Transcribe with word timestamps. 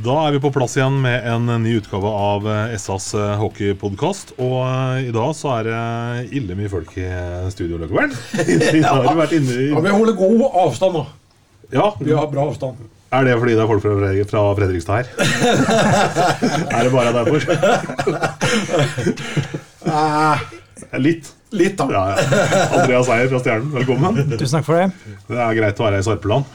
Da 0.00 0.14
er 0.24 0.32
vi 0.32 0.40
på 0.40 0.48
plass 0.54 0.78
igjen 0.78 0.94
med 1.02 1.26
en 1.28 1.50
ny 1.60 1.74
utgave 1.76 2.08
av 2.08 2.46
eh, 2.48 2.76
SAs 2.80 3.10
hockeypodkast. 3.40 4.32
Og 4.40 4.54
eh, 4.64 5.08
i 5.10 5.12
dag 5.12 5.34
så 5.36 5.50
er 5.58 5.66
det 5.68 5.80
ille 6.38 6.56
mye 6.56 6.70
folk 6.72 6.94
i 6.96 7.08
studio, 7.52 7.80
Løkkeberg. 7.82 8.14
ja. 8.80 8.94
har 8.94 9.20
du 9.28 9.36
i 9.36 9.66
Ja, 9.68 9.82
Vi 9.84 9.92
holder 9.92 10.16
god 10.16 10.46
avstand 10.62 10.96
nå. 10.96 11.04
Ja, 11.74 11.90
Vi 12.00 12.16
har 12.16 12.30
bra 12.32 12.46
avstand. 12.48 12.80
Er 13.10 13.26
det 13.26 13.34
fordi 13.42 13.56
det 13.58 13.64
er 13.64 13.68
folk 13.68 13.82
fra, 13.82 14.10
fra 14.30 14.42
Fredrikstad 14.54 15.00
her? 15.00 15.06
er 16.78 16.86
det 16.86 16.92
bare 16.94 17.12
derfor? 17.16 17.44
Eh, 19.90 20.48
Litt. 21.02 21.28
litt, 21.50 21.76
da. 21.78 21.88
Ja, 21.90 22.04
ja. 22.14 22.46
Andreas 22.78 23.10
Eier 23.10 23.28
fra 23.32 23.42
Stjernen, 23.42 23.72
velkommen. 23.74 24.22
Tusen 24.38 24.60
takk 24.60 24.66
for 24.70 24.78
det. 24.78 25.16
Det 25.28 25.42
er 25.42 25.58
greit 25.58 25.82
å 25.82 25.86
være 25.88 26.00
i 26.00 26.06
Sarpeland. 26.06 26.46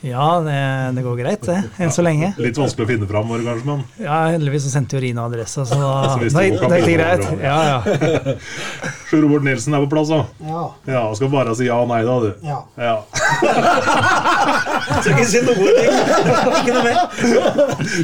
Ja, 0.00 0.40
det, 0.46 0.58
det 0.94 1.02
går 1.02 1.16
greit, 1.18 1.42
det. 1.42 1.56
Enn 1.82 1.90
så 1.90 2.04
lenge. 2.06 2.28
Litt 2.38 2.58
vanskelig 2.60 2.84
å 2.86 2.90
finne 2.92 3.06
framover, 3.10 3.42
kanskje, 3.42 3.66
men 3.66 3.80
Ja, 4.04 4.18
Heldigvis 4.30 4.62
så 4.68 4.70
sendte 4.76 4.94
jo 4.94 5.02
Rina 5.02 5.24
adressa, 5.26 5.64
så 5.66 5.74
da 5.82 6.14
det 6.22 6.30
går 6.30 6.70
det 6.70 6.78
gikk 6.84 7.00
greit. 7.00 7.24
Ja, 7.42 7.58
ja. 7.66 8.36
Sjur 9.08 9.24
Robert 9.24 9.42
Nilsen 9.48 9.74
er 9.74 9.82
på 9.82 9.90
plass, 9.96 10.12
da. 10.12 10.20
Ja. 10.46 10.62
Ja, 10.92 11.02
skal 11.18 11.32
bare 11.32 11.54
si 11.58 11.66
ja 11.66 11.80
og 11.82 11.90
nei, 11.90 12.02
da, 12.06 12.18
du. 12.22 12.30
ja. 12.46 12.60
Ja. 12.78 12.96
Skal 14.98 15.12
ikke 15.12 15.26
si 15.28 15.40
noe 15.44 15.54
ting. 15.76 15.92
Ikke 16.58 16.72
noe 16.72 16.84
mer. 16.86 16.98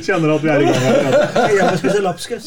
Kjenner 0.05 0.35
at 0.35 0.43
vi 0.45 0.51
er 0.53 0.63
i 0.63 0.67
gang 0.69 0.83
her. 0.85 1.17
Jeg 1.55 1.63
skal 1.65 1.79
spise 1.81 2.03
lapskaus. 2.05 2.47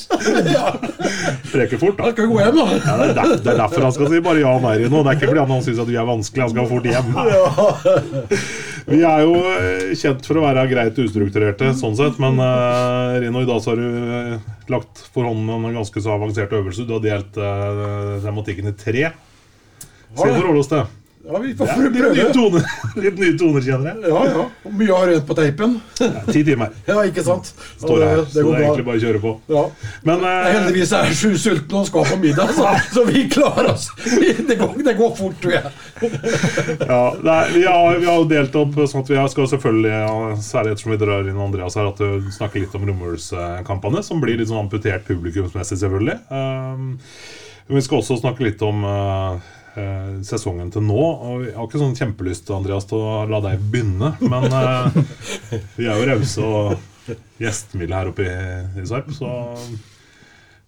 Preker 1.51 1.81
fort, 1.81 1.97
Da 1.97 2.03
Han 2.07 2.13
skal 2.13 2.29
gå 2.31 2.37
hjem, 2.43 2.59
da. 2.59 2.65
Ja, 2.77 2.95
det, 3.01 3.07
er 3.07 3.15
der, 3.17 3.33
det 3.41 3.51
er 3.53 3.59
derfor 3.63 3.87
han 3.87 3.95
skal 3.95 4.11
si 4.13 4.21
bare 4.27 4.43
ja 4.43 4.53
og 4.53 4.63
nei 4.67 4.75
nå. 4.85 5.01
Det 5.01 5.09
er 5.13 5.19
ikke 5.19 5.31
fordi 5.31 5.45
han 5.51 5.65
syns 5.65 5.81
at 5.83 5.89
vi 5.91 5.97
er 5.99 6.07
vanskelig, 6.11 6.45
han 6.45 6.53
skal 6.53 6.69
fort 6.71 6.85
hjem. 6.91 7.07
Vi 8.87 9.01
er 9.03 9.23
jo 9.25 9.33
eh, 9.35 9.89
kjent 9.99 10.23
for 10.23 10.39
å 10.39 10.45
være 10.45 10.63
greit 10.71 10.99
ustrukturerte, 11.03 11.73
sånn 11.75 11.97
sett, 11.99 12.15
men 12.23 12.37
uh, 12.39 13.17
Rino, 13.19 13.41
i 13.43 13.49
dag 13.49 13.59
så 13.59 13.73
har 13.73 13.81
du 13.81 13.87
eh, 14.15 14.45
lagt 14.71 15.01
for 15.11 15.27
hånden 15.27 15.67
en 15.67 15.75
ganske 15.75 16.03
så 16.03 16.13
avansert 16.13 16.55
øvelse. 16.55 16.85
Du 16.87 16.93
har 16.95 17.03
delt 17.03 17.35
uh, 17.35 18.15
tematikken 18.23 18.71
i 18.71 18.75
tre. 18.79 19.09
Se 20.15 20.23
vi 20.23 20.37
forholde 20.37 20.63
oss 20.63 20.71
til? 20.71 20.85
Ja, 21.27 21.39
vi 21.43 21.49
får 21.55 21.67
får 21.67 21.73
prøve. 21.75 22.09
litt 22.15 22.17
nye 22.17 22.33
toner, 22.33 22.67
litt 23.03 23.17
nye 23.19 23.33
toner 23.39 23.63
kjenner 23.65 23.89
jeg. 23.91 24.11
Ja, 24.13 24.19
ja. 24.31 24.43
Og 24.63 24.75
Mye 24.79 24.93
har 24.95 25.09
rent 25.11 25.25
på 25.27 25.35
teipen. 25.35 25.73
Ja, 25.99 26.21
Ti 26.29 26.43
timer 26.47 26.75
Ja, 26.87 27.01
ikke 27.03 27.23
sant? 27.25 27.49
står 27.81 27.99
det 27.99 28.07
her, 28.07 28.21
så 28.23 28.37
det 28.37 28.43
er 28.45 28.61
egentlig 28.63 28.85
bare 28.87 29.01
å 29.01 29.03
kjøre 29.03 29.21
på. 29.25 29.33
Ja. 29.51 29.63
Men 30.07 30.23
uh, 30.23 30.47
Heldigvis 30.47 30.93
er 30.95 31.11
sju 31.19 31.33
sultne 31.41 31.81
og 31.81 31.89
skal 31.89 32.07
på 32.13 32.19
middag, 32.21 32.53
så, 32.55 32.69
så 32.95 33.03
vi 33.09 33.25
klarer 33.33 33.73
oss. 33.73 33.89
Det 34.07 34.55
går, 34.61 34.77
det 34.87 34.95
går 35.01 35.11
fort, 35.17 35.35
tror 35.43 35.57
jeg. 35.57 35.73
Ja, 36.87 37.01
det 37.19 37.35
er, 37.35 37.51
vi, 37.57 37.65
har, 37.67 37.99
vi 37.99 38.07
har 38.07 38.29
delt 38.31 38.55
opp 38.61 38.79
sånn 38.85 39.03
at 39.03 39.11
vi 39.11 39.25
skal 39.33 39.51
selvfølgelig, 39.55 39.93
ja, 40.05 40.15
særlig 40.47 40.77
ettersom 40.77 40.95
vi 40.95 41.01
drar 41.03 41.27
inn 41.27 41.43
Andreas 41.43 41.75
her, 41.75 41.91
at 41.91 41.99
du 41.99 42.31
snakker 42.37 42.63
litt 42.63 42.79
om 42.79 42.87
Romulskampene, 42.87 44.05
som 44.05 44.23
blir 44.23 44.39
litt 44.39 44.47
sånn 44.47 44.63
amputert 44.63 45.03
publikumsmessig, 45.09 45.81
selvfølgelig. 45.83 46.21
Um, 46.31 46.95
vi 47.67 47.83
skal 47.83 47.99
også 47.99 48.15
snakke 48.21 48.45
litt 48.47 48.61
om 48.63 48.85
uh, 48.87 49.55
sesongen 50.27 50.71
til 50.73 50.85
nå. 50.85 50.99
Og 50.99 51.47
jeg 51.47 51.55
har 51.57 51.67
ikke 51.67 51.81
sånn 51.81 51.97
kjempelyst 51.97 52.51
Andreas, 52.55 52.87
til 52.89 53.01
å 53.03 53.25
la 53.29 53.41
deg 53.45 53.63
begynne, 53.71 54.13
men 54.23 54.47
uh, 54.53 54.87
vi 55.77 55.87
er 55.87 55.93
jo 55.93 56.07
rause 56.09 56.47
og 56.47 57.17
gjestmilde 57.41 57.95
her 57.95 58.09
oppe 58.11 58.25
i, 58.27 58.81
i 58.81 58.87
Sarp, 58.87 59.11
så 59.15 59.29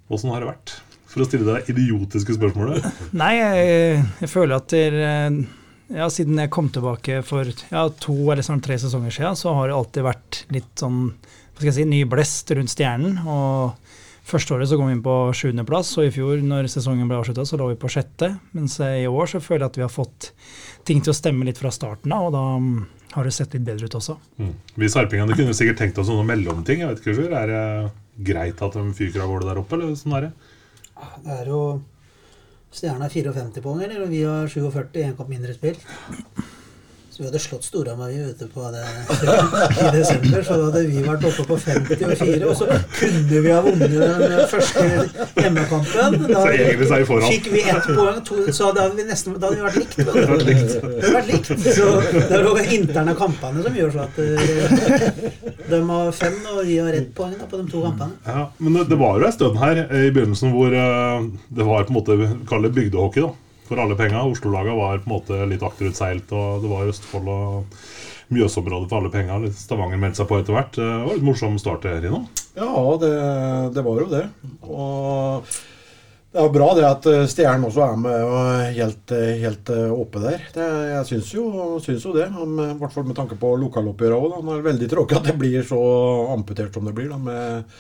åssen 0.10 0.32
har 0.34 0.44
det 0.44 0.52
vært? 0.52 0.76
For 1.10 1.24
å 1.24 1.28
stille 1.28 1.48
deg 1.48 1.66
det 1.66 1.74
idiotiske 1.74 2.36
spørsmålet. 2.38 2.86
Nei, 3.18 3.34
jeg, 3.40 4.04
jeg 4.22 4.30
føler 4.30 4.60
at 4.60 4.70
det, 4.72 4.84
er, 4.94 5.40
ja, 5.98 6.08
siden 6.14 6.38
jeg 6.38 6.54
kom 6.54 6.70
tilbake 6.74 7.24
for 7.26 7.50
ja, 7.50 7.88
to 7.98 8.16
eller 8.30 8.46
sånn 8.46 8.62
tre 8.64 8.78
sesonger 8.82 9.16
siden, 9.16 9.38
så 9.40 9.56
har 9.58 9.70
det 9.70 9.78
alltid 9.78 10.06
vært 10.06 10.44
litt 10.54 10.74
sånn 10.80 11.08
hva 11.10 11.66
skal 11.66 11.74
jeg 11.74 11.80
si, 11.82 11.88
ny 11.92 12.04
blest 12.08 12.52
rundt 12.56 12.72
stjernen. 12.72 13.18
og 13.28 13.89
Første 14.30 14.54
året 14.54 14.70
så 14.70 14.78
kom 14.78 14.90
vi 14.90 14.94
inn 14.94 15.06
på 15.06 15.14
sjuendeplass, 15.34 15.96
og 15.98 16.06
i 16.06 16.14
fjor 16.14 16.44
når 16.46 16.68
sesongen 16.70 17.10
ble 17.10 17.18
avslutta, 17.18 17.48
så 17.50 17.58
lå 17.58 17.72
vi 17.72 17.80
på 17.82 17.90
sjette. 17.90 18.36
Mens 18.54 18.78
i 18.84 19.08
år 19.10 19.32
så 19.32 19.42
føler 19.42 19.66
jeg 19.66 19.72
at 19.72 19.80
vi 19.80 19.86
har 19.88 19.94
fått 19.94 20.32
ting 20.86 21.02
til 21.02 21.14
å 21.14 21.18
stemme 21.18 21.48
litt 21.48 21.58
fra 21.62 21.72
starten 21.74 22.14
av, 22.14 22.28
og 22.28 22.36
da 22.36 22.44
mm, 22.62 22.76
har 23.16 23.26
det 23.26 23.34
sett 23.34 23.56
litt 23.58 23.66
bedre 23.66 23.90
ut 23.90 23.98
også. 23.98 24.20
Mm. 24.38 24.54
Vi 24.84 24.92
sarpingene 24.94 25.38
kunne 25.38 25.56
sikkert 25.58 25.82
tenkt 25.82 26.02
oss 26.02 26.12
noen 26.14 26.30
mellomting. 26.30 26.84
Jeg 26.84 26.92
vet 26.92 27.02
ikke, 27.02 27.18
Sjur. 27.18 27.34
Er 27.40 27.50
det 27.50 27.64
greit 28.30 28.62
at 28.62 28.78
de 28.78 28.86
fyker 28.94 29.26
av 29.26 29.34
gårde 29.34 29.50
der 29.50 29.64
oppe, 29.64 29.80
eller 29.80 29.98
sånn 29.98 30.18
er 30.20 30.28
det? 30.28 30.32
Det 31.26 31.40
er 31.40 31.50
jo 31.50 31.64
Stjerna 32.70 33.08
er 33.08 33.14
54 33.16 33.64
poeng, 33.66 33.82
eller? 33.82 34.06
Vi 34.12 34.22
har 34.28 34.50
47, 34.52 34.94
én 35.02 35.18
kamp 35.18 35.32
mindre 35.32 35.56
spill. 35.58 35.80
Så 37.20 37.24
vi 37.24 37.28
hadde 37.28 37.40
slått 37.40 37.64
Storhamar 37.64 38.10
vi 38.10 38.20
ute 38.32 38.46
på 38.48 38.62
det 38.72 38.80
i 38.80 39.98
desember. 39.98 40.44
Så 40.44 40.56
hadde 40.56 40.84
vi 40.88 41.02
vært 41.04 41.26
oppe 41.28 41.44
på 41.50 41.58
54, 41.60 42.46
og 42.48 42.54
så 42.56 42.68
kunne 42.96 43.42
vi 43.44 43.52
ha 43.52 43.58
vunnet 43.66 43.92
den 43.92 44.46
første 44.48 44.86
hjemmekampen. 45.36 46.16
Da 46.30 46.46
fikk 47.26 47.50
vi 47.52 47.66
ett 47.66 47.90
poeng, 47.90 48.22
to, 48.24 48.38
så 48.56 48.70
da 48.72 48.86
hadde 48.86 49.02
vi 49.02 49.08
nesten 49.10 49.36
da 49.36 49.50
hadde 49.50 49.60
vi 49.60 49.66
vært 49.66 49.82
likt. 49.82 49.98
Det 50.00 50.06
hadde 50.14 51.12
vært 51.18 51.34
likt. 51.34 51.52
Så 51.66 51.90
det 52.16 52.40
er 52.40 52.48
de 52.62 52.64
interne 52.78 53.18
kampene 53.20 53.66
som 53.68 53.78
gjør 53.82 53.94
så 53.98 54.08
at 54.08 54.24
eh, 54.24 55.20
de 55.74 55.82
har 55.92 56.16
fem, 56.22 56.40
og 56.56 56.64
vi 56.72 56.80
har 56.80 57.02
ett 57.02 57.12
poeng 57.20 57.36
da, 57.36 57.50
på 57.52 57.60
de 57.60 57.68
to 57.76 57.84
kampene. 57.90 58.16
Ja, 58.32 58.48
men 58.64 58.80
det, 58.80 58.88
det 58.94 59.02
var 59.04 59.20
jo 59.20 59.28
en 59.28 59.38
stund 59.42 59.60
her 59.60 59.84
eh, 59.90 60.08
i 60.08 60.16
begynnelsen 60.16 60.56
hvor 60.56 60.72
eh, 60.72 61.30
det 61.52 61.68
var 61.68 61.84
på 61.84 61.98
en 61.98 62.00
måte 62.00 62.32
kall 62.48 62.64
det 62.64 62.72
bygdehockey. 62.80 63.28
da 63.28 63.36
For 63.70 63.78
alle 63.78 63.98
penga. 63.98 64.26
Oslo-laga 64.26 64.74
var 64.74 65.02
på 65.04 65.10
en 65.12 65.14
måte 65.14 65.40
litt 65.46 65.64
akterutseilt, 65.66 66.32
og 66.34 66.64
det 66.64 66.72
var 66.72 66.90
Østfold 66.90 67.28
og 67.30 67.82
Mjøsområdet 68.34 68.90
for 68.90 69.00
alle 69.00 69.12
penga. 69.14 69.40
Stavanger 69.54 70.02
meldte 70.02 70.24
seg 70.24 70.30
på 70.30 70.40
etter 70.42 70.58
hvert. 70.58 70.78
Det 70.78 70.88
var 71.06 71.14
litt 71.14 71.28
morsom 71.28 71.60
start 71.62 71.86
her 71.90 72.02
innom. 72.02 72.26
Ja, 72.58 72.70
det, 73.02 73.12
det 73.76 73.84
var 73.86 74.02
jo 74.02 74.08
det. 74.10 74.24
Og 74.66 75.52
det 76.30 76.42
er 76.44 76.52
bra 76.54 76.68
det 76.78 76.84
at 76.86 77.08
eh, 77.10 77.24
Stjernen 77.30 77.66
også 77.66 77.82
er 77.88 77.96
med 78.04 78.76
helt, 78.76 79.14
helt 79.42 79.72
eh, 79.74 79.94
oppe 79.94 80.22
der. 80.22 80.44
Det, 80.54 80.68
jeg 80.92 81.08
syns 81.10 81.32
jo, 81.34 81.46
syns 81.82 82.06
jo 82.06 82.14
det. 82.14 82.28
eh, 82.30 82.60
I 82.76 82.78
hvert 82.78 82.94
fall 82.94 83.08
med 83.08 83.18
tanke 83.18 83.38
på 83.40 83.56
lokaloppgjøret 83.64 84.18
òg. 84.18 84.36
Det 84.46 84.58
er 84.60 84.68
veldig 84.68 84.90
tråkig 84.92 85.18
at 85.18 85.26
det 85.32 85.40
blir 85.42 85.66
så 85.66 85.80
amputert 86.36 86.78
som 86.78 86.86
det 86.86 86.94
blir 87.00 87.10
da, 87.10 87.18
med, 87.18 87.74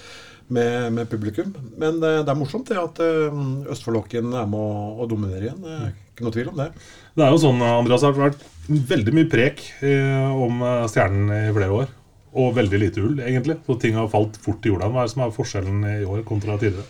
med, 0.53 0.93
med 0.95 1.09
publikum. 1.11 1.53
Men 1.79 1.99
det, 2.01 2.13
det 2.27 2.33
er 2.33 2.39
morsomt 2.39 2.69
det 2.69 2.79
at 2.81 3.01
eh, 3.05 3.41
Østfoldlokken 3.73 4.33
er 4.33 4.49
med 4.49 4.59
å, 4.59 4.95
å 5.03 5.09
dominere 5.09 5.47
igjen. 5.47 5.61
Det 5.63 5.75
er 5.77 5.93
ikke 5.93 6.27
noe 6.27 6.35
tvil 6.35 6.51
om 6.53 6.59
det. 6.59 6.69
Det 7.15 7.25
er 7.25 7.33
jo 7.33 7.41
sånn, 7.45 7.63
Andreas, 7.65 8.03
det 8.03 8.11
har 8.11 8.29
vært 8.29 8.45
veldig 8.89 9.15
mye 9.17 9.29
prek 9.31 9.63
eh, 9.85 10.29
om 10.29 10.61
eh, 10.65 10.85
Stjernen 10.91 11.33
i 11.37 11.55
flere 11.55 11.81
år. 11.83 11.95
Og 12.39 12.53
veldig 12.53 12.79
lite 12.83 13.01
ull, 13.01 13.17
egentlig. 13.25 13.57
Så 13.65 13.79
ting 13.81 13.97
har 13.97 14.09
falt 14.11 14.37
fort 14.41 14.65
i 14.65 14.71
jorda. 14.71 14.91
Hva 14.93 15.03
er 15.03 15.09
det 15.09 15.15
som 15.15 15.25
er 15.25 15.35
forskjellen 15.35 15.83
i 15.89 15.99
år 16.05 16.21
kontra 16.27 16.59
tidligere? 16.61 16.85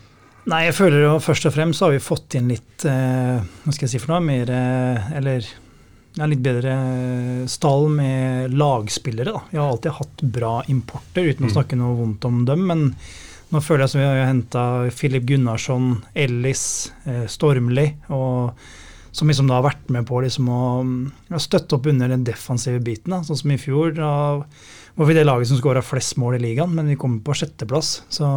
Nei, 0.49 0.63
jeg 0.65 0.75
føler 0.77 1.03
jo 1.03 1.15
først 1.21 1.47
og 1.49 1.53
fremst 1.53 1.79
så 1.79 1.87
har 1.87 1.93
vi 1.93 2.01
fått 2.03 2.35
inn 2.39 2.47
litt 2.49 2.85
eh, 2.87 3.39
Hva 3.63 3.73
skal 3.75 3.85
jeg 3.85 3.91
si 3.91 3.99
for 4.01 4.15
noe? 4.15 4.23
Mer 4.23 4.49
eh, 4.49 5.09
Eller 5.19 5.45
ja, 6.17 6.25
litt 6.25 6.41
bedre 6.43 6.73
stall 7.51 7.85
med 7.93 8.55
lagspillere. 8.57 9.31
da. 9.35 9.43
Vi 9.51 9.59
har 9.59 9.69
alltid 9.69 9.97
hatt 9.99 10.23
bra 10.35 10.53
importer, 10.71 11.27
uten 11.29 11.47
å 11.47 11.51
snakke 11.53 11.77
noe 11.79 11.95
vondt 11.99 12.25
om 12.27 12.41
dem. 12.47 12.65
Men 12.67 12.81
nå 13.49 13.61
føler 13.65 13.85
jeg 13.85 13.93
som 13.93 14.01
vi 14.01 14.07
har 14.07 14.27
henta 14.29 14.65
Filip 14.93 15.25
Gunnarsson, 15.29 15.95
Ellis, 16.13 16.91
eh, 17.05 17.25
Stormli. 17.25 17.87
som 19.11 19.27
liksom 19.27 19.47
da 19.49 19.57
har 19.57 19.65
vært 19.65 19.89
med 19.89 20.05
på 20.05 20.21
liksom 20.21 20.49
å 20.53 20.63
ja, 21.31 21.39
støtte 21.41 21.75
opp 21.75 21.87
under 21.89 22.07
den 22.07 22.23
defensive 22.23 22.79
biten. 22.79 23.09
Da. 23.09 23.23
Sånn 23.25 23.39
som 23.41 23.51
i 23.51 23.57
fjor. 23.57 23.95
Da 23.97 24.43
var 24.99 25.07
vi 25.09 25.15
det 25.15 25.23
laget 25.25 25.49
som 25.49 25.57
skåra 25.57 25.81
flest 25.81 26.17
mål 26.21 26.37
i 26.37 26.43
ligaen, 26.43 26.75
men 26.75 26.91
vi 26.91 26.97
kommer 26.99 27.23
på 27.25 27.33
sjetteplass. 27.33 28.03
Så 28.13 28.27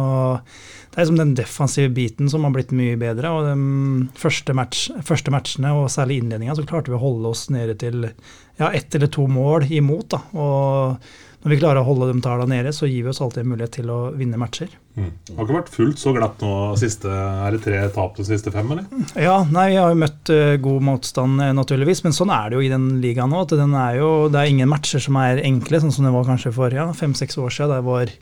det 0.93 0.97
er 0.97 1.05
liksom 1.05 1.19
den 1.19 1.35
defensive 1.37 1.89
biten 1.93 2.29
som 2.31 2.45
har 2.47 2.53
blitt 2.55 2.73
mye 2.73 2.97
bedre. 2.97 3.29
Og 3.33 3.47
de 3.51 4.07
første, 4.17 4.55
match, 4.57 4.87
første 5.05 5.33
matchene, 5.33 5.75
og 5.77 5.91
særlig 5.93 6.21
innledninga, 6.21 6.55
så 6.57 6.65
klarte 6.65 6.93
vi 6.93 6.97
å 6.97 7.03
holde 7.03 7.33
oss 7.35 7.49
nede 7.53 7.77
til 7.81 8.05
ja, 8.05 8.71
ett 8.71 8.95
eller 8.95 9.13
to 9.13 9.27
mål 9.29 9.69
imot. 9.69 10.15
Da. 10.15 10.21
Og 10.39 11.32
når 11.43 11.51
vi 11.51 11.57
klarer 11.59 11.81
å 11.81 11.87
holde 11.87 12.07
de 12.07 12.21
tallene 12.23 12.55
nede, 12.55 12.71
så 12.71 12.87
gir 12.87 13.03
vi 13.03 13.11
oss 13.11 13.19
alltid 13.23 13.41
en 13.41 13.49
mulighet 13.51 13.73
til 13.75 13.89
å 13.91 13.97
vinne 14.15 14.37
matcher. 14.39 14.69
Mm. 14.95 15.09
Det 15.27 15.33
har 15.35 15.43
ikke 15.43 15.57
vært 15.57 15.71
fullt 15.73 15.99
så 15.99 16.13
glatt 16.15 16.43
nå 16.43 16.51
siste 16.77 17.09
Er 17.09 17.55
det 17.55 17.63
tre 17.65 17.79
tap 17.91 18.13
de 18.15 18.23
siste 18.27 18.51
fem, 18.53 18.69
eller? 18.71 18.85
Ja, 19.19 19.39
nei, 19.51 19.71
vi 19.73 19.79
har 19.81 19.89
jo 19.91 19.97
møtt 19.99 20.31
uh, 20.31 20.53
god 20.63 20.85
motstand, 20.87 21.41
eh, 21.43 21.51
naturligvis, 21.57 22.03
men 22.05 22.15
sånn 22.15 22.31
er 22.31 22.47
det 22.47 22.59
jo 22.59 22.63
i 22.63 22.69
den 22.71 22.85
ligaen 23.03 23.33
nå. 23.33 23.41
at 23.43 23.55
den 23.59 23.73
er 23.75 23.97
jo, 23.97 24.11
Det 24.31 24.39
er 24.39 24.53
ingen 24.53 24.71
matcher 24.71 25.03
som 25.03 25.17
er 25.19 25.41
enkle, 25.43 25.81
sånn 25.83 25.91
som 25.95 26.07
det 26.07 26.13
var 26.15 26.29
kanskje 26.29 26.53
for 26.55 26.77
ja, 26.77 26.85
fem-seks 26.95 27.35
år 27.41 27.51
siden. 27.57 27.73
Det 27.73 27.87
var, 27.89 28.13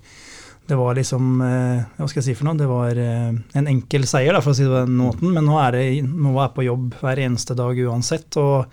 det 0.71 0.79
var 0.79 0.97
liksom 0.97 1.43
uh, 1.43 1.83
Hva 1.99 2.07
skal 2.09 2.23
jeg 2.23 2.29
si 2.31 2.37
for 2.39 2.49
noe? 2.49 2.57
Det 2.57 2.71
var 2.71 3.03
uh, 3.03 3.29
en 3.61 3.69
enkel 3.75 4.09
seier, 4.09 4.33
da, 4.33 4.41
for 4.41 4.55
å 4.55 4.57
si 4.57 4.65
det 4.65 4.73
på 4.73 4.81
den 4.81 4.97
måten. 4.97 5.29
Men 5.35 5.45
nå 5.45 5.61
er 5.61 5.77
det 5.77 5.85
nå 6.07 6.33
er 6.41 6.55
på 6.55 6.65
jobb 6.65 6.97
hver 7.03 7.21
eneste 7.27 7.59
dag 7.59 7.85
uansett. 7.85 8.41
og 8.41 8.65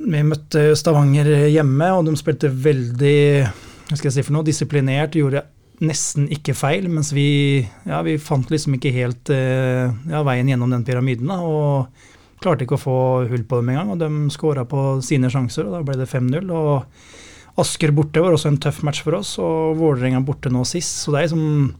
vi 0.00 0.22
møtte 0.24 0.70
Stavanger 0.78 1.28
hjemme, 1.50 1.90
og 1.96 2.06
de 2.08 2.16
spilte 2.18 2.48
veldig 2.50 3.18
hva 3.90 3.98
skal 3.98 4.10
jeg 4.10 4.20
si 4.20 4.24
for 4.26 4.36
noe, 4.36 4.46
disiplinert. 4.46 5.16
Gjorde 5.18 5.42
nesten 5.82 6.28
ikke 6.30 6.54
feil, 6.54 6.86
mens 6.92 7.10
vi, 7.16 7.60
ja, 7.88 8.00
vi 8.06 8.16
fant 8.22 8.50
liksom 8.52 8.76
ikke 8.76 8.92
helt 8.94 9.32
eh, 9.34 9.90
ja, 10.12 10.22
veien 10.26 10.50
gjennom 10.52 10.70
den 10.70 10.84
pyramiden. 10.86 11.30
Da, 11.32 11.40
og 11.42 12.40
klarte 12.40 12.64
ikke 12.66 12.78
å 12.78 12.84
få 12.84 12.98
hull 13.30 13.46
på 13.48 13.60
dem 13.60 13.72
engang. 13.72 13.94
Og 13.94 14.00
de 14.00 14.34
skåra 14.34 14.66
på 14.68 15.00
sine 15.04 15.32
sjanser, 15.32 15.66
og 15.66 15.78
da 15.78 15.82
ble 15.86 15.98
det 16.00 16.10
5-0. 16.10 16.52
og 16.54 17.58
Asker 17.60 17.92
borte 17.92 18.22
var 18.22 18.36
også 18.36 18.52
en 18.52 18.60
tøff 18.62 18.84
match 18.86 19.02
for 19.04 19.18
oss, 19.18 19.34
og 19.42 19.74
Vålerenga 19.80 20.22
borte 20.24 20.52
nå 20.52 20.62
sist. 20.68 21.02
Så 21.02 21.12
det 21.12 21.24
er 21.24 21.28
liksom 21.28 21.74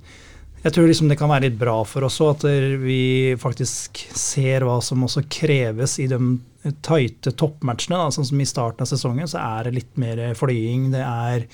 jeg 0.61 0.75
tror 0.77 0.91
liksom 0.91 1.09
det 1.09 1.17
kan 1.17 1.31
være 1.31 1.47
litt 1.47 1.61
bra 1.61 1.79
for 1.89 2.05
oss 2.05 2.19
òg, 2.21 2.35
at 2.35 2.83
vi 2.83 3.33
faktisk 3.41 3.97
ser 4.13 4.67
hva 4.69 4.75
som 4.85 5.07
også 5.07 5.23
kreves 5.33 5.95
i 6.03 6.09
de 6.11 6.19
tighte 6.63 7.33
toppmatchene. 7.39 7.99
Da. 7.99 8.13
Sånn 8.15 8.29
som 8.29 8.41
i 8.43 8.49
starten 8.49 8.85
av 8.85 8.91
sesongen, 8.91 9.31
så 9.31 9.41
er 9.43 9.69
det 9.69 9.77
litt 9.79 10.01
mer 10.01 10.23
flying. 10.39 10.91
Det 10.95 11.03
er 11.05 11.47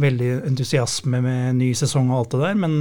veldig 0.00 0.32
entusiasme 0.50 1.22
med 1.24 1.60
ny 1.60 1.70
sesong 1.76 2.10
og 2.10 2.18
alt 2.20 2.34
det 2.36 2.42
der. 2.44 2.58
Men 2.64 2.76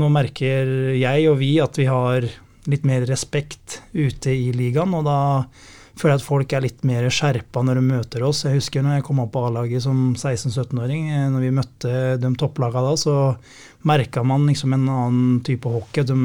nå 0.00 0.12
merker 0.12 0.94
jeg 0.96 1.26
og 1.30 1.40
vi 1.40 1.54
at 1.62 1.80
vi 1.80 1.88
har 1.90 2.28
litt 2.70 2.86
mer 2.86 3.04
respekt 3.08 3.80
ute 3.96 4.32
i 4.36 4.50
ligaen, 4.54 4.92
og 4.94 5.06
da 5.08 5.20
føler 6.00 6.14
jeg 6.14 6.20
at 6.20 6.26
folk 6.26 6.52
er 6.54 6.64
litt 6.64 6.84
mer 6.86 7.08
skjerpa 7.12 7.62
når 7.64 7.80
de 7.80 7.86
møter 7.88 8.24
oss. 8.24 8.44
Jeg 8.46 8.60
husker 8.60 8.84
når 8.84 8.98
jeg 8.98 9.06
kom 9.08 9.20
opp 9.24 9.32
på 9.34 9.42
A-laget 9.48 9.84
som 9.84 10.12
16-17-åring, 10.14 11.10
når 11.32 11.44
vi 11.44 11.56
møtte 11.56 11.96
de 12.20 12.30
topplagene 12.40 12.86
da, 12.86 12.94
så 13.00 13.16
merka 13.88 14.22
man 14.24 14.46
liksom 14.48 14.76
en 14.76 14.86
annen 14.88 15.40
type 15.44 15.68
hockey. 15.68 16.06
De 16.08 16.16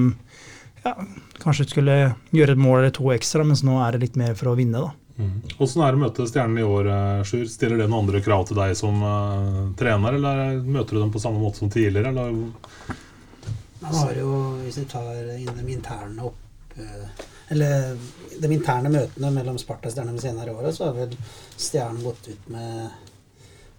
ja, 0.86 0.94
kanskje 1.42 1.68
skulle 1.70 1.98
gjøre 2.36 2.56
et 2.56 2.62
mål 2.62 2.80
eller 2.80 2.96
to 2.96 3.10
ekstra, 3.16 3.46
mens 3.48 3.66
nå 3.66 3.80
er 3.84 3.96
det 3.96 4.06
litt 4.06 4.20
mer 4.22 4.38
for 4.38 4.54
å 4.54 4.56
vinne, 4.60 4.86
da. 4.86 4.94
Mm. 5.16 5.36
Hvordan 5.56 5.82
er 5.82 5.94
det 5.94 6.00
å 6.00 6.04
møte 6.04 6.26
Stjernen 6.28 6.60
i 6.60 6.66
år, 6.68 6.90
Sjur? 7.28 7.46
Stiller 7.48 7.80
det 7.80 7.88
noen 7.88 8.02
andre 8.04 8.20
krav 8.24 8.50
til 8.50 8.60
deg 8.60 8.74
som 8.76 9.00
uh, 9.00 9.62
trener, 9.80 10.18
eller 10.18 10.60
møter 10.64 10.98
du 10.98 11.04
dem 11.04 11.14
på 11.14 11.22
samme 11.24 11.40
måte 11.40 11.62
som 11.62 11.72
tidligere? 11.72 12.12
Eller? 12.12 12.36
Man 13.80 13.96
har 14.02 14.20
jo, 14.20 14.34
hvis 14.66 14.82
du 14.82 14.90
tar 14.92 15.14
inn 15.38 15.56
de 15.56 15.72
interne 15.72 16.28
opp 16.28 16.76
uh, 16.80 17.24
eller 17.48 17.98
de 18.42 18.52
interne 18.52 18.92
møtene 18.92 19.32
mellom 19.32 19.58
Sparta 19.62 19.90
og 19.90 19.96
Stjernen 19.96 20.18
de 20.18 20.24
senere 20.24 20.56
åra, 20.56 20.72
så 20.74 20.90
har 20.90 20.96
vel 20.98 21.18
Stjernen 21.56 22.04
gått 22.04 22.30
ut 22.32 22.48
med 22.52 22.88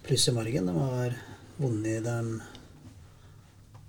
pluss 0.07 0.29
i 0.31 0.37
margen. 0.37 0.71
De 0.71 0.77
har 0.77 1.17
vunnet 1.59 2.05
dem 2.07 2.37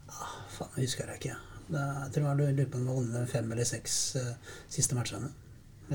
ah, 0.09 0.39
Faen, 0.57 0.73
jeg 0.79 0.89
husker 0.89 1.13
jeg 1.13 1.21
ikke. 1.21 1.37
Jeg 1.67 2.13
tror 2.15 2.29
jeg 2.29 2.55
lurer 2.55 2.69
på 2.71 2.79
om 2.79 2.87
har 2.87 2.99
vunnet 3.01 3.31
fem 3.31 3.51
eller 3.51 3.67
seks 3.67 3.97
uh, 4.19 4.55
siste 4.71 4.95
matchene. 4.97 5.29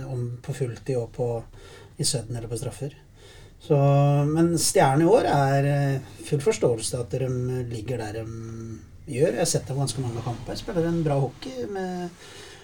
Om 0.03 0.29
på 0.45 0.55
fulltid 0.57 0.97
og 1.01 1.11
på, 1.17 1.29
i 2.01 2.05
sudden 2.05 2.37
eller 2.37 2.51
på 2.51 2.61
straffer. 2.61 2.95
Så, 3.63 3.77
men 4.27 4.55
Stjernen 4.59 5.07
i 5.07 5.11
år 5.11 5.29
er 5.31 5.69
uh, 5.99 6.15
full 6.29 6.43
forståelse 6.45 7.03
at 7.05 7.19
de 7.19 7.29
ligger 7.71 8.03
der 8.03 8.23
de 8.23 8.25
gjør. 9.13 9.35
Jeg 9.35 9.43
har 9.43 9.51
sett 9.51 9.69
dem 9.69 9.83
ganske 9.83 10.05
mange 10.05 10.25
kamper. 10.25 10.59
Spiller 10.59 10.89
en 10.89 11.05
bra 11.07 11.21
hockey. 11.23 11.67
med 11.71 12.09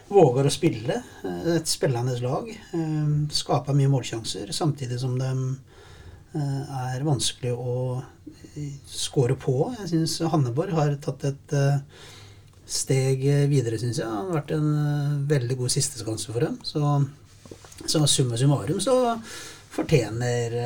våger 0.08 0.48
å 0.48 0.52
spille. 0.52 1.00
Eh, 1.24 1.48
et 1.56 1.70
spillende 1.70 2.16
lag. 2.24 2.48
Eh, 2.48 3.08
skaper 3.34 3.76
mye 3.76 3.92
målsjanser, 3.92 4.52
samtidig 4.56 5.00
som 5.00 5.16
de 5.20 5.32
eh, 6.34 6.78
er 6.94 7.06
vanskelig 7.06 7.54
å 7.54 8.02
skåre 8.88 9.36
på. 9.38 9.72
Jeg 9.82 9.92
syns 9.92 10.18
Hanneborg 10.32 10.74
har 10.74 10.96
tatt 11.02 11.28
et 11.28 11.52
steg 12.68 13.22
videre, 13.50 13.78
syns 13.80 14.00
jeg. 14.00 14.06
Det 14.06 14.14
har 14.14 14.32
vært 14.34 14.54
en 14.56 14.70
veldig 15.30 15.58
god 15.62 15.72
sisteskanse 15.72 16.32
for 16.34 16.44
dem. 16.44 16.58
Så, 16.66 16.82
så 17.84 18.02
summa 18.06 18.36
summarum 18.40 18.80
så 18.82 18.96
fortjener 19.72 20.56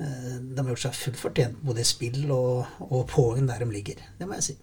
De 0.00 0.56
har 0.56 0.68
gjort 0.72 0.82
seg 0.86 0.96
fullt 0.96 1.18
fortjent 1.20 1.58
både 1.64 1.82
i 1.82 1.88
spill 1.88 2.22
og, 2.32 2.82
og 2.88 3.06
poeng 3.08 3.48
der 3.48 3.64
de 3.64 3.72
ligger. 3.72 4.00
Det 4.18 4.28
må 4.28 4.38
jeg 4.38 4.50
si. 4.50 4.58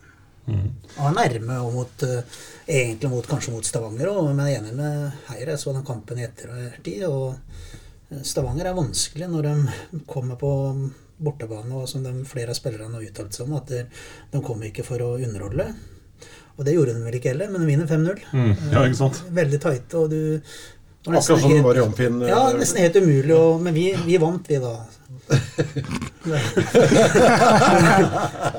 Mm. 0.48 0.69
Og 1.04 1.16
nærme 1.16 1.57
og 1.60 1.74
mot, 1.75 2.04
egentlig 2.68 3.10
mot, 3.12 3.25
kanskje 3.28 3.51
mot 3.51 3.68
Stavanger 3.68 4.13
òg, 4.13 4.30
men 4.31 4.48
jeg 4.48 4.56
er 4.56 4.62
enig 4.62 4.78
med 4.78 5.18
Heier. 5.28 5.51
Jeg 5.51 5.62
så 5.62 5.74
den 5.75 5.86
kampen 5.88 6.22
i 6.22 6.25
ettertid. 6.28 7.04
Og 7.10 7.36
eh, 8.12 8.24
Stavanger 8.24 8.69
er 8.69 8.78
vanskelig 8.78 9.28
når 9.34 9.50
de 9.50 10.01
kommer 10.07 10.39
på 10.39 10.51
bortebane, 11.18 11.74
og 11.75 11.89
som 11.89 12.06
de, 12.06 12.13
flere 12.30 12.54
av 12.54 12.60
spillerne 12.60 12.95
har 12.95 13.06
uttalt 13.10 13.36
seg 13.36 13.48
om, 13.48 13.57
at 13.60 13.74
de, 13.74 13.84
de 14.31 14.44
kommer 14.45 14.69
ikke 14.69 14.86
for 14.88 15.04
å 15.04 15.16
underholde. 15.18 15.68
Og 16.57 16.65
det 16.65 16.74
gjorde 16.74 16.95
de 16.95 17.06
vel 17.06 17.19
ikke 17.19 17.31
heller, 17.33 17.51
men 17.54 17.62
de 17.62 17.69
vinner 17.69 17.88
5-0. 17.89 18.24
Mm. 18.33 18.54
Ja, 18.74 18.83
ikke 18.88 18.98
sant? 18.98 19.21
Veldig 19.38 19.59
tighte, 19.62 20.01
og 20.01 20.09
du 20.09 20.21
Akkurat 21.07 21.24
som 21.39 21.51
det 21.51 21.62
var 21.63 21.77
i 21.77 21.80
Omfinn. 21.80 22.21
Ja, 22.27 22.51
nesten 22.57 22.81
helt 22.83 22.98
umulig. 23.00 23.31
Og, 23.31 23.62
men 23.63 23.74
vi, 23.75 23.86
vi 24.06 24.18
vant, 24.19 24.50
vi, 24.50 24.57
da 24.59 24.75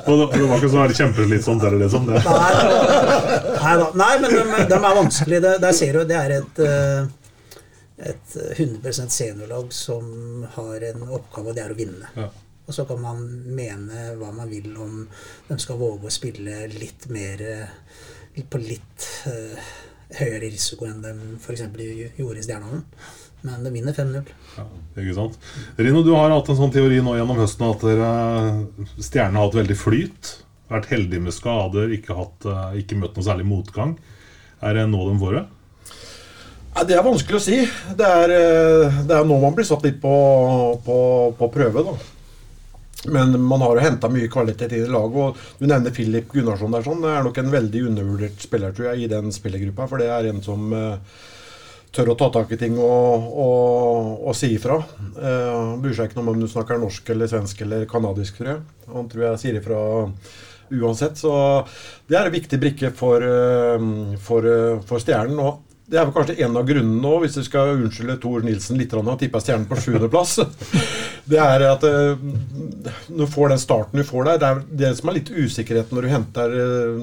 og 0.09 0.15
det 0.33 0.45
var 0.45 0.59
ikke 0.59 0.69
sånn 0.69 0.83
veldig 0.83 0.97
kjempeslitsomt, 0.99 1.63
eller 1.65 1.79
liksom? 1.83 2.03
Det. 2.09 2.21
Nei, 2.25 2.53
nei, 3.65 3.77
nei, 4.01 4.15
men 4.21 4.29
de, 4.35 4.43
de 4.69 4.77
er 4.77 4.99
vanskelige. 4.99 5.41
Det, 5.45 5.53
der 5.65 5.75
ser 5.77 5.93
du, 5.97 6.01
det 6.09 6.19
er 6.19 6.31
et, 6.39 6.61
eh, 6.65 7.01
et 8.13 8.29
100% 8.59 9.17
seniorlag 9.17 9.67
som 9.77 10.05
har 10.59 10.77
en 10.93 11.01
oppgave, 11.09 11.47
og 11.49 11.55
det 11.57 11.65
er 11.65 11.73
å 11.73 11.79
vinne. 11.79 12.07
Ja. 12.17 12.29
Og 12.69 12.77
så 12.77 12.85
kan 12.89 13.01
man 13.01 13.23
mene 13.57 14.11
hva 14.21 14.31
man 14.37 14.51
vil 14.51 14.75
om 14.77 15.01
de 15.49 15.57
skal 15.61 15.81
våge 15.81 16.11
å 16.11 16.13
spille 16.13 16.67
litt 16.75 17.09
mer 17.11 17.41
på 18.39 18.61
litt 18.61 19.07
uh, 19.27 19.71
høyere 20.19 20.51
risiko 20.53 20.87
enn 20.87 21.01
de 21.03 21.15
f.eks. 21.41 21.65
gjorde 22.21 22.39
i 22.39 22.45
Stjernehallen. 22.45 22.85
Men 23.47 23.63
de 23.65 23.71
vinner 23.71 23.95
5-0. 23.95 24.31
Ja, 24.57 24.65
ikke 24.99 25.15
sant. 25.15 25.39
Rino, 25.79 26.03
du 26.03 26.11
har 26.17 26.33
hatt 26.35 26.49
en 26.51 26.59
sånn 26.59 26.75
teori 26.75 26.99
nå 27.05 27.15
gjennom 27.15 27.39
høsten 27.39 27.69
at 27.69 27.85
Stjernene 27.87 29.39
har 29.39 29.47
hatt 29.47 29.59
veldig 29.61 29.77
flyt. 29.79 30.33
Vært 30.69 30.91
heldige 30.91 31.23
med 31.25 31.33
skader, 31.33 31.93
ikke, 31.97 32.17
hatt, 32.19 32.45
eh, 32.45 32.81
ikke 32.83 32.99
møtt 33.01 33.15
noe 33.17 33.25
særlig 33.25 33.47
motgang. 33.49 33.95
Er 34.61 34.75
det 34.77 34.89
nå 34.91 35.07
de 35.07 35.15
får 35.23 35.39
det? 35.39 35.45
Ja, 36.75 36.85
det 36.91 36.99
er 36.99 37.07
vanskelig 37.07 37.39
å 37.39 37.43
si. 37.43 37.63
Det 37.97 38.11
er, 38.19 38.35
eh, 38.35 38.99
det 39.09 39.17
er 39.17 39.25
nå 39.25 39.39
man 39.41 39.55
blir 39.57 39.67
satt 39.67 39.87
litt 39.87 40.03
på, 40.03 40.13
på, 40.85 40.99
på 41.39 41.51
prøve. 41.55 41.87
da. 41.87 41.95
Men 43.07 43.41
man 43.43 43.63
har 43.63 43.77
jo 43.77 43.85
henta 43.85 44.09
mye 44.11 44.29
kvalitet 44.31 44.73
i 44.75 44.83
det 44.83 44.91
laget. 44.91 45.17
og 45.17 45.59
Du 45.59 45.67
nevner 45.67 45.95
Filip 45.95 46.33
Gunnarsson. 46.33 46.73
der 46.75 46.83
sånn. 46.83 47.03
Det 47.03 47.15
er 47.15 47.27
nok 47.27 47.39
en 47.39 47.53
veldig 47.53 47.83
undervurdert 47.93 48.43
spiller 48.43 48.73
tror 48.75 48.91
jeg, 48.91 49.05
i 49.05 49.11
den 49.13 49.31
spillergruppa. 49.33 49.87
For 49.87 50.03
det 50.03 50.09
er 50.11 50.31
en 50.31 50.43
som 50.43 50.73
uh, 50.75 50.99
tør 51.95 52.13
å 52.13 52.19
ta 52.19 52.31
tak 52.35 52.53
i 52.53 52.59
ting 52.59 52.75
og, 52.79 53.31
og, 53.45 54.27
og 54.27 54.37
si 54.37 54.51
ifra. 54.57 54.81
Uh, 55.15 55.79
bryr 55.79 55.95
seg 55.95 56.11
ikke 56.11 56.19
noe 56.19 56.35
om 56.35 56.43
du 56.43 56.51
snakker 56.51 56.81
norsk 56.83 57.15
eller 57.15 57.31
svensk 57.31 57.63
eller 57.63 57.87
kanadisk, 57.91 58.41
tror 58.41 58.55
jeg. 58.57 58.67
Han 58.91 59.09
tror 59.13 59.29
jeg 59.29 59.43
sier 59.45 59.63
ifra 59.63 59.81
uansett. 60.69 61.17
Så 61.23 61.33
det 62.11 62.19
er 62.19 62.27
en 62.27 62.35
viktig 62.35 62.59
brikke 62.61 62.93
for, 62.99 63.23
uh, 63.23 64.19
for, 64.19 64.51
for 64.91 65.07
Stjernen. 65.07 65.39
og 65.39 65.68
det 65.89 65.97
er 65.97 66.05
vel 66.05 66.13
kanskje 66.13 66.35
en 66.45 66.57
av 66.61 66.67
grunnene 66.69 67.01
nå, 67.01 67.15
hvis 67.23 67.39
vi 67.39 67.47
skal 67.47 67.79
unnskylde 67.79 68.19
Tor 68.21 68.43
Nilsen 68.45 68.77
litt, 68.77 68.93
og 68.93 69.09
tippa 69.21 69.41
Stjernen 69.41 69.69
på 69.71 69.79
sjuendeplass. 69.81 70.37
Det 71.29 71.37
er 71.37 71.61
at 71.69 71.83
når 71.85 73.19
du 73.19 73.27
får 73.29 73.51
den 73.53 73.61
starten 73.61 74.01
du 74.01 74.05
får 74.07 74.25
der, 74.25 74.39
det 74.41 74.47
er 74.49 74.61
det 74.81 74.93
som 74.97 75.11
er 75.11 75.19
litt 75.19 75.29
usikkerhet 75.29 75.91
når 75.93 76.07
du 76.07 76.09
henter 76.09 76.55
uh, 76.57 77.03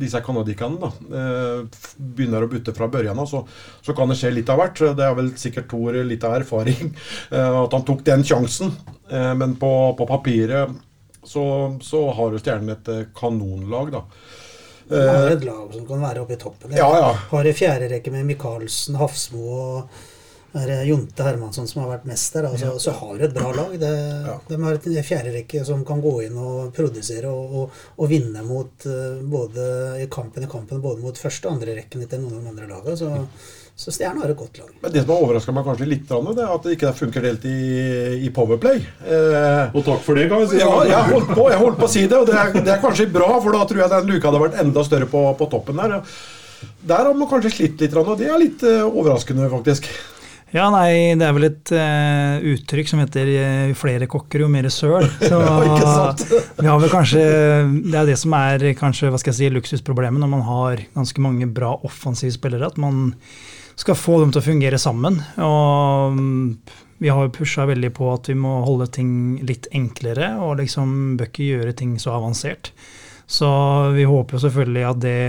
disse 0.00 0.22
canadierne. 0.24 0.88
Uh, 1.12 1.82
begynner 1.98 2.46
å 2.46 2.48
butte 2.48 2.72
fra 2.72 2.88
børjan 2.88 3.20
av, 3.20 3.28
så, 3.28 3.42
så, 3.84 3.92
kan 3.92 4.08
det 4.08 4.16
skje 4.16 4.32
litt 4.38 4.48
av 4.48 4.62
hvert. 4.62 4.80
Det 4.96 5.04
er 5.04 5.18
vel 5.20 5.28
sikkert 5.36 5.68
Tor 5.68 6.00
litt 6.00 6.24
av 6.24 6.38
erfaring 6.38 6.94
at 7.64 7.76
han 7.76 7.84
tok 7.90 8.04
den 8.08 8.24
sjansen. 8.24 8.72
men 9.10 9.56
på, 9.60 9.72
på 9.98 10.08
papiret 10.08 10.72
så, 11.28 11.44
så 11.84 12.06
har 12.16 12.32
jo 12.32 12.40
Stjernen 12.40 12.72
et 12.72 12.90
kanonlag, 13.16 13.92
da. 13.98 14.04
Man 14.90 15.08
har 15.08 15.32
et 15.34 15.44
lag 15.44 15.74
som 15.74 15.88
kan 15.88 16.04
være 16.04 16.22
oppe 16.24 16.36
i 16.36 16.40
toppen. 16.40 16.76
Ja, 16.76 16.88
ja. 16.96 17.10
Har 17.32 17.48
i 17.48 17.56
fjerde 17.56 17.90
rekke 17.92 18.12
med 18.14 18.28
Michaelsen, 18.28 18.96
Hafsmo 19.00 19.44
og 19.48 19.98
Jonte 20.84 21.22
Hermansson 21.22 21.68
som 21.68 21.82
har 21.82 21.90
vært 21.90 22.06
mest 22.08 22.34
der. 22.34 22.48
Altså, 22.48 22.70
ja. 22.72 22.78
Så 22.80 22.94
har 22.96 23.20
et 23.20 23.34
bra 23.34 23.52
lag. 23.52 23.74
Det. 23.78 23.92
De 24.48 24.60
har 24.62 24.78
et 24.78 25.06
fjerde 25.06 25.34
rekke 25.34 25.64
som 25.64 25.84
kan 25.86 26.00
gå 26.00 26.14
inn 26.24 26.38
og 26.40 26.72
produsere 26.74 27.28
og, 27.28 27.54
og, 27.60 27.82
og 28.00 28.10
vinne 28.10 28.42
mot 28.46 28.88
uh, 28.88 29.20
både 29.22 29.68
i 30.02 30.08
kampen 30.10 30.46
i 30.46 30.50
kampen 30.50 30.80
både 30.80 31.04
mot 31.04 31.20
første 31.20 31.48
og 31.48 31.58
andre 31.58 31.76
rekken 31.78 32.06
til 32.08 32.24
noen 32.24 32.38
av 32.38 32.46
de 32.46 32.52
andre 32.54 32.70
lagene. 32.72 32.96
Så, 32.96 33.12
så 33.78 33.92
stjerne 33.94 34.24
har 34.24 34.32
et 34.32 34.38
godt 34.38 34.58
lag. 34.58 34.70
Men 34.82 34.92
Det 34.92 35.04
som 35.04 35.12
har 35.14 35.20
overraska 35.22 35.52
meg 35.54 35.68
kanskje 35.68 35.86
litt, 35.86 36.08
det 36.08 36.42
er 36.42 36.50
at 36.50 36.64
det 36.66 36.72
ikke 36.74 36.90
funker 36.98 37.26
helt 37.28 37.44
i, 37.46 37.58
i 38.26 38.30
Powerplay. 38.34 38.80
Eh, 39.06 39.70
og 39.70 39.84
takk 39.86 40.02
for 40.02 40.18
det, 40.18 40.26
kan 40.32 40.42
vi 40.42 40.48
si. 40.50 40.58
Ja, 40.58 40.72
jeg 40.88 41.12
holdt 41.12 41.30
på, 41.30 41.44
jeg 41.52 41.60
holdt 41.60 41.78
på 41.78 41.86
å 41.86 41.92
si 41.92 42.02
det, 42.10 42.18
og 42.18 42.26
det 42.26 42.34
er, 42.34 42.50
det 42.58 42.72
er, 42.74 42.80
kanskje 42.82 43.06
bra, 43.14 43.28
for 43.38 43.54
da 43.54 43.62
tror 43.70 43.84
jeg 43.84 43.92
den 43.92 44.10
luka 44.10 44.32
hadde 44.32 44.40
vært 44.42 44.58
enda 44.64 44.82
større 44.86 45.06
på, 45.12 45.22
på 45.38 45.46
toppen 45.52 45.78
der. 45.78 46.00
Der 46.90 47.06
har 47.06 47.14
man 47.14 47.30
kanskje 47.30 47.52
slitt 47.54 47.84
litt, 47.84 47.94
og 47.94 48.16
det 48.18 48.26
er 48.26 48.40
litt 48.42 48.64
uh, 48.66 48.88
overraskende, 48.88 49.46
faktisk. 49.52 49.86
Ja, 50.50 50.64
nei, 50.72 51.14
det 51.20 51.26
er 51.28 51.36
vel 51.36 51.46
et 51.46 51.70
uh, 51.76 52.46
uttrykk 52.54 52.88
som 52.88 53.02
heter 53.02 53.30
eh, 53.30 53.74
'flere 53.76 54.08
kokker, 54.10 54.42
jo 54.42 54.48
mer 54.50 54.66
søl'. 54.72 55.06
Så 55.28 55.38
ja, 55.38 56.14
vi 56.56 56.66
har 56.66 56.80
vel 56.80 56.90
kanskje 56.90 57.22
Det 57.84 57.94
er 58.00 58.08
det 58.08 58.16
som 58.18 58.34
er 58.34 58.64
kanskje, 58.78 59.12
hva 59.12 59.20
skal 59.20 59.34
jeg 59.34 59.38
si, 59.38 59.52
luksusproblemet 59.54 60.18
når 60.24 60.32
man 60.32 60.42
har 60.48 60.82
ganske 60.96 61.22
mange 61.22 61.46
bra 61.46 61.76
offensive 61.86 62.34
spillere. 62.34 62.72
At 62.72 62.80
man 62.80 63.12
skal 63.78 63.98
få 63.98 64.18
dem 64.20 64.34
til 64.34 64.42
å 64.42 64.48
fungere 64.48 64.78
sammen. 64.82 65.20
Og 65.38 66.16
mm, 66.18 66.46
vi 66.98 67.10
har 67.14 67.26
jo 67.26 67.34
pusha 67.34 67.66
veldig 67.68 67.92
på 67.94 68.08
at 68.10 68.30
vi 68.30 68.34
må 68.38 68.58
holde 68.66 68.88
ting 68.90 69.12
litt 69.46 69.68
enklere, 69.74 70.32
og 70.42 70.58
liksom 70.58 71.14
bør 71.20 71.44
gjøre 71.44 71.76
ting 71.78 71.94
så 72.02 72.16
avansert. 72.16 72.72
Så 73.28 73.48
vi 73.94 74.08
håper 74.08 74.34
jo 74.34 74.42
selvfølgelig 74.46 74.84
at 74.88 75.00
det 75.04 75.22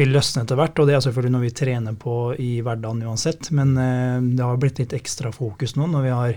vil 0.00 0.14
løsne 0.14 0.46
etter 0.46 0.56
hvert, 0.56 0.78
og 0.80 0.88
det 0.88 0.96
er 0.96 1.04
selvfølgelig 1.04 1.34
noe 1.34 1.44
vi 1.44 1.56
trener 1.56 1.96
på 2.00 2.16
i 2.40 2.52
hverdagen 2.64 3.04
uansett. 3.04 3.50
Men 3.52 3.74
eh, 3.76 4.18
det 4.32 4.46
har 4.46 4.60
blitt 4.60 4.80
litt 4.80 4.96
ekstra 4.96 5.32
fokus 5.34 5.76
nå 5.76 5.90
når 5.92 6.06
vi 6.06 6.14
har 6.16 6.36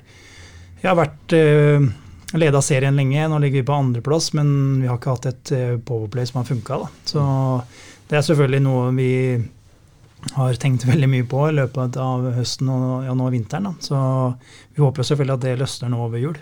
Jeg 0.81 0.89
har 0.89 0.97
vært 0.99 1.33
eh, 1.33 1.85
leda 2.35 2.59
serien 2.61 2.97
lenge, 2.99 3.29
nå 3.31 3.39
ligger 3.39 3.61
vi 3.61 3.67
på 3.69 3.77
andreplass, 3.77 4.33
men 4.35 4.49
vi 4.81 4.89
har 4.89 4.99
ikke 4.99 5.15
hatt 5.15 5.29
et 5.31 5.51
eh, 5.55 5.77
powerplay 5.79 6.27
som 6.27 6.41
har 6.41 6.49
funka. 6.49 6.81
Så 7.07 7.23
det 8.09 8.19
er 8.19 8.25
selvfølgelig 8.27 8.65
noe 8.67 8.89
vi 8.97 9.11
har 10.33 10.57
tenkt 10.61 10.87
veldig 10.91 11.09
mye 11.11 11.27
på 11.29 11.45
i 11.49 11.55
løpet 11.55 11.99
av 12.01 12.29
høsten 12.35 12.71
og 12.73 13.05
ja, 13.07 13.15
nå 13.17 13.29
vinteren. 13.33 13.69
Da. 13.69 13.75
Så 13.83 13.99
vi 14.75 14.83
håper 14.83 15.07
selvfølgelig 15.07 15.37
at 15.37 15.45
det 15.45 15.57
løsner 15.61 15.93
nå 15.93 16.01
over 16.07 16.21
jul. 16.21 16.39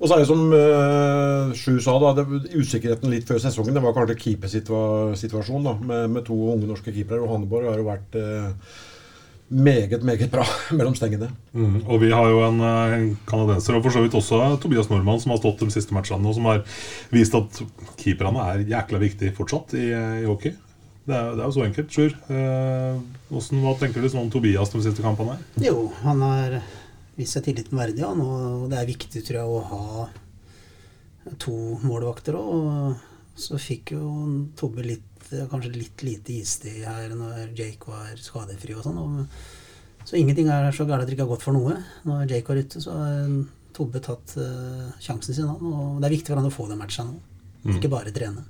Og 0.00 0.06
så 0.08 0.14
er 0.14 0.22
det 0.22 0.28
som 0.28 0.44
uh, 0.52 1.56
Sju 1.56 1.78
sa, 1.80 1.96
da, 2.02 2.12
det, 2.20 2.54
usikkerheten 2.54 3.12
litt 3.12 3.28
før 3.28 3.40
sesongen. 3.42 3.76
Det 3.76 3.82
var 3.84 3.96
kanskje 3.96 4.18
keepersituasjonen 4.20 5.68
da, 5.68 5.74
med, 5.80 6.06
med 6.16 6.26
to 6.28 6.36
unge 6.52 6.68
norske 6.68 6.92
keepere. 6.94 7.22
Og 7.24 7.34
Hanneborg 7.34 7.70
har 7.70 7.80
jo 7.80 7.88
vært 7.88 8.18
uh, 8.20 8.78
meget, 9.50 10.04
meget 10.06 10.30
bra 10.32 10.44
mellom 10.78 10.94
stengene. 10.98 11.30
Mm. 11.52 11.82
Og 11.86 12.00
vi 12.04 12.12
har 12.14 12.30
jo 12.30 12.42
en 12.46 12.60
en 12.60 13.12
kanadenser, 13.26 13.76
og 13.76 13.84
for 13.86 13.96
så 13.96 14.04
vidt 14.04 14.14
også 14.14 14.56
Tobias 14.62 14.90
Nordmann, 14.90 15.20
som 15.20 15.32
har 15.34 15.40
stått 15.42 15.64
de 15.64 15.70
siste 15.72 15.96
matchene, 15.96 16.28
og 16.28 16.36
som 16.36 16.48
har 16.50 16.64
vist 17.10 17.34
at 17.34 17.62
keeperne 18.00 18.44
er 18.52 18.66
jækla 18.68 19.00
viktig 19.02 19.32
fortsatt 19.36 19.74
i, 19.74 19.88
i 20.22 20.28
hockey. 20.28 20.54
Det 21.10 21.16
er, 21.18 21.30
det 21.34 21.42
er 21.42 21.48
jo 21.50 21.56
så 21.56 21.64
enkelt. 21.66 21.90
Sjur, 21.94 22.12
eh, 22.30 23.00
hvordan- 23.30 23.62
hva 23.64 23.72
tenker 23.80 23.98
du 24.00 24.06
liksom 24.06 24.20
om 24.22 24.30
Tobias 24.30 24.70
de 24.70 24.82
siste 24.84 25.02
kampene? 25.02 25.34
her? 25.36 25.64
Jo, 25.66 25.88
han 26.04 26.20
har 26.22 26.60
vist 27.18 27.34
seg 27.36 27.44
tilliten 27.48 27.76
verdig, 27.78 28.04
han. 28.06 28.20
Og 28.22 28.68
det 28.70 28.78
er 28.78 28.86
viktig, 28.86 29.22
tror 29.26 29.40
jeg, 29.40 29.48
å 29.48 29.62
ha 29.70 30.08
to 31.38 31.52
målvakter 31.84 32.36
òg. 32.38 32.96
Så 33.40 33.56
fikk 33.60 33.92
jo 33.96 34.04
Tobbe 34.58 34.84
litt, 34.84 35.06
kanskje 35.50 35.72
litt 35.76 36.02
lite 36.04 36.34
istid 36.40 36.84
her 36.84 37.08
når 37.14 37.54
Jake 37.56 37.86
var 37.88 38.14
skadefri 38.20 38.74
og 38.76 38.84
sånn. 38.84 39.26
Så 40.04 40.16
ingenting 40.18 40.48
er 40.50 40.70
så 40.72 40.86
gærent 40.88 41.02
at 41.04 41.08
det 41.10 41.16
ikke 41.16 41.26
har 41.28 41.34
gått 41.36 41.44
for 41.44 41.52
noe. 41.56 41.76
Når 42.08 42.28
Jake 42.28 42.48
var 42.48 42.56
ute, 42.62 42.80
så 42.82 42.92
har 42.96 43.46
Tobbe 43.72 44.00
tatt 44.02 44.32
uh, 44.36 44.90
sjansen 45.00 45.34
sin. 45.36 45.46
Og 45.48 46.00
det 46.00 46.08
er 46.08 46.16
viktig 46.16 46.32
for 46.32 46.40
han 46.40 46.48
å 46.50 46.52
få 46.52 46.66
den 46.68 46.80
matcha 46.80 47.04
nå. 47.06 47.14
Ikke 47.70 47.90
bare 47.92 48.10
trene. 48.12 48.42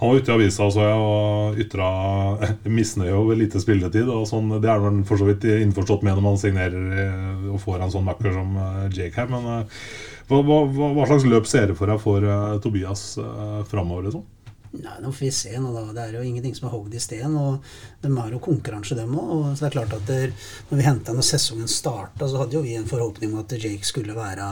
Han 0.00 0.10
var 0.10 0.18
ute 0.20 0.32
i 0.32 0.34
avisa 0.34 0.68
så 0.70 0.84
jeg, 0.84 0.98
og 1.00 1.60
ytra 1.64 1.88
misnøye 2.78 3.14
over 3.16 3.38
lite 3.38 3.62
spilletid. 3.62 4.08
og 4.12 4.26
sånn, 4.28 4.50
Det 4.60 4.68
er 4.70 4.84
han 4.84 5.02
for 5.08 5.20
så 5.20 5.28
vidt 5.28 5.44
innforstått 5.44 6.04
med 6.06 6.18
når 6.18 6.26
man 6.26 6.38
signerer 6.40 6.92
eh, 7.06 7.50
og 7.52 7.60
får 7.62 7.82
en 7.82 7.94
sånn 7.94 8.06
makker 8.08 8.32
som 8.36 8.56
eh, 8.56 8.86
Jake 8.92 9.16
her. 9.16 9.28
Men 9.32 9.50
eh, 9.54 9.82
hva, 10.28 10.40
hva, 10.42 10.62
hva 10.96 11.06
slags 11.06 11.24
løp 11.28 11.46
ser 11.46 11.70
du 11.70 11.76
for 11.78 11.86
deg 11.90 12.00
for 12.02 12.24
Tobias 12.64 13.12
framover? 13.70 14.08
Liksom? 14.08 14.24
Nei, 14.76 14.96
Nå 15.00 15.12
får 15.12 15.24
vi 15.24 15.30
se. 15.32 15.52
nå 15.60 15.70
da. 15.72 15.84
Det 15.94 16.02
er 16.02 16.16
jo 16.18 16.24
ingenting 16.26 16.54
som 16.56 16.68
er 16.68 16.74
hogd 16.74 16.94
i 16.94 17.00
sten. 17.00 17.36
og 17.38 17.64
De 18.02 18.10
har 18.16 18.32
jo 18.34 18.42
konkurranse, 18.42 18.96
dem 18.98 19.14
òg. 19.16 19.54
Så 19.54 19.64
det 19.64 19.68
er 19.70 19.76
klart 19.78 19.94
at 19.96 20.10
der, 20.10 20.34
når 20.70 20.80
vi 20.80 20.88
henta 20.88 21.14
når 21.16 21.28
sesongen 21.30 21.70
starta, 21.70 22.26
så 22.28 22.42
hadde 22.42 22.58
jo 22.58 22.64
vi 22.64 22.74
en 22.76 22.88
forhåpning 22.88 23.32
om 23.32 23.44
at 23.44 23.56
Jake 23.56 23.86
skulle 23.86 24.16
være 24.16 24.50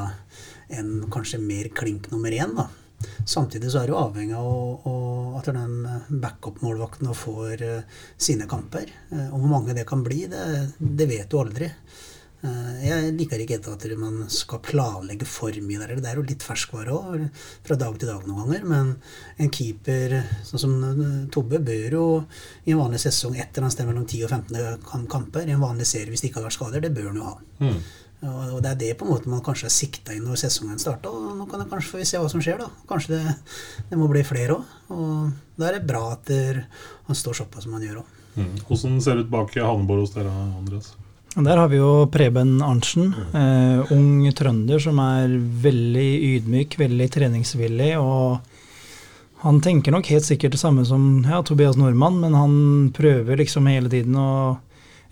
en 0.78 0.94
kanskje 1.12 1.42
mer 1.42 1.68
klink 1.76 2.10
nummer 2.12 2.32
én. 2.32 2.54
da. 2.56 2.68
Samtidig 3.28 3.70
så 3.72 3.82
er 3.82 3.90
jo 3.92 3.98
avhengig 4.00 4.36
av 4.38 5.36
at 5.38 5.48
de 5.52 6.18
backup-målvaktene 6.22 7.14
får 7.16 7.62
eh, 7.64 8.00
sine 8.20 8.46
kamper. 8.48 8.88
Eh, 9.12 9.28
og 9.30 9.38
hvor 9.42 9.50
mange 9.58 9.76
det 9.76 9.86
kan 9.88 10.02
bli, 10.04 10.24
det, 10.30 10.42
det 10.78 11.06
vet 11.10 11.28
du 11.32 11.38
aldri. 11.40 11.68
Eh, 12.44 12.84
Jeg 12.84 13.14
liker 13.16 13.40
ikke 13.44 13.58
at 13.72 13.84
man 14.00 14.22
skal 14.32 14.60
planlegge 14.64 15.28
for 15.28 15.52
mye 15.64 15.80
der. 15.82 15.96
Det 16.00 16.10
er 16.12 16.20
jo 16.20 16.26
litt 16.28 16.44
ferskvare 16.44 16.92
òg, 16.96 17.26
fra 17.66 17.76
dag 17.80 17.98
til 18.00 18.08
dag 18.12 18.24
noen 18.28 18.44
ganger. 18.44 18.68
Men 18.72 18.94
en 19.40 19.52
keeper 19.52 20.18
sånn 20.44 20.64
som 20.64 20.78
Tobbe 21.34 21.60
bør 21.64 21.98
jo 21.98 22.06
i 22.64 22.72
en 22.76 22.80
vanlig 22.84 23.00
sesong 23.04 23.36
etter 23.40 23.64
han 23.64 23.72
stemmer 23.74 23.92
mellom 23.96 24.08
10 24.08 24.24
og 24.28 24.32
15 24.38 25.08
kamper, 25.12 25.48
i 25.48 25.56
en 25.56 25.64
vanlig 25.64 25.88
serie 25.88 26.12
hvis 26.12 26.24
det 26.24 26.30
ikke 26.32 26.40
hadde 26.42 26.50
vært 26.52 26.60
skader, 26.60 26.84
det 26.84 26.92
bør 26.96 27.10
han 27.12 27.20
jo 27.20 27.28
ha. 27.32 27.36
Og 27.64 28.03
og 28.24 28.58
det 28.64 28.72
er 28.72 28.80
det 28.80 28.90
på 28.98 29.06
en 29.06 29.12
måte 29.12 29.30
man 29.30 29.42
kanskje 29.44 29.68
har 29.68 29.74
sikta 29.74 30.14
inn 30.14 30.24
når 30.28 30.40
sesongen 30.44 30.80
starta. 30.80 31.12
Og 31.12 31.36
nå 31.38 31.46
kan 31.50 31.62
jeg 31.62 31.70
kanskje 31.70 31.92
få 31.92 32.02
se 32.08 32.20
hva 32.22 32.32
som 32.32 32.42
skjer, 32.44 32.60
da. 32.64 32.68
Kanskje 32.90 33.18
det, 33.18 33.36
det 33.90 34.00
må 34.00 34.08
bli 34.10 34.24
flere 34.26 34.58
òg. 34.58 34.74
Og 34.94 35.56
da 35.60 35.68
er 35.68 35.78
det 35.78 35.88
bra 35.88 36.06
at 36.14 36.26
der, 36.30 36.64
han 37.08 37.18
står 37.18 37.42
såpass 37.42 37.66
som 37.66 37.76
han 37.76 37.86
gjør 37.86 38.02
òg. 38.02 38.20
Mm. 38.34 38.52
Hvordan 38.66 39.00
ser 39.02 39.18
det 39.18 39.26
ut 39.26 39.32
bak 39.34 39.54
Hanneborg 39.54 40.06
hos 40.06 40.14
dere, 40.16 40.32
Andreas? 40.58 40.94
Der 41.34 41.58
har 41.58 41.68
vi 41.70 41.80
jo 41.80 42.06
Preben 42.14 42.60
Arntzen, 42.62 43.08
eh, 43.34 43.92
ung 43.94 44.22
trønder 44.38 44.78
som 44.78 44.98
er 45.02 45.32
veldig 45.64 46.10
ydmyk, 46.30 46.76
veldig 46.78 47.08
treningsvillig. 47.10 47.96
og 47.98 48.38
Han 49.42 49.60
tenker 49.60 49.90
nok 49.92 50.06
helt 50.06 50.24
sikkert 50.24 50.54
det 50.54 50.60
samme 50.60 50.84
som 50.86 51.24
ja, 51.26 51.42
Tobias 51.42 51.76
Nordmann, 51.76 52.20
men 52.20 52.34
han 52.34 52.92
prøver 52.94 53.36
liksom 53.36 53.66
hele 53.66 53.90
tiden 53.90 54.14
å 54.14 54.60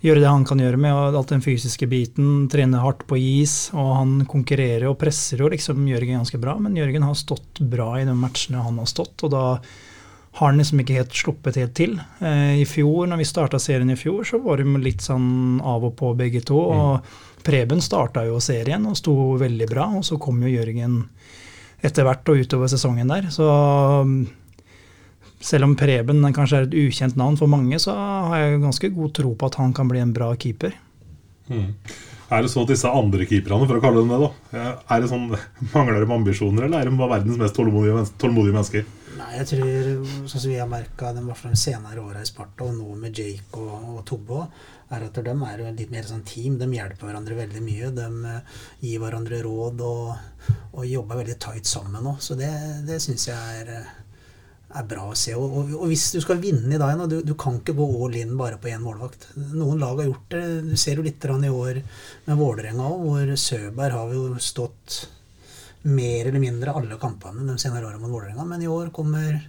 gjøre 0.03 0.19
det 0.19 0.27
han 0.31 0.43
kan 0.47 0.59
gjøre 0.59 0.79
med 0.83 1.15
alt 1.15 1.31
den 1.31 1.43
fysiske 1.43 1.87
biten, 1.87 2.49
trene 2.51 2.81
hardt 2.83 3.05
på 3.07 3.17
is, 3.19 3.71
og 3.71 3.93
han 4.01 4.13
konkurrerer 4.29 4.89
og 4.89 4.99
presser 5.01 5.39
jo 5.39 5.51
liksom 5.51 5.87
Jørgen 5.87 6.19
ganske 6.19 6.39
bra, 6.41 6.57
men 6.59 6.75
Jørgen 6.77 7.07
har 7.07 7.15
stått 7.17 7.63
bra 7.71 7.93
i 8.01 8.05
de 8.07 8.15
matchene 8.17 8.65
han 8.65 8.81
har 8.81 8.89
stått, 8.89 9.15
og 9.23 9.33
da 9.33 9.45
har 10.33 10.49
han 10.49 10.57
liksom 10.57 10.81
ikke 10.81 10.97
helt 10.97 11.13
sluppet 11.13 11.59
helt 11.61 11.75
til. 11.77 11.99
Eh, 12.19 12.59
I 12.63 12.65
fjor, 12.65 13.05
når 13.07 13.21
vi 13.21 13.29
starta 13.29 13.59
serien 13.61 13.93
i 13.93 13.99
fjor, 13.99 14.23
så 14.25 14.41
var 14.41 14.59
de 14.59 14.81
litt 14.81 15.05
sånn 15.05 15.61
av 15.61 15.85
og 15.85 15.93
på 15.99 16.09
begge 16.17 16.41
to. 16.41 16.57
og 16.57 17.43
Preben 17.45 17.83
starta 17.83 18.23
jo 18.25 18.39
serien 18.41 18.85
og 18.89 18.97
sto 18.97 19.13
veldig 19.37 19.67
bra, 19.69 19.89
og 19.99 20.05
så 20.07 20.17
kom 20.21 20.41
jo 20.41 20.51
Jørgen 20.55 21.03
etter 21.83 22.07
hvert 22.07 22.29
og 22.31 22.39
utover 22.41 22.71
sesongen 22.71 23.11
der. 23.11 23.27
Så 23.33 23.45
mm, 23.45 24.21
selv 25.43 25.67
om 25.67 25.75
Preben 25.79 26.23
kanskje 26.35 26.61
er 26.61 26.69
et 26.69 26.79
ukjent 26.85 27.19
navn 27.19 27.37
for 27.39 27.51
mange, 27.51 27.79
så 27.81 27.95
har 27.95 28.39
jeg 28.39 28.63
ganske 28.63 28.91
god 28.95 29.13
tro 29.19 29.35
på 29.35 29.51
at 29.51 29.59
han 29.61 29.75
kan 29.75 29.91
bli 29.91 30.01
en 30.03 30.15
bra 30.15 30.31
keeper. 30.39 30.75
Er 32.33 32.41
det 32.41 32.49
sånn 32.49 32.63
at 32.65 32.71
disse 32.71 32.89
andre 32.89 33.27
keeperne, 33.29 33.67
for 33.67 33.77
å 33.77 33.83
kalle 33.83 34.01
dem 34.01 34.13
det, 34.13 34.19
da, 34.23 34.65
er 34.95 35.03
det 35.03 35.09
sånn, 35.11 35.27
mangler 35.73 36.01
de 36.01 36.13
ambisjoner, 36.15 36.65
eller 36.65 36.81
er 36.81 36.89
de 36.89 36.97
bare 36.97 37.19
verdens 37.19 37.41
mest 37.41 37.57
tålmodige, 37.59 38.05
tålmodige 38.21 38.55
mennesker? 38.55 38.87
Nei, 39.19 39.33
jeg 39.37 39.49
tror, 39.51 39.89
sånn 40.25 40.41
som 40.41 40.49
vi 40.49 40.57
har 40.57 40.69
merka 40.71 41.11
i 41.11 41.21
hvert 41.21 41.37
fall 41.37 41.53
de 41.53 41.59
senere 41.61 42.01
åra 42.01 42.23
i 42.23 42.29
Sparta, 42.29 42.65
og 42.65 42.79
nå 42.79 42.95
med 42.97 43.19
Jake 43.19 43.59
og, 43.59 43.91
og 43.93 43.99
Tobbe 44.09 44.47
er 44.93 45.05
at 45.07 45.19
de 45.25 45.33
er 45.33 45.63
litt 45.77 45.91
mer 45.93 46.07
sånn 46.07 46.23
team. 46.27 46.57
De 46.61 46.67
hjelper 46.73 47.09
hverandre 47.09 47.37
veldig 47.37 47.61
mye. 47.65 47.91
De 47.95 48.07
eh, 48.29 48.57
gir 48.85 49.01
hverandre 49.01 49.41
råd 49.45 49.83
og, 49.85 50.55
og 50.73 50.87
jobber 50.89 51.21
veldig 51.21 51.37
tight 51.41 51.69
sammen 51.69 52.09
òg. 52.13 52.19
Så 52.21 52.37
det, 52.39 52.51
det 52.87 52.99
syns 53.03 53.27
jeg 53.29 53.61
er, 53.61 53.71
eh, 53.79 53.93
er 54.73 54.87
bra 54.89 55.05
å 55.09 55.17
se. 55.17 55.35
Og, 55.37 55.57
og, 55.59 55.73
og 55.77 55.91
hvis 55.91 56.07
du 56.15 56.19
skal 56.23 56.41
vinne 56.41 56.75
i 56.75 56.81
dag, 56.81 57.03
du, 57.09 57.19
du 57.25 57.33
kan 57.39 57.59
ikke 57.59 57.75
gå 57.77 57.87
all 58.05 58.17
in 58.19 58.35
bare 58.39 58.59
på 58.61 58.71
én 58.71 58.83
målvakt. 58.83 59.29
Noen 59.53 59.81
lag 59.81 59.99
har 60.01 60.09
gjort 60.09 60.33
det. 60.33 60.43
Du 60.71 60.75
ser 60.79 60.99
jo 60.99 61.05
litt 61.05 61.25
i 61.25 61.51
år 61.51 61.81
med 62.25 62.39
Vålerenga 62.39 62.87
òg, 62.89 63.05
hvor 63.05 63.35
Søberg 63.39 63.99
har 63.99 64.15
jo 64.15 64.25
stått 64.41 65.03
mer 65.83 66.29
eller 66.29 66.39
mindre 66.39 66.73
alle 66.79 66.97
kampene 66.99 67.43
de 67.49 67.57
senere 67.59 67.89
årene 67.89 68.01
mot 68.01 68.13
Vålerenga. 68.13 68.45
Men 68.47 68.63
i 68.63 68.71
år 68.71 68.93
kommer 68.95 69.41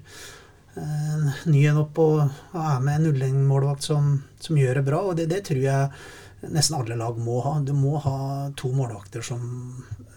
en 0.75 1.31
ny 1.47 1.63
en 1.71 1.81
opp 1.85 1.99
og 2.03 2.21
og 2.25 2.59
er 2.59 2.83
med 2.83 2.99
en 2.99 3.13
0-1-målvakt 3.13 3.87
som, 3.87 4.17
som 4.43 4.59
gjør 4.59 4.81
det 4.81 4.87
bra. 4.89 5.01
Og 5.09 5.17
det, 5.19 5.29
det 5.31 5.45
tror 5.49 5.63
jeg 5.63 6.51
nesten 6.53 6.79
alle 6.79 6.99
lag 6.99 7.19
må 7.19 7.41
ha. 7.47 7.57
Du 7.65 7.73
må 7.77 7.97
ha 8.03 8.51
to 8.59 8.73
målvakter 8.75 9.25
som 9.25 9.45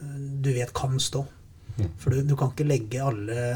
eh, 0.01 0.19
du 0.43 0.51
vet 0.55 0.73
kan 0.75 0.99
stå. 0.99 1.23
For 2.01 2.13
du, 2.13 2.23
du 2.25 2.35
kan 2.37 2.51
ikke 2.53 2.67
legge 2.67 3.03
alle 3.03 3.47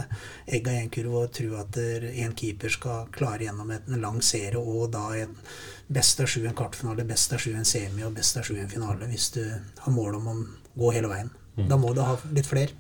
egga 0.46 0.75
i 0.75 0.82
en 0.84 0.92
kurv 0.94 1.18
og 1.24 1.32
tro 1.36 1.56
at 1.62 1.78
en 1.82 2.36
keeper 2.38 2.74
skal 2.74 3.10
klare 3.13 3.48
gjennom 3.48 3.74
en 3.74 4.01
lang 4.01 4.22
serie 4.25 4.62
og 4.62 4.92
da 4.94 5.08
en 5.18 5.36
best 5.92 6.22
av 6.24 6.30
sju 6.32 6.46
en 6.46 6.56
kvartfinale, 6.58 7.06
best 7.08 7.34
av 7.36 7.42
sju 7.44 7.56
en 7.58 7.68
semi 7.68 8.06
og 8.08 8.16
best 8.16 8.38
av 8.40 8.48
sju 8.48 8.56
en 8.62 8.72
finale 8.72 9.10
hvis 9.12 9.32
du 9.36 9.44
har 9.51 9.96
mål 9.96 10.20
om 10.22 10.32
å 10.32 10.40
gå 10.78 10.94
hele 10.96 11.12
veien. 11.12 11.32
Da 11.68 11.78
må 11.78 11.92
du 11.94 12.01
ha 12.06 12.16
litt 12.32 12.48
flere. 12.48 12.78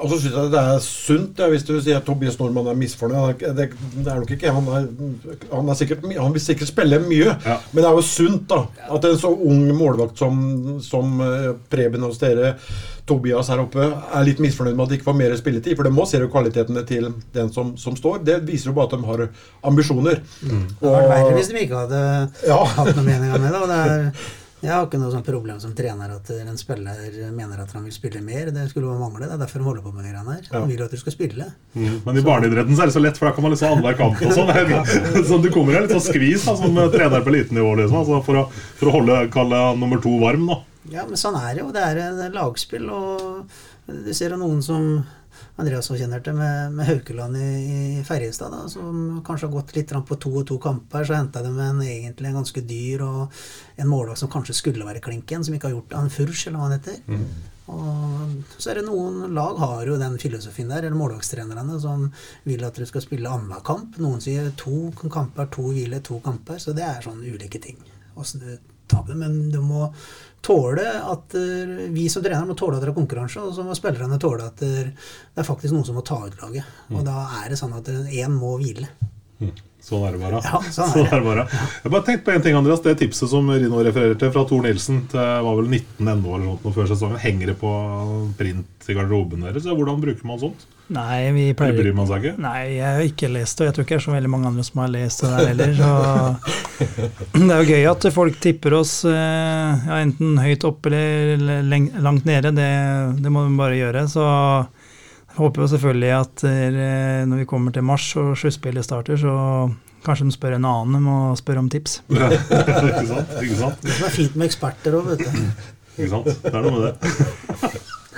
Og 0.00 0.08
så 0.10 0.16
syns 0.22 0.32
jeg 0.36 0.50
det 0.54 0.60
er 0.60 0.78
sunt 0.84 1.40
ja, 1.42 1.48
hvis 1.52 1.64
du 1.68 1.74
sier 1.80 1.98
at 2.00 2.06
Tobias 2.06 2.38
Nordmann 2.40 2.70
er 2.72 2.78
misfornøyd. 2.80 3.42
Er- 3.42 3.54
Det, 3.60 3.66
det 3.96 4.06
er 4.08 4.20
nok 4.22 4.30
ikke 4.30 4.52
Han, 4.54 4.68
er, 4.68 4.86
han, 5.52 5.68
er 5.68 5.74
sikkert, 5.76 6.06
han 6.16 6.32
vil 6.32 6.40
sikkert 6.44 6.68
spille 6.72 6.98
mye, 7.04 7.34
Ja. 7.44 7.58
men 7.72 7.82
det 7.84 7.90
er 7.90 7.98
jo 7.98 8.02
sunt 8.06 8.46
da 8.48 8.62
at 8.90 9.04
en 9.04 9.18
så 9.20 9.28
ung 9.34 9.66
målvakt 9.76 10.18
som, 10.18 10.80
som 10.80 11.20
eh, 11.20 11.52
Preben 11.70 12.02
hos 12.02 12.18
dere, 12.18 12.54
Tobias 13.06 13.48
her 13.50 13.58
oppe, 13.64 13.82
er 14.14 14.24
litt 14.24 14.38
misfornøyd 14.38 14.76
med 14.76 14.84
at 14.84 14.90
de 14.92 14.98
ikke 15.00 15.08
får 15.10 15.16
mer 15.18 15.32
spilletid. 15.36 15.74
For 15.76 15.82
de 15.82 15.90
må 15.90 16.04
se 16.06 16.20
jo 16.22 16.28
kvalitetene 16.30 16.84
til 16.86 17.08
den 17.34 17.48
som, 17.52 17.72
som 17.76 17.96
står. 17.98 18.20
Det 18.24 18.36
viser 18.46 18.70
jo 18.70 18.76
bare 18.76 18.86
at 18.86 18.92
de 19.00 19.06
har 19.08 19.24
ambisjoner. 19.66 20.20
Det 20.40 20.52
hadde 20.78 20.92
vært 20.94 21.10
verre 21.10 21.32
hvis 21.34 21.48
de 21.50 21.64
ikke 21.64 21.80
hadde 21.84 22.02
Ja. 22.46 22.60
hatt 22.76 22.92
noen 22.96 23.08
meninger 23.08 23.38
med 23.42 23.50
det. 23.50 23.62
Og 23.64 23.68
det 23.72 23.80
er, 23.90 24.12
Jeg 24.60 24.72
har 24.74 24.84
ikke 24.84 24.98
noe 25.00 25.12
sånn 25.12 25.24
problem 25.24 25.60
som 25.62 25.72
trener 25.76 26.10
at 26.12 26.30
en 26.34 26.58
spiller 26.60 27.30
mener 27.32 27.62
at 27.62 27.70
han 27.72 27.84
vil 27.86 27.94
spille 27.94 28.20
mer. 28.24 28.50
Det 28.52 28.66
skulle 28.68 28.90
bare 28.90 29.00
mangle. 29.00 29.24
Det 29.24 29.36
er 29.36 29.40
derfor 29.40 29.62
han 29.62 29.68
holder 29.70 29.86
på 29.86 29.92
med 29.94 30.04
greiene 30.04 30.34
her. 30.36 30.48
Han 30.52 30.66
vil 30.68 30.82
jo 30.82 30.88
at 30.88 30.96
du 30.96 31.00
skal 31.00 31.14
spille. 31.14 31.46
Mm. 31.72 31.94
Men 32.04 32.20
i 32.20 32.24
barneidretten 32.26 32.76
så 32.76 32.84
er 32.84 32.90
det 32.90 32.96
så 32.98 33.02
lett, 33.02 33.20
for 33.20 33.30
da 33.30 33.34
kan 33.36 33.46
man 33.46 33.54
liksom 33.54 33.72
annenhver 33.72 33.96
kamp 34.00 34.20
og 34.20 34.34
sånn. 34.36 34.52
Så 35.30 35.38
du 35.40 35.48
kommer 35.54 35.76
her 35.76 35.86
litt 35.86 35.94
sånn 35.94 36.04
skvis 36.04 36.44
da, 36.48 36.56
som 36.60 36.76
trener 36.92 37.24
på 37.24 37.32
elitenivå, 37.32 37.72
liksom. 37.80 38.02
Altså 38.02 38.20
for, 38.26 38.42
å, 38.42 38.66
for 38.80 38.90
å 38.90 38.94
holde 38.98 39.22
kalle 39.32 39.62
nummer 39.80 40.02
to 40.02 40.12
varm, 40.20 40.44
da. 40.50 40.60
Ja, 40.90 41.06
men 41.08 41.20
sånn 41.20 41.38
er 41.40 41.54
det 41.54 41.62
jo. 41.64 41.70
Det 41.74 41.86
er 41.86 42.34
lagspill, 42.34 42.88
og 42.92 43.90
du 43.90 44.12
ser 44.16 44.34
jo 44.34 44.40
noen 44.40 44.60
som 44.64 44.90
Andreas 45.60 45.90
også 45.90 45.98
kjenner 46.00 46.22
til, 46.24 46.36
med, 46.38 46.74
med 46.76 46.88
Haukeland 46.88 47.36
i, 47.36 47.48
i 48.00 48.04
Ferjestad, 48.06 48.54
da, 48.54 48.64
som 48.72 49.20
kanskje 49.26 49.48
har 49.48 49.54
gått 49.54 49.74
litt 49.76 49.92
på 49.92 50.18
to 50.20 50.32
og 50.42 50.46
to 50.48 50.58
kamper. 50.62 51.04
Så 51.04 51.18
henta 51.18 51.44
de 51.44 51.52
en 51.52 51.82
egentlig 51.84 52.30
en 52.30 52.40
ganske 52.40 52.64
dyr 52.64 53.04
og 53.06 53.40
en 53.76 53.90
målvakt 53.90 54.22
som 54.22 54.32
kanskje 54.32 54.56
skulle 54.56 54.86
være 54.88 55.02
klinken, 55.04 55.44
som 55.44 55.56
ikke 55.56 55.70
har 55.70 55.78
gjort. 55.78 55.96
En 56.00 56.12
furs, 56.12 56.46
eller 56.46 56.60
hva 56.60 56.68
han 56.70 56.78
heter. 56.78 57.00
Mm. 57.10 57.26
Og 57.70 58.56
så 58.58 58.72
er 58.72 58.80
det 58.80 58.86
noen 58.88 59.34
lag 59.36 59.58
har 59.60 59.86
jo 59.86 59.98
den 60.00 60.18
filosofien 60.18 60.72
der, 60.72 60.86
eller 60.86 60.98
målvaktstrenerne, 60.98 61.78
som 61.82 62.08
vil 62.48 62.64
at 62.66 62.78
du 62.78 62.86
skal 62.88 63.04
spille 63.04 63.30
annenhver 63.30 63.62
kamp. 63.66 64.00
Noen 64.02 64.22
sier 64.24 64.50
to 64.58 64.90
kamper, 65.06 65.50
to 65.54 65.70
hvile, 65.70 66.02
to 66.06 66.18
kamper. 66.24 66.58
Så 66.62 66.74
det 66.76 66.86
er 66.86 67.04
sånn 67.04 67.22
ulike 67.22 67.62
ting. 67.62 67.78
Åssen 68.18 68.42
du 68.42 68.50
tar 68.90 69.06
det. 69.06 69.18
Men 69.20 69.50
du 69.54 69.60
må 69.62 69.88
tåle 70.44 70.84
at 71.12 71.34
uh, 71.36 71.72
Vi 71.94 72.08
som 72.12 72.24
trener 72.24 72.48
må 72.48 72.56
tåle 72.58 72.78
at 72.78 72.84
det 72.84 72.90
er 72.90 72.96
konkurranse, 72.96 73.42
og 73.44 73.54
så 73.56 73.64
må 73.66 73.76
spillerne 73.78 74.20
tåle 74.20 74.46
at 74.50 74.60
det 74.60 74.92
er 75.36 75.46
faktisk 75.46 75.74
noen 75.76 75.86
som 75.88 75.98
må 75.98 76.04
ta 76.06 76.20
ut 76.26 76.38
laget. 76.42 76.68
Og 76.94 77.04
da 77.06 77.24
er 77.42 77.52
det 77.52 77.60
sånn 77.60 77.76
at 77.76 77.90
én 77.90 78.36
må 78.36 78.56
hvile. 78.60 78.88
Mm. 79.40 79.52
Sånn 79.80 80.02
er 80.06 80.12
det 80.16 80.20
bare. 80.20 80.40
Ja, 80.44 80.58
sånn 80.70 80.84
er 80.84 80.92
Sånn 80.92 81.04
det. 81.04 81.12
er 81.12 81.22
det 81.22 81.26
bare. 81.26 81.44
Jeg 81.84 81.92
bare 81.94 82.04
tenkte 82.06 82.24
på 82.26 82.34
en 82.34 82.42
ting, 82.44 82.56
Andreas. 82.58 82.82
Det 82.84 82.96
tipset 83.00 83.30
som 83.32 83.48
Rino 83.50 83.80
refererer 83.86 84.18
til 84.20 84.32
fra 84.34 84.44
Tor 84.50 84.60
Nilsen, 84.66 85.00
det 85.12 85.28
var 85.46 85.56
vel 85.56 85.70
19 85.72 86.10
NO 86.20 86.34
eller 86.36 86.44
noe 86.50 86.74
før 86.74 86.90
sesongen. 86.90 87.18
Henger 87.22 87.52
det 87.52 87.56
på 87.62 87.70
print 88.38 88.90
i 88.90 88.96
garderoben 88.98 89.46
deres? 89.46 89.64
Hvordan 89.70 90.02
bruker 90.02 90.28
man 90.28 90.40
sånt? 90.42 90.66
Nei, 90.90 91.30
vi 91.30 91.42
Eller 91.44 91.54
pleier 91.54 91.76
bryr 91.78 91.94
man 91.94 92.08
seg 92.10 92.24
ikke? 92.24 92.42
Nei, 92.42 92.60
jeg 92.74 92.94
har 92.96 93.04
ikke 93.06 93.28
lest 93.30 93.60
det, 93.60 93.62
og 93.62 93.68
jeg 93.68 93.74
tror 93.76 93.84
ikke 93.86 93.94
det 93.94 94.00
er 94.00 94.06
så 94.08 94.14
veldig 94.16 94.30
mange 94.32 94.48
andre 94.50 94.64
som 94.66 94.80
har 94.82 94.88
lest 94.90 95.22
det 95.22 95.30
der 95.30 95.50
heller. 95.52 95.74
Så 95.78 95.90
det 97.38 97.54
er 97.54 97.60
jo 97.62 97.76
gøy 97.76 97.86
at 97.92 98.06
folk 98.16 98.40
tipper 98.42 98.76
oss 98.80 98.94
eh, 99.06 99.84
ja, 99.86 100.00
enten 100.02 100.40
høyt 100.42 100.66
oppe 100.66 100.90
eller 100.90 101.62
langt 102.02 102.26
nede. 102.26 102.50
Det, 102.56 102.68
det 103.22 103.32
må 103.32 103.46
vi 103.46 103.56
bare 103.60 103.78
gjøre. 103.78 104.04
Så 104.10 104.26
håper 105.40 105.64
jo 105.64 105.68
selvfølgelig 105.74 106.10
at 106.16 106.44
eh, 106.48 107.24
når 107.28 107.42
vi 107.42 107.48
kommer 107.50 107.74
til 107.74 107.84
mars 107.86 108.06
og 108.20 108.32
sluttspillet 108.38 108.86
starter, 108.86 109.16
så 109.20 109.34
kanskje 110.04 110.28
de 110.28 110.34
spør 110.36 110.56
en 110.56 110.68
annen 110.68 111.00
om 111.00 111.08
å 111.12 111.18
spørre 111.38 111.60
om 111.62 111.68
tips. 111.72 112.00
ikke 112.10 113.06
sant? 113.10 113.36
Ikke 113.42 113.58
sant? 113.60 113.84
Det 113.84 113.96
som 113.98 114.08
er 114.08 114.14
fint 114.16 114.36
med 114.40 114.48
eksperter 114.50 114.98
òg, 115.00 115.12
vet 115.12 115.24
du. 115.24 115.26
Ikke 116.00 116.10
sant? 116.14 116.30
Det 116.44 116.52
er 116.54 116.62
noe 116.64 116.74
med 116.76 116.82
det. 116.88 116.94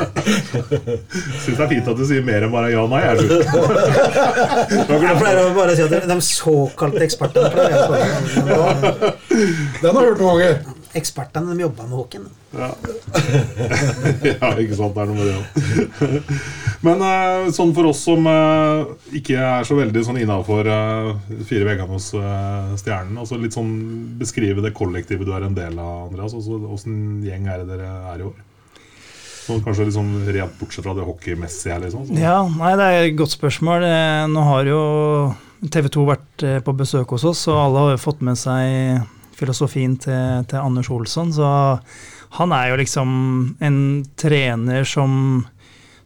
Syns 0.02 1.56
det 1.58 1.64
er 1.64 1.70
fint 1.70 1.88
at 1.90 1.98
du 1.98 2.04
sier 2.08 2.22
mer 2.26 2.46
enn 2.46 2.52
bare 2.52 2.70
ja 2.72 2.82
og 2.84 2.90
nei. 2.92 3.02
Jeg, 3.04 3.14
Jeg 4.88 5.16
pleier 5.18 5.40
å 5.42 5.50
bare 5.56 5.74
si 5.76 5.82
at 5.84 6.06
de 6.08 6.16
såkalte 6.26 7.02
ekspertene 7.06 7.50
pleier 7.52 7.70
jeg 7.74 7.82
å. 7.82 8.62
Den 9.82 9.90
har 9.90 10.00
jeg 10.00 10.08
hørt 10.12 10.22
noen 10.22 10.30
ganger. 10.30 10.54
Ekspertene 10.98 11.54
de 11.54 11.64
jobber 11.64 11.88
med 11.88 11.96
hockeyen. 11.96 12.26
ja, 14.28 14.50
ikke 14.60 14.76
sant. 14.76 14.92
Det 14.92 15.02
er 15.02 15.08
noe 15.08 15.16
med 15.16 15.26
det 15.26 15.36
òg. 15.38 15.46
Men 16.84 17.04
eh, 17.06 17.48
sånn 17.56 17.72
for 17.76 17.88
oss 17.88 18.02
som 18.04 18.26
eh, 18.28 18.92
ikke 19.22 19.38
er 19.38 19.64
så 19.68 19.78
veldig 19.78 20.04
sånn 20.04 20.20
innafor 20.20 20.68
fire 21.48 21.68
veggene 21.68 21.88
hos 21.94 22.10
eh, 22.18 22.72
Stjernen, 22.82 23.20
altså 23.22 23.38
litt 23.40 23.56
sånn 23.56 23.72
beskrive 24.20 24.64
det 24.64 24.74
kollektivet 24.76 25.28
du 25.28 25.32
er 25.36 25.46
en 25.48 25.56
del 25.56 25.78
av, 25.78 26.08
Andreas. 26.10 26.36
Altså, 26.36 26.60
Åssen 26.74 27.22
gjeng 27.24 27.48
er 27.48 27.62
det 27.62 27.76
dere 27.76 27.92
er 28.12 28.24
i 28.24 28.28
år? 28.28 28.40
Sånn, 29.42 29.62
kanskje 29.64 29.88
liksom 29.88 30.10
rent 30.30 30.60
bortsett 30.60 30.84
fra 30.86 30.94
det 30.94 31.06
hockeymessige 31.06 31.74
her, 31.74 31.80
liksom. 31.82 32.04
Så. 32.06 32.18
Ja, 32.20 32.36
nei, 32.46 32.76
det 32.78 32.84
er 32.86 33.06
et 33.08 33.16
godt 33.18 33.32
spørsmål. 33.34 33.86
Eh, 33.88 34.26
Nå 34.30 34.44
har 34.46 34.68
jo 34.70 34.82
TV 35.66 35.88
2 35.96 36.04
vært 36.06 36.44
eh, 36.46 36.60
på 36.62 36.74
besøk 36.78 37.10
hos 37.16 37.24
oss, 37.26 37.42
og 37.50 37.58
alle 37.58 37.82
har 37.82 37.96
jo 37.96 38.04
fått 38.04 38.22
med 38.22 38.38
seg 38.38 39.02
filosofien 39.36 39.96
til, 40.00 40.44
til 40.48 40.60
Anders 40.60 40.90
Olsson. 40.92 41.32
Så 41.34 41.48
han 42.38 42.54
er 42.56 42.70
jo 42.70 42.78
liksom 42.80 43.10
en 43.60 43.78
trener 44.16 44.86
som 44.88 45.44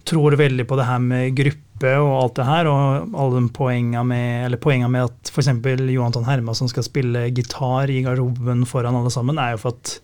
tror 0.06 0.36
veldig 0.38 0.66
på 0.66 0.78
det 0.78 0.86
her 0.86 1.02
med 1.02 1.34
gruppe 1.38 1.92
og 2.00 2.12
alt 2.22 2.38
det 2.38 2.46
her, 2.48 2.68
og 2.70 3.16
alle 3.20 3.42
poenga 3.52 4.04
med, 4.06 4.54
med 4.54 5.02
at 5.02 5.32
f.eks. 5.32 5.50
Johanton 5.92 6.24
Hermansson 6.24 6.70
skal 6.72 6.86
spille 6.86 7.26
gitar 7.34 7.90
i 7.92 8.00
garderoben 8.06 8.64
foran 8.66 8.96
alle 8.96 9.12
sammen, 9.12 9.38
er 9.38 9.54
jo 9.54 9.64
for 9.66 9.76
at 9.76 9.98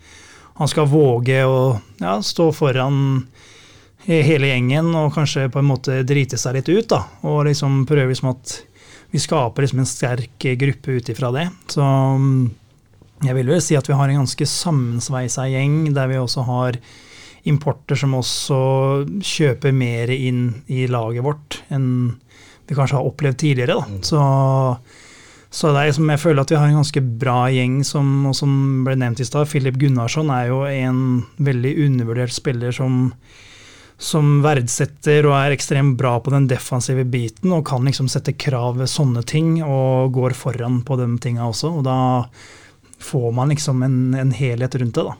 han 0.58 0.68
skal 0.68 0.90
våge 0.90 1.38
å 1.48 1.78
ja, 2.02 2.18
stå 2.20 2.50
foran 2.52 2.98
hele 4.04 4.50
gjengen 4.50 4.90
og 4.98 5.14
kanskje 5.14 5.46
på 5.52 5.62
en 5.62 5.68
måte 5.70 6.02
drite 6.06 6.38
seg 6.40 6.58
litt 6.58 6.68
ut. 6.68 6.88
da, 6.90 7.04
Og 7.30 7.46
liksom 7.48 7.84
prøve 7.88 8.10
liksom 8.10 8.32
at 8.34 8.58
vi 9.12 9.20
skaper 9.20 9.64
liksom 9.64 9.82
en 9.82 9.88
sterk 9.88 10.46
gruppe 10.58 10.98
ut 10.98 11.08
ifra 11.12 11.30
det. 11.34 11.46
Så 11.70 11.84
jeg 13.22 13.36
vil 13.38 13.52
vel 13.54 13.62
si 13.62 13.78
at 13.78 13.88
vi 13.88 13.96
har 13.96 14.10
en 14.10 14.22
ganske 14.22 14.46
sammensveisa 14.48 15.46
gjeng, 15.50 15.84
der 15.94 16.10
vi 16.10 16.20
også 16.20 16.44
har 16.48 16.78
importer 17.48 17.98
som 17.98 18.14
også 18.14 18.58
kjøper 19.26 19.74
mer 19.74 20.12
inn 20.14 20.44
i 20.70 20.86
laget 20.90 21.24
vårt 21.26 21.58
enn 21.74 21.86
vi 22.68 22.76
kanskje 22.78 22.96
har 22.98 23.06
opplevd 23.08 23.40
tidligere. 23.42 23.74
da. 23.80 24.02
Så, 24.06 24.20
så 25.50 25.72
det 25.74 25.80
er 25.80 25.90
liksom, 25.90 26.10
jeg 26.14 26.22
føler 26.22 26.44
at 26.44 26.52
vi 26.52 26.58
har 26.60 26.70
en 26.70 26.78
ganske 26.78 27.02
bra 27.20 27.38
gjeng, 27.52 27.80
som, 27.84 28.12
og 28.30 28.36
som 28.38 28.52
ble 28.86 28.94
nevnt 29.00 29.20
i 29.20 29.26
stad. 29.28 29.50
Filip 29.50 29.76
Gunnarsson 29.82 30.30
er 30.32 30.52
jo 30.52 30.62
en 30.70 31.00
veldig 31.42 31.74
undervurdert 31.88 32.34
spiller 32.34 32.74
som 32.74 33.10
som 34.02 34.40
verdsetter 34.42 35.28
og 35.28 35.36
er 35.36 35.54
ekstremt 35.54 35.94
bra 35.98 36.16
på 36.18 36.32
den 36.34 36.48
defensive 36.50 37.04
biten 37.06 37.52
og 37.54 37.62
kan 37.68 37.84
liksom 37.86 38.08
sette 38.10 38.34
krav 38.34 38.80
ved 38.80 38.90
sånne 38.90 39.22
ting 39.22 39.60
og 39.62 40.10
går 40.16 40.34
foran 40.34 40.80
på 40.86 40.96
de 40.98 41.06
tinga 41.22 41.46
også. 41.46 41.70
Og 41.78 41.84
da 41.86 41.98
får 43.02 43.32
man 43.36 43.52
liksom 43.54 43.82
en, 43.86 43.98
en 44.18 44.32
helhet 44.36 44.74
rundt 44.80 44.94
det, 44.98 45.04
da. 45.10 45.16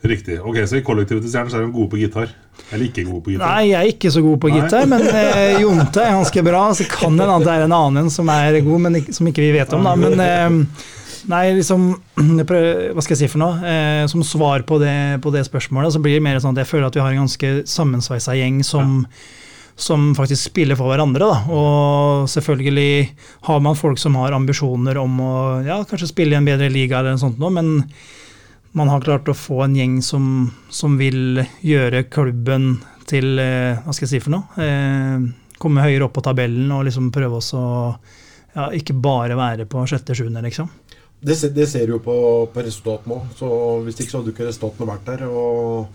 Riktig. 0.00 0.38
Ok, 0.40 0.56
Så 0.66 0.78
i 0.78 0.84
kollektivet 0.84 1.20
til 1.26 1.28
Stjernen 1.32 1.52
så 1.52 1.58
er 1.58 1.66
de 1.66 1.74
gode 1.74 1.90
på 1.92 1.98
gitar? 2.00 2.30
Eller 2.70 2.86
ikke 2.86 3.02
gode 3.04 3.20
på 3.26 3.34
gitar? 3.34 3.50
Nei, 3.50 3.66
jeg 3.68 3.80
er 3.80 3.90
ikke 3.92 4.12
så 4.14 4.22
god 4.24 4.38
på 4.40 4.48
Nei. 4.48 4.62
gitar, 4.62 4.86
men 4.88 5.02
eh, 5.10 5.58
Jonte 5.60 6.00
er 6.06 6.14
ganske 6.16 6.44
bra. 6.46 6.62
Så 6.78 6.86
kan 6.88 7.18
det 7.20 7.26
hende 7.28 7.44
det 7.44 7.56
er 7.58 7.66
en 7.66 7.76
annen 7.76 8.08
som 8.12 8.30
er 8.32 8.56
god, 8.64 8.80
men 8.86 8.96
som 9.12 9.28
ikke 9.28 9.44
vi 9.44 9.52
vet 9.58 9.74
om. 9.76 9.84
da, 9.84 9.92
men 10.00 10.24
eh, 10.24 10.86
Nei, 11.28 11.42
liksom 11.52 11.82
Hva 12.16 13.02
skal 13.04 13.12
jeg 13.12 13.18
si 13.20 13.28
for 13.28 13.42
noe? 13.42 13.58
Eh, 13.60 14.06
som 14.08 14.24
svar 14.24 14.64
på 14.64 14.78
det, 14.80 15.20
på 15.20 15.32
det 15.34 15.44
spørsmålet, 15.44 15.92
så 15.92 16.00
blir 16.00 16.16
det 16.16 16.24
mer 16.24 16.40
sånn 16.40 16.56
at 16.56 16.62
jeg 16.64 16.70
føler 16.72 16.88
at 16.88 16.96
vi 16.96 17.04
har 17.04 17.12
en 17.12 17.26
ganske 17.26 17.50
sammensveisa 17.68 18.38
gjeng 18.40 18.62
som, 18.64 19.02
som 19.80 20.10
faktisk 20.16 20.50
spiller 20.50 20.78
for 20.78 20.92
hverandre. 20.92 21.26
Da. 21.26 21.56
Og 21.56 22.30
selvfølgelig 22.30 23.10
har 23.48 23.60
man 23.64 23.78
folk 23.78 24.00
som 24.00 24.18
har 24.20 24.36
ambisjoner 24.36 25.00
om 25.00 25.20
å 25.24 25.34
ja, 25.66 25.80
kanskje 25.88 26.10
spille 26.12 26.36
i 26.36 26.40
en 26.40 26.48
bedre 26.48 26.70
liga, 26.72 27.00
eller 27.00 27.16
noe 27.16 27.22
sånt 27.22 27.40
men 27.40 27.78
man 28.76 28.90
har 28.92 29.02
klart 29.02 29.28
å 29.28 29.34
få 29.34 29.64
en 29.64 29.74
gjeng 29.74 29.98
som, 30.04 30.24
som 30.70 30.94
vil 31.00 31.40
gjøre 31.66 32.04
klubben 32.12 32.76
til 33.10 33.40
eh, 33.42 33.80
Hva 33.82 33.90
skal 33.90 34.06
jeg 34.06 34.12
si 34.12 34.20
for 34.22 34.36
noe? 34.36 34.62
Eh, 34.62 35.24
komme 35.60 35.82
høyere 35.82 36.06
opp 36.06 36.14
på 36.14 36.22
tabellen 36.22 36.70
og 36.76 36.84
liksom 36.86 37.10
prøve 37.10 37.40
også 37.40 37.58
å 37.58 37.80
ja, 38.54 38.68
ikke 38.76 38.94
bare 38.98 39.36
være 39.38 39.66
på 39.70 39.82
sjette-sjuende, 39.90 40.42
liksom. 40.46 40.70
Det, 41.20 41.36
det 41.54 41.66
ser 41.68 41.86
du 41.86 41.96
jo 41.96 42.00
på, 42.02 42.14
på 42.52 42.62
resultatene. 42.64 43.18
Så 43.36 43.50
hvis 43.84 44.00
ikke 44.00 44.12
så 44.12 44.20
hadde 44.20 44.32
jo 44.32 44.36
ikke 44.36 44.48
resultatene 44.48 44.88
vært 44.88 45.10
der. 45.10 45.26
Og 45.28 45.90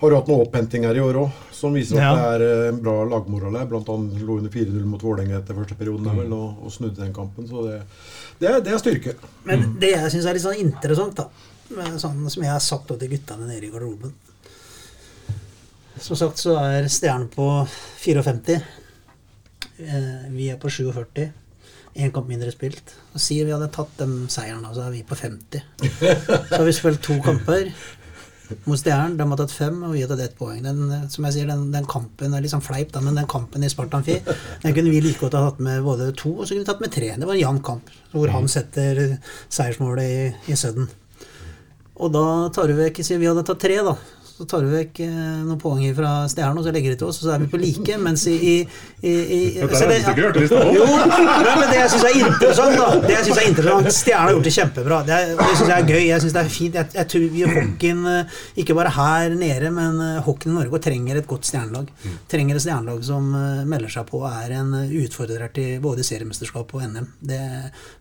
har 0.00 0.10
jo 0.10 0.18
hatt 0.18 0.28
noen 0.30 0.42
opphenting 0.44 0.84
her 0.88 0.98
i 0.98 1.02
år 1.02 1.18
òg, 1.22 1.40
som 1.54 1.74
viser 1.76 1.98
at 1.98 2.02
Ja. 2.02 2.12
det 2.14 2.26
er 2.34 2.44
eh, 2.46 2.68
en 2.72 2.80
bra 2.82 2.96
lagmoral 3.08 3.56
her. 3.58 3.66
Blant 3.70 3.88
annet 3.88 4.22
lå 4.22 4.38
under 4.40 4.50
4-0 4.50 4.84
mot 4.90 5.02
Vålerenga 5.02 5.38
etter 5.38 5.56
første 5.56 5.76
perioden 5.78 6.10
mm. 6.10 6.20
vel, 6.22 6.32
og, 6.36 6.64
og 6.66 6.74
snudde 6.74 7.00
den 7.00 7.14
kampen. 7.14 7.48
Så 7.48 7.66
det, 7.68 7.80
det, 8.40 8.48
er, 8.50 8.60
det 8.64 8.74
er 8.74 8.82
styrke. 8.82 9.16
Men 9.48 9.66
det 9.80 9.94
jeg 9.94 10.14
syns 10.16 10.28
er 10.28 10.38
litt 10.38 10.46
sånn 10.46 10.60
interessant, 10.64 11.22
da, 11.22 11.28
med 11.74 11.98
sånn 12.02 12.26
som 12.28 12.44
jeg 12.44 12.52
har 12.52 12.62
sagt 12.62 12.90
til 12.90 13.12
guttene 13.14 13.48
nede 13.48 13.64
i 13.64 13.70
garderoben 13.72 14.12
Som 16.04 16.18
sagt 16.20 16.42
så 16.42 16.58
er 16.60 16.90
stjernen 16.92 17.30
på 17.32 17.48
54. 18.02 18.60
Eh, 19.78 20.28
Vi 20.34 20.50
er 20.52 20.60
på 20.60 20.68
47. 20.70 21.30
Én 21.94 22.10
kamp 22.10 22.26
mindre 22.26 22.50
spilt. 22.50 22.96
Og 23.14 23.22
sier 23.22 23.46
vi 23.46 23.54
hadde 23.54 23.70
tatt 23.72 23.92
den 24.00 24.24
seieren, 24.28 24.66
så 24.74 24.88
er 24.88 24.96
vi 24.96 25.04
på 25.06 25.14
50. 25.14 25.62
Så 26.50 26.56
har 26.58 26.66
vi 26.66 26.74
spilt 26.74 27.02
to 27.06 27.20
kamper 27.22 27.70
mot 28.64 28.80
Stjernen. 28.80 29.16
De 29.18 29.26
har 29.30 29.40
tatt 29.40 29.54
fem, 29.54 29.76
og 29.86 29.94
vi 29.94 30.02
har 30.04 30.10
tatt 30.10 30.22
ett 30.24 30.36
poeng. 30.38 30.62
Den, 30.64 30.82
eh, 30.92 31.06
som 31.12 31.26
jeg 31.28 31.36
sier, 31.36 31.50
den, 31.50 31.68
den 31.74 31.86
kampen 31.90 32.34
er 32.34 32.48
sånn 32.50 32.64
fleip, 32.64 32.92
da, 32.94 33.02
men 33.04 33.18
den 33.18 33.28
kampen 33.30 33.64
i 33.64 33.70
Spartan 33.72 34.04
Fi 34.06 34.18
den 34.62 34.74
kunne 34.74 34.92
vi 34.92 35.02
like 35.04 35.20
godt 35.20 35.36
ha 35.38 35.46
tatt 35.48 35.62
med 35.64 35.84
både 35.84 36.10
to, 36.16 36.34
og 36.36 36.44
så 36.44 36.54
kunne 36.54 36.64
vi 36.64 36.70
tatt 36.70 36.84
med 36.84 36.94
tre. 36.94 37.12
Det 37.18 37.28
var 37.28 37.36
en 37.36 37.42
jevn 37.42 37.62
kamp, 37.66 37.94
hvor 38.12 38.32
han 38.34 38.50
setter 38.50 39.04
seiersmålet 39.52 40.04
i, 40.04 40.52
i 40.52 40.58
Sudden. 40.58 40.90
Og 41.94 42.10
da 42.14 42.26
tar 42.54 42.70
du 42.70 42.78
vekk 42.78 43.02
vi 43.04 43.26
hadde 43.26 43.46
tatt 43.46 43.62
tre, 43.62 43.78
da. 43.86 43.94
Så 44.34 44.44
tar 44.50 44.64
du 44.66 44.70
vekk 44.72 44.98
eh, 45.04 45.10
noen 45.46 45.58
poeng 45.62 45.82
fra 45.94 46.12
Stjernen, 46.26 46.58
og 46.58 46.64
så 46.66 46.72
legger 46.74 46.90
de 46.90 46.98
til 46.98 47.06
oss, 47.06 47.20
og 47.22 47.28
så 47.28 47.34
er 47.36 47.42
vi 47.44 47.46
på 47.52 47.58
like. 47.62 47.98
Mens 48.02 48.24
i, 48.26 48.34
i, 48.34 48.54
i, 49.06 49.12
i 49.12 49.40
Dette 49.60 49.78
har 49.78 49.86
det- 49.92 49.98
jeg 50.00 50.10
ikke 50.10 50.24
hørt 50.26 50.38
i 50.42 50.46
stad. 50.48 50.72
jo, 50.74 50.86
men 51.60 51.68
det 51.70 51.76
jeg 51.78 51.90
syns 51.92 52.06
er 52.08 52.16
interessant, 52.24 52.74
da 52.80 52.88
Det 53.04 53.12
jeg 53.14 53.24
synes 53.28 53.38
er 53.38 53.48
interessant 53.52 53.92
Stjernen 53.94 54.26
har 54.26 54.34
gjort 54.34 54.48
det 54.48 54.54
kjempebra. 54.56 54.98
Det, 55.06 55.14
er, 55.20 55.30
det 55.38 55.46
syns 55.60 55.70
jeg 55.70 55.76
er 55.84 55.86
gøy. 55.92 56.02
Jeg 56.08 56.24
synes 56.24 56.34
det 56.34 56.42
er 56.42 56.50
fint. 56.56 56.78
Jeg, 56.80 56.90
jeg 56.98 57.08
tror 57.14 57.28
vi 57.36 57.44
hockeyen, 57.52 58.02
eh, 58.10 58.34
ikke 58.64 58.76
bare 58.80 58.94
her 58.96 59.36
nede, 59.38 59.70
men 59.78 60.00
eh, 60.08 60.18
hockeyen 60.26 60.56
i 60.56 60.58
Norge 60.58 60.82
trenger 60.88 61.20
et 61.22 61.30
godt 61.30 61.46
stjernelag. 61.52 61.94
Trenger 62.34 62.58
et 62.58 62.64
stjernelag 62.66 63.06
som 63.06 63.30
melder 63.70 63.94
seg 63.94 64.08
på 64.10 64.24
og 64.24 64.28
er 64.32 64.56
en 64.58 64.74
utfordrer 65.04 65.46
til 65.54 65.78
både 65.84 66.02
seriemesterskap 66.06 66.74
og 66.74 66.82
NM. 66.90 67.06
Det, 67.22 67.40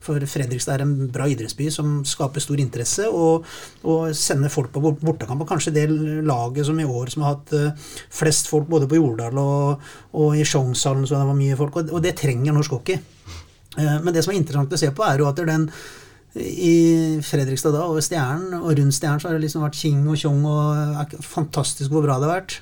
for 0.04 0.18
Fredrikstad 0.34 0.80
er 0.80 0.86
en 0.88 0.96
bra 1.14 1.30
idrettsby 1.30 1.70
som 1.74 2.00
skaper 2.08 2.42
stor 2.44 2.58
interesse, 2.64 3.06
og, 3.14 3.46
og 3.86 4.10
sender 4.18 4.50
folk 4.50 4.74
på 4.74 4.82
bort- 4.84 5.04
bortekamp. 5.06 5.46
Og 5.46 5.50
kanskje 5.54 5.76
det 5.78 5.88
laget 6.28 6.68
som 6.68 6.80
i 6.80 6.86
år 6.88 7.12
som 7.14 7.26
har 7.26 7.36
hatt 7.38 7.56
eh, 7.58 7.90
flest 8.14 8.50
folk 8.52 8.70
både 8.72 8.90
på 8.90 9.00
Jordal 9.00 9.38
og, 9.42 9.90
og 10.20 10.38
i 10.38 10.46
Sjongshallen, 10.48 11.08
så 11.08 11.18
det 11.18 11.32
var 11.32 11.40
mye 11.40 11.58
folk, 11.60 11.82
og, 11.84 12.00
det 12.04 12.16
trenger 12.20 12.56
norsk 12.56 12.78
hockey. 12.78 13.00
Eh, 13.78 13.98
Men 14.04 14.14
det 14.14 14.24
som 14.26 14.34
er 14.34 14.42
interessant 14.42 14.74
å 14.74 14.80
se 14.80 14.92
på, 14.94 15.06
er 15.08 15.22
jo 15.22 15.30
at 15.30 15.44
den 15.44 15.70
i 16.34 17.20
Fredrikstad 17.22 17.76
da, 17.76 17.84
og 17.86 18.02
Stjernen, 18.02 18.56
og 18.58 18.72
rundt 18.80 18.96
Stjernen, 18.98 19.22
så 19.22 19.30
har 19.30 19.38
det 19.38 19.44
liksom 19.46 19.66
vært 19.66 19.78
King 19.78 20.08
og 20.10 20.18
Tjong, 20.18 20.42
og 20.50 21.04
er 21.04 21.22
fantastisk 21.22 21.94
hvor 21.94 22.06
bra 22.06 22.18
det 22.18 22.30
har 22.30 22.40
vært. 22.40 22.56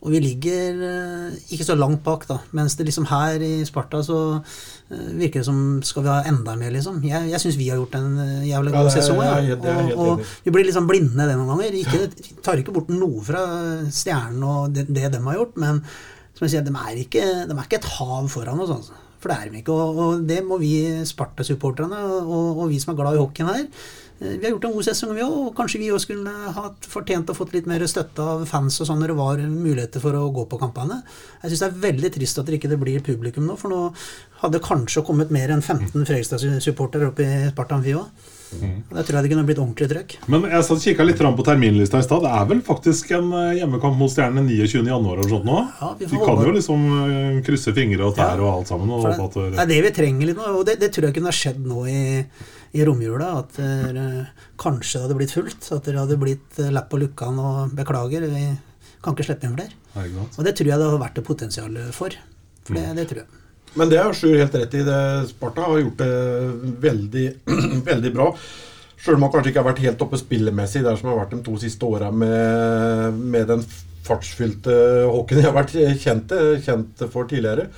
Og 0.00 0.14
vi 0.14 0.20
ligger 0.24 0.78
eh, 0.86 1.40
ikke 1.52 1.66
så 1.66 1.74
langt 1.76 2.00
bak, 2.04 2.22
da. 2.28 2.38
Mens 2.56 2.76
det 2.78 2.86
liksom 2.88 3.04
her 3.10 3.42
i 3.44 3.64
Sparta 3.68 4.00
så 4.04 4.20
eh, 4.38 5.10
virker 5.18 5.42
det 5.42 5.48
som 5.48 5.58
skal 5.84 6.06
vi 6.06 6.12
ha 6.12 6.22
enda 6.30 6.54
mer, 6.56 6.72
liksom. 6.72 7.02
Jeg, 7.04 7.28
jeg 7.34 7.42
syns 7.42 7.58
vi 7.60 7.68
har 7.68 7.80
gjort 7.82 7.98
en 7.98 8.14
eh, 8.24 8.46
jævlig 8.48 8.72
god 8.78 8.88
sesong. 8.94 9.20
Ja. 9.20 9.58
Og, 9.58 9.92
og 10.00 10.24
vi 10.46 10.54
blir 10.54 10.64
liksom 10.68 10.88
blinde 10.88 11.28
det 11.28 11.36
noen 11.36 11.52
ganger. 11.52 11.76
Ikke, 11.82 12.32
tar 12.40 12.62
ikke 12.62 12.74
bort 12.78 12.88
noe 12.94 13.20
fra 13.26 13.44
Stjernen 13.92 14.48
og 14.48 14.72
det, 14.76 14.88
det 14.88 15.12
de 15.12 15.20
har 15.26 15.38
gjort, 15.42 15.60
men 15.60 15.84
som 16.32 16.46
jeg 16.46 16.54
sier, 16.54 16.64
de 16.64 16.72
er 16.72 17.04
ikke, 17.04 17.28
de 17.50 17.52
er 17.52 17.66
ikke 17.66 17.82
et 17.82 17.92
hav 17.98 18.32
foran 18.32 18.64
oss, 18.64 18.72
altså. 18.78 18.99
For 19.20 19.30
det 19.32 19.36
er 19.36 19.50
de 19.50 19.60
ikke. 19.60 19.74
Og, 19.74 19.98
og 20.04 20.28
det 20.28 20.40
må 20.46 20.58
vi 20.60 20.74
Sparta-supporterne 21.08 21.98
og, 22.20 22.62
og 22.62 22.70
vi 22.70 22.80
som 22.80 22.94
er 22.94 23.02
glad 23.02 23.18
i 23.18 23.20
hockeyen 23.20 23.50
her 23.50 23.60
eh, 23.66 24.38
Vi 24.38 24.46
har 24.46 24.54
gjort 24.54 24.66
en 24.70 24.74
god 24.78 24.88
sesong, 24.88 25.12
vi 25.16 25.26
òg. 25.26 25.36
Og 25.44 25.52
kanskje 25.58 25.82
vi 25.82 25.92
òg 25.92 26.00
skulle 26.02 26.34
ha 26.56 26.66
fortjent 26.88 27.32
å 27.32 27.36
fått 27.36 27.54
litt 27.56 27.68
mer 27.70 27.84
støtte 27.90 28.24
av 28.34 28.46
fans 28.48 28.80
og 28.80 28.88
sånn 28.88 29.02
når 29.04 29.12
det 29.12 29.20
var 29.20 29.44
muligheter 29.44 30.04
for 30.04 30.16
å 30.16 30.26
gå 30.34 30.46
på 30.48 30.60
kampene. 30.62 31.02
Jeg 31.44 31.52
syns 31.52 31.64
det 31.66 31.70
er 31.70 31.86
veldig 31.86 32.14
trist 32.16 32.40
at 32.40 32.48
det 32.48 32.60
ikke 32.60 32.80
blir 32.80 33.04
publikum 33.04 33.48
nå, 33.48 33.60
for 33.60 33.72
nå 33.72 33.86
hadde 34.42 34.64
kanskje 34.64 35.04
kommet 35.06 35.32
mer 35.34 35.52
enn 35.52 35.64
15 35.64 35.94
Fredrikstad-supportere 36.00 37.12
opp 37.12 37.24
i 37.24 37.30
Sparta 37.52 37.76
Amfi 37.76 37.96
òg. 38.00 38.36
Da 38.50 39.02
tror 39.06 39.16
jeg 39.20 39.22
det 39.26 39.30
kunne 39.30 39.44
blitt 39.46 39.60
ordentlig 39.62 39.86
trøkk. 39.92 40.14
Men 40.32 40.42
jeg 40.50 40.64
satt 40.66 40.82
kikka 40.82 41.04
litt 41.06 41.18
fram 41.20 41.36
på 41.38 41.44
terminlista 41.46 42.00
i 42.02 42.06
stad. 42.06 42.24
Det 42.26 42.30
er 42.34 42.46
vel 42.50 42.62
faktisk 42.66 43.12
en 43.14 43.28
eh, 43.32 43.50
hjemmekamp 43.60 43.96
mot 44.00 44.10
Stjernene 44.10 44.42
29. 44.48 44.82
januar 44.90 45.20
eller 45.20 45.30
sånt 45.30 45.46
nå? 45.46 45.58
Ja, 45.80 45.90
vi 46.00 46.08
kan 46.24 46.40
jo 46.46 46.54
liksom 46.56 46.86
eh, 47.04 47.40
krysse 47.46 47.74
fingre 47.76 48.08
og 48.10 48.16
tær 48.18 48.34
Ja. 48.34 48.42
og 48.42 48.60
alt 48.60 48.72
sammen. 48.72 48.90
Og 48.90 49.04
det, 49.06 49.16
det- 49.18 49.52
det 49.54 49.60
er 49.62 49.70
det 49.74 49.82
vi 49.86 49.92
trenger 50.00 50.26
litt 50.32 50.36
nå, 50.40 50.48
og 50.58 50.64
det, 50.66 50.78
det 50.82 50.90
tror 50.92 51.06
jeg 51.10 51.14
kunne 51.20 51.30
ha 51.30 51.36
skjedd 51.40 51.60
nå 51.70 51.84
i, 51.86 52.00
i 52.74 52.84
romjula. 52.86 53.30
At 53.44 53.56
der, 53.60 54.30
kanskje 54.58 54.98
det 54.98 55.06
hadde 55.06 55.18
blitt 55.22 55.36
fullt. 55.36 55.70
At 55.78 55.84
det 55.86 55.94
hadde 55.98 56.18
blitt 56.20 56.58
lapp 56.74 56.90
på 56.90 56.98
lukkan 57.04 57.38
og 57.38 57.76
beklager, 57.78 58.26
vi 58.30 58.48
kan 59.00 59.14
ikke 59.14 59.28
slippe 59.30 59.46
inn 59.48 59.54
flere. 59.56 59.76
Ja. 59.94 60.26
Og 60.38 60.44
det 60.46 60.56
tror 60.58 60.66
jeg 60.70 60.78
det 60.78 60.86
hadde 60.90 61.04
vært 61.06 61.18
et 61.22 61.26
potensial 61.26 61.78
for. 61.96 62.10
For 62.66 62.74
det, 62.76 62.88
det 62.98 63.06
tror 63.10 63.22
jeg. 63.22 63.36
Men 63.78 63.88
det 63.92 64.00
har 64.02 64.14
Sjur 64.16 64.34
helt 64.38 64.54
rett 64.58 64.74
i. 64.74 64.82
Det. 64.86 64.98
Sparta 65.30 65.68
har 65.68 65.78
gjort 65.78 66.00
det 66.00 66.10
veldig, 66.82 67.26
veldig 67.90 68.12
bra. 68.16 68.30
Sjøl 69.00 69.16
om 69.16 69.22
han 69.24 69.32
kanskje 69.32 69.52
ikke 69.52 69.62
har 69.62 69.68
vært 69.70 69.84
helt 69.84 70.02
oppe 70.04 70.18
spillemessig, 70.20 70.82
der 70.84 70.98
som 71.00 71.08
har 71.12 71.20
vært 71.22 71.30
de 71.36 71.42
to 71.46 71.54
siste 71.62 71.86
åra 71.88 72.10
med, 72.12 73.14
med 73.32 73.46
den 73.48 73.62
fartsfylte 74.04 74.74
hockeyen 75.08 75.40
de 75.40 75.46
har 75.46 75.54
vært 75.56 75.72
kjent, 76.02 76.34
kjent 76.66 77.04
for 77.12 77.28
tidligere. 77.30 77.68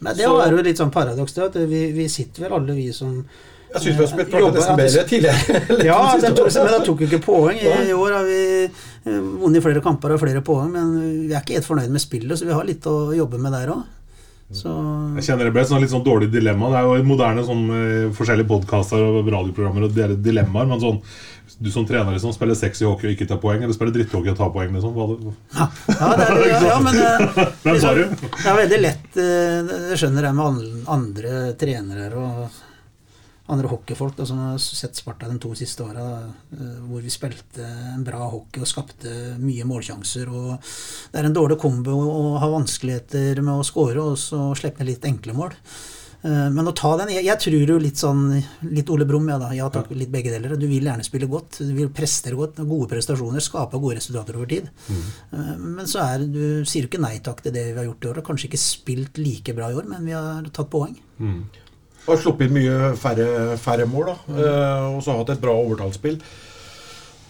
Men 0.00 0.16
det 0.16 0.24
er 0.26 0.52
jo 0.56 0.64
litt 0.64 0.80
sånn 0.80 0.90
paradoks. 0.94 1.36
det, 1.36 1.44
At 1.50 1.60
vi, 1.70 1.82
vi 1.96 2.08
sitter 2.12 2.46
vel 2.46 2.56
alle, 2.58 2.74
vi 2.76 2.88
som 2.96 3.12
Jeg 3.20 3.82
syns 3.82 3.96
vi 3.96 4.02
har 4.04 4.10
spilt 4.10 4.34
Eh, 4.34 4.40
jobber- 4.42 4.58
nesten 4.60 4.80
bedre 4.80 5.04
tidligere. 5.10 5.60
Ja, 5.88 6.00
de 6.22 6.30
tok, 6.36 6.50
men 6.54 6.72
da 6.74 6.80
tok 6.86 7.00
vi 7.04 7.08
ikke 7.10 7.22
poeng. 7.24 7.56
I, 7.60 7.72
I 7.90 7.94
år 7.96 8.16
har 8.18 8.26
vi 8.28 8.40
eh, 8.66 9.20
vunnet 9.42 9.64
flere 9.64 9.82
kamper 9.84 10.14
og 10.16 10.20
flere 10.22 10.42
poeng, 10.46 10.72
men 10.74 10.92
vi 11.28 11.34
er 11.34 11.42
ikke 11.44 11.58
helt 11.60 11.68
fornøyd 11.68 11.92
med 11.94 12.02
spillet, 12.04 12.38
så 12.40 12.48
vi 12.48 12.56
har 12.56 12.66
litt 12.68 12.86
å 12.90 12.96
jobbe 13.16 13.40
med 13.42 13.54
der 13.56 13.72
òg. 13.76 13.84
Så 14.54 14.70
Jeg 15.16 15.24
kjenner 15.26 15.48
det 15.48 15.54
ble 15.56 15.62
et 15.64 15.72
litt 15.82 15.90
sånn 15.90 16.04
dårlig 16.06 16.28
dilemma. 16.30 16.68
Det 16.70 16.78
er 16.78 16.84
jo 16.86 17.06
moderne 17.08 17.42
sånn 17.46 17.64
eh, 17.74 18.10
forskjellige 18.14 18.46
podkaster 18.50 19.02
og 19.02 19.26
radioprogrammer 19.26 19.88
og 19.88 19.96
deres 19.96 20.20
dilemmaer, 20.22 20.68
men 20.70 20.82
sånn 20.82 21.00
du 21.58 21.70
som 21.72 21.86
trener 21.88 22.12
liksom, 22.12 22.34
spiller 22.34 22.58
sexy 22.58 22.84
hockey 22.84 23.08
og 23.08 23.14
ikke 23.14 23.28
tar 23.30 23.40
poeng, 23.40 23.62
eller 23.62 23.74
spiller 23.74 23.94
dritthockey 23.94 24.32
og 24.32 24.38
tar 24.38 24.50
poeng, 24.54 24.74
liksom. 24.76 24.92
Det, 24.94 25.34
Ja, 25.56 25.66
ja, 25.88 26.10
det 26.18 26.26
er, 26.26 26.40
ja, 26.52 26.60
ja 26.68 26.78
men 26.84 27.00
eh? 27.00 27.42
Det 27.64 28.50
er 28.50 28.58
veldig 28.60 28.80
lett 28.82 29.18
eh, 29.22 29.74
Jeg 29.92 30.00
skjønner 30.02 30.28
det 30.28 30.32
med 30.36 30.88
andre 30.98 31.36
trenere 31.58 32.10
og 32.20 32.65
andre 33.52 33.70
hockeyfolk 33.70 34.16
da, 34.18 34.26
som 34.26 34.38
har 34.42 34.58
sett 34.62 34.98
Sparta 34.98 35.28
de 35.30 35.38
to 35.42 35.52
siste 35.58 35.84
åra, 35.84 36.06
eh, 36.52 36.78
hvor 36.88 37.04
vi 37.04 37.12
spilte 37.12 37.66
en 37.94 38.04
bra 38.06 38.26
hockey 38.32 38.62
og 38.64 38.70
skapte 38.70 39.12
mye 39.38 39.66
målsjanser. 39.68 40.28
og 40.28 40.56
Det 41.12 41.20
er 41.20 41.28
en 41.28 41.36
dårlig 41.36 41.58
kombo 41.62 41.94
å 41.94 42.38
ha 42.42 42.48
vanskeligheter 42.50 43.42
med 43.42 43.54
å 43.54 43.66
score 43.66 44.02
og 44.02 44.16
så 44.18 44.48
slippe 44.58 44.86
litt 44.86 45.06
enkle 45.06 45.36
mål. 45.36 45.54
Eh, 46.22 46.48
Men 46.50 46.66
å 46.66 46.74
ta 46.74 46.96
den 46.96 47.12
Jeg, 47.12 47.24
jeg 47.28 47.38
tror 47.38 47.68
jo 47.70 47.78
litt 47.78 48.00
sånn 48.00 48.42
Litt 48.62 48.88
Ole 48.90 49.04
Brumm, 49.06 49.28
ja 49.28 49.36
da. 49.38 49.52
Jeg 49.54 49.62
har 49.62 49.70
tatt 49.70 49.92
litt 49.94 50.10
begge 50.10 50.32
deler. 50.32 50.56
Du 50.56 50.66
vil 50.66 50.82
gjerne 50.82 51.04
spille 51.06 51.28
godt. 51.30 51.60
Du 51.60 51.74
vil 51.76 51.92
prestere 51.94 52.34
godt. 52.34 52.56
Gode 52.66 52.88
prestasjoner. 52.90 53.44
Skape 53.44 53.78
gode 53.78 54.00
resultater 54.00 54.34
over 54.34 54.46
tid. 54.50 54.70
Mm. 54.88 55.76
Men 55.76 55.86
så 55.86 56.02
er 56.02 56.24
du 56.26 56.64
sier 56.64 56.86
jo 56.86 56.90
ikke 56.90 57.04
nei 57.04 57.18
takk 57.22 57.44
til 57.44 57.54
det 57.54 57.68
vi 57.68 57.78
har 57.78 57.86
gjort 57.86 58.08
i 58.08 58.10
år. 58.10 58.22
Kanskje 58.26 58.50
ikke 58.50 58.62
spilt 58.64 59.20
like 59.22 59.54
bra 59.54 59.70
i 59.70 59.78
år, 59.78 59.86
men 59.86 60.08
vi 60.08 60.16
har 60.16 60.42
tatt 60.50 60.72
poeng. 60.72 60.96
Har 62.06 62.20
sluppet 62.22 62.46
inn 62.46 62.54
mye 62.54 62.92
færre, 63.00 63.56
færre 63.58 63.86
mål, 63.90 64.12
da. 64.12 64.16
Eh, 64.36 64.84
og 64.94 65.00
så 65.02 65.12
har 65.12 65.22
hatt 65.22 65.34
et 65.34 65.42
bra 65.42 65.54
overtallsspill. 65.58 66.20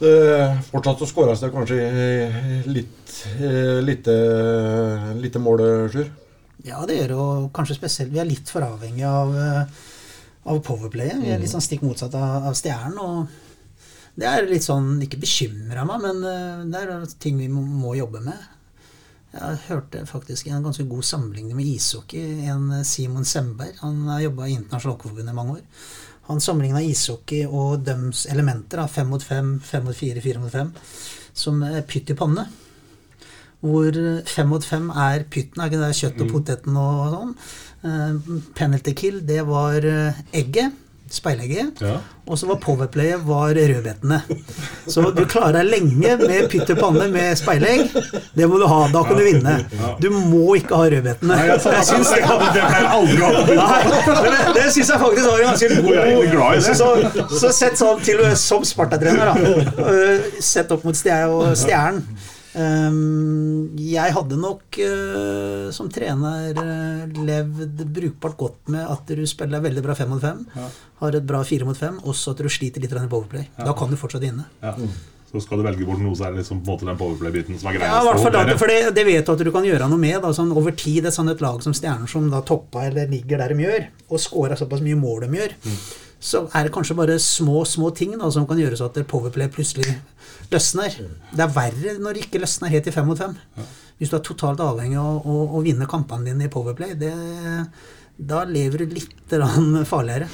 Eh, 0.04 0.58
fortsatt 0.68 1.00
så 1.00 1.08
skåres 1.08 1.40
det 1.40 1.48
kanskje 1.54 1.80
litt 2.68 3.14
eh, 3.40 3.78
lite, 3.80 4.16
lite 5.16 5.40
mål, 5.40 5.64
Sjur. 5.94 6.10
Ja, 6.66 6.82
det 6.88 6.98
gjør 6.98 7.12
det, 7.12 7.50
kanskje 7.54 7.76
spesielt 7.78 8.12
Vi 8.12 8.20
er 8.20 8.28
litt 8.28 8.50
for 8.50 8.64
avhengig 8.66 9.04
av, 9.08 9.32
eh, 9.38 9.82
av 10.50 10.60
powerplayet. 10.66 11.20
Vi 11.22 11.32
er 11.32 11.40
litt 11.40 11.52
sånn 11.52 11.64
stikk 11.64 11.84
motsatt 11.86 12.14
av, 12.18 12.50
av 12.50 12.56
stjernen. 12.58 12.98
og 12.98 13.42
det 14.16 14.28
er 14.28 14.46
litt 14.48 14.64
sånn 14.64 14.96
Ikke 15.04 15.20
bekymra 15.20 15.84
meg, 15.88 16.04
men 16.04 16.22
eh, 16.24 16.64
det 16.72 16.82
er 16.82 17.16
ting 17.22 17.40
vi 17.40 17.48
må, 17.52 17.62
må 17.62 17.96
jobbe 17.98 18.22
med. 18.24 18.52
Jeg 19.36 19.60
hørte 19.68 20.02
faktisk 20.08 20.48
en 20.48 20.64
ganske 20.64 20.86
god 20.88 21.04
sammenligning 21.04 21.56
med 21.58 21.68
ishockey. 21.68 22.42
En 22.48 22.70
Simon 22.84 23.24
Semberg. 23.24 23.76
Han 23.82 24.06
har 24.08 24.24
jobba 24.24 24.46
i 24.46 24.56
Internasjonalt 24.56 24.96
Hockeyforbund 24.96 25.30
i 25.30 25.36
mange 25.36 25.56
år. 25.58 25.64
Han 26.26 26.40
sammenligna 26.42 26.82
ishockey 26.82 27.44
og 27.46 27.84
døms 27.86 28.24
elementer, 28.32 28.80
da, 28.80 28.86
fem 28.90 29.12
mot 29.12 29.22
fem, 29.22 29.58
fem 29.62 29.84
mot 29.86 29.96
fire, 29.96 30.22
fire 30.24 30.40
mot 30.42 30.50
fem, 30.50 30.72
som 31.36 31.60
pytt 31.86 32.10
i 32.10 32.16
panne. 32.18 32.48
Hvor 33.62 33.98
fem 34.28 34.50
mot 34.50 34.64
fem 34.64 34.88
er 34.90 35.24
pytten, 35.30 35.62
er 35.62 35.70
ikke 35.70 35.84
det 35.84 35.92
kjøtt 36.00 36.24
og 36.24 36.32
poteten 36.34 36.80
og 36.80 37.14
sånn. 37.14 37.36
Eh, 37.86 38.34
penalty 38.58 38.94
kill, 38.98 39.22
det 39.26 39.40
var 39.48 39.86
eh, 39.86 40.18
egget. 40.36 40.74
Speilegget. 41.12 41.80
Ja. 41.80 41.98
Og 42.26 42.38
så 42.38 42.48
var 42.48 42.56
powerplayet 42.58 43.22
var 43.22 43.54
rødbetene. 43.54 44.18
Så 44.90 45.04
du 45.14 45.22
klarer 45.30 45.60
deg 45.60 45.68
lenge 45.70 46.16
med 46.22 46.48
pytt 46.50 46.72
panne 46.80 47.06
med 47.12 47.38
speilegg. 47.38 47.92
Det 48.34 48.48
må 48.50 48.58
du 48.58 48.66
ha. 48.66 48.80
Da 48.90 49.04
kan 49.06 49.20
du 49.20 49.22
vinne. 49.22 49.54
Du 50.02 50.08
må 50.10 50.56
ikke 50.58 50.80
ha 50.80 50.88
rødbetene. 50.90 51.30
Nei, 51.30 51.46
jeg, 51.52 51.60
Jeg 51.76 51.88
syns 51.92 52.10
det 52.10 52.20
jeg 52.24 52.88
aldri. 52.98 53.58
Nei, 53.60 53.82
det, 54.26 54.38
det 54.58 54.66
syns 54.74 54.90
jeg 54.90 55.02
faktisk 55.04 55.30
var 55.30 55.44
en 55.44 55.50
ganske 55.52 55.68
god 55.86 56.30
glad 56.34 56.56
i. 56.56 56.76
Så, 56.82 56.90
så, 57.38 57.52
sett 57.54 57.78
sånn 57.78 58.02
til 58.06 58.24
som 58.40 58.66
Sparta-trener, 58.66 59.30
da. 59.30 59.58
øh, 59.92 60.32
Sett 60.42 60.74
opp 60.74 60.86
mot 60.86 60.98
Stjer 60.98 61.30
og 61.30 61.54
Stjernen. 61.58 62.02
Um, 62.56 63.74
jeg 63.76 64.14
hadde 64.16 64.38
nok 64.40 64.78
øh, 64.80 65.66
som 65.76 65.90
trener 65.92 66.56
øh, 66.56 67.18
levd 67.26 67.82
brukbart 67.92 68.38
godt 68.40 68.70
med 68.72 68.86
at 68.94 69.12
du 69.12 69.26
spiller 69.28 69.60
veldig 69.60 69.82
bra 69.84 69.96
fem 69.98 70.08
mot 70.14 70.22
fem. 70.22 70.46
Har 71.02 71.18
et 71.18 71.26
bra 71.28 71.42
fire 71.44 71.68
mot 71.68 71.76
fem, 71.76 71.98
også 72.00 72.32
at 72.32 72.40
du 72.40 72.48
sliter 72.48 72.80
litt 72.80 72.96
i 72.96 73.10
powerplay. 73.12 73.50
Da 73.58 73.76
kan 73.76 73.92
du 73.92 74.00
fortsatt 74.00 74.24
vinne. 74.24 74.48
Ja. 74.62 74.72
Så 75.26 75.42
skal 75.42 75.60
du 75.60 75.66
velge 75.66 75.84
bort 75.84 76.00
noe, 76.00 76.14
så 76.16 76.28
er 76.28 76.32
det 76.32 76.44
liksom 76.44 76.62
på 76.62 76.70
en 76.70 76.72
måte 76.72 76.86
den 76.88 76.98
powerplay-biten 77.00 77.58
som 77.60 77.68
er 77.68 77.80
Ja, 77.82 77.98
i 78.00 78.06
hvert 78.06 78.22
fall 78.22 78.32
da, 78.32 78.56
for 78.56 78.70
det, 78.72 78.94
det 78.96 79.04
vet 79.04 79.26
du 79.26 79.32
at 79.34 79.44
du 79.44 79.52
kan 79.52 79.66
gjøre 79.66 79.90
noe 79.90 80.00
med. 80.00 80.16
Da, 80.22 80.30
sånn 80.32 80.54
over 80.56 80.72
tid, 80.72 81.04
et 81.04 81.16
sånt 81.16 81.34
et 81.34 81.42
lag 81.44 81.60
som 81.66 81.74
Stjernen 81.76 82.08
som 82.08 82.30
da 82.32 82.40
toppa 82.46 82.86
eller 82.88 83.10
ligger 83.10 83.42
der 83.42 83.52
de 83.52 83.66
gjør, 83.66 83.88
og 84.08 84.22
scora 84.22 84.56
såpass 84.56 84.84
mye 84.86 84.96
mål 84.96 85.26
de 85.26 85.42
gjør, 85.42 85.56
så 86.26 86.42
er 86.50 86.66
det 86.66 86.74
kanskje 86.74 86.96
bare 86.98 87.18
små 87.22 87.62
små 87.68 87.92
ting 87.94 88.16
da, 88.18 88.30
som 88.34 88.46
kan 88.48 88.58
gjøre 88.58 88.78
så 88.78 88.88
at 88.90 88.98
powerplay 89.06 89.50
plutselig 89.52 89.94
løsner. 90.50 90.96
Det 91.30 91.44
er 91.44 91.52
verre 91.54 91.98
når 92.02 92.16
det 92.16 92.26
ikke 92.26 92.42
løsner 92.42 92.72
helt 92.72 92.88
i 92.90 92.94
fem 92.94 93.06
mot 93.06 93.20
fem. 93.20 93.36
Hvis 93.96 94.10
du 94.12 94.18
er 94.18 94.24
totalt 94.26 94.60
avhengig 94.60 94.98
av 95.00 95.20
å, 95.20 95.20
å, 95.22 95.44
å 95.56 95.62
vinne 95.64 95.88
kampene 95.88 96.26
dine 96.26 96.48
i 96.48 96.52
powerplay, 96.52 96.96
det, 96.98 97.12
da 98.16 98.44
lever 98.48 98.78
du 98.78 98.94
litt 98.96 99.12
farligere. 99.84 100.24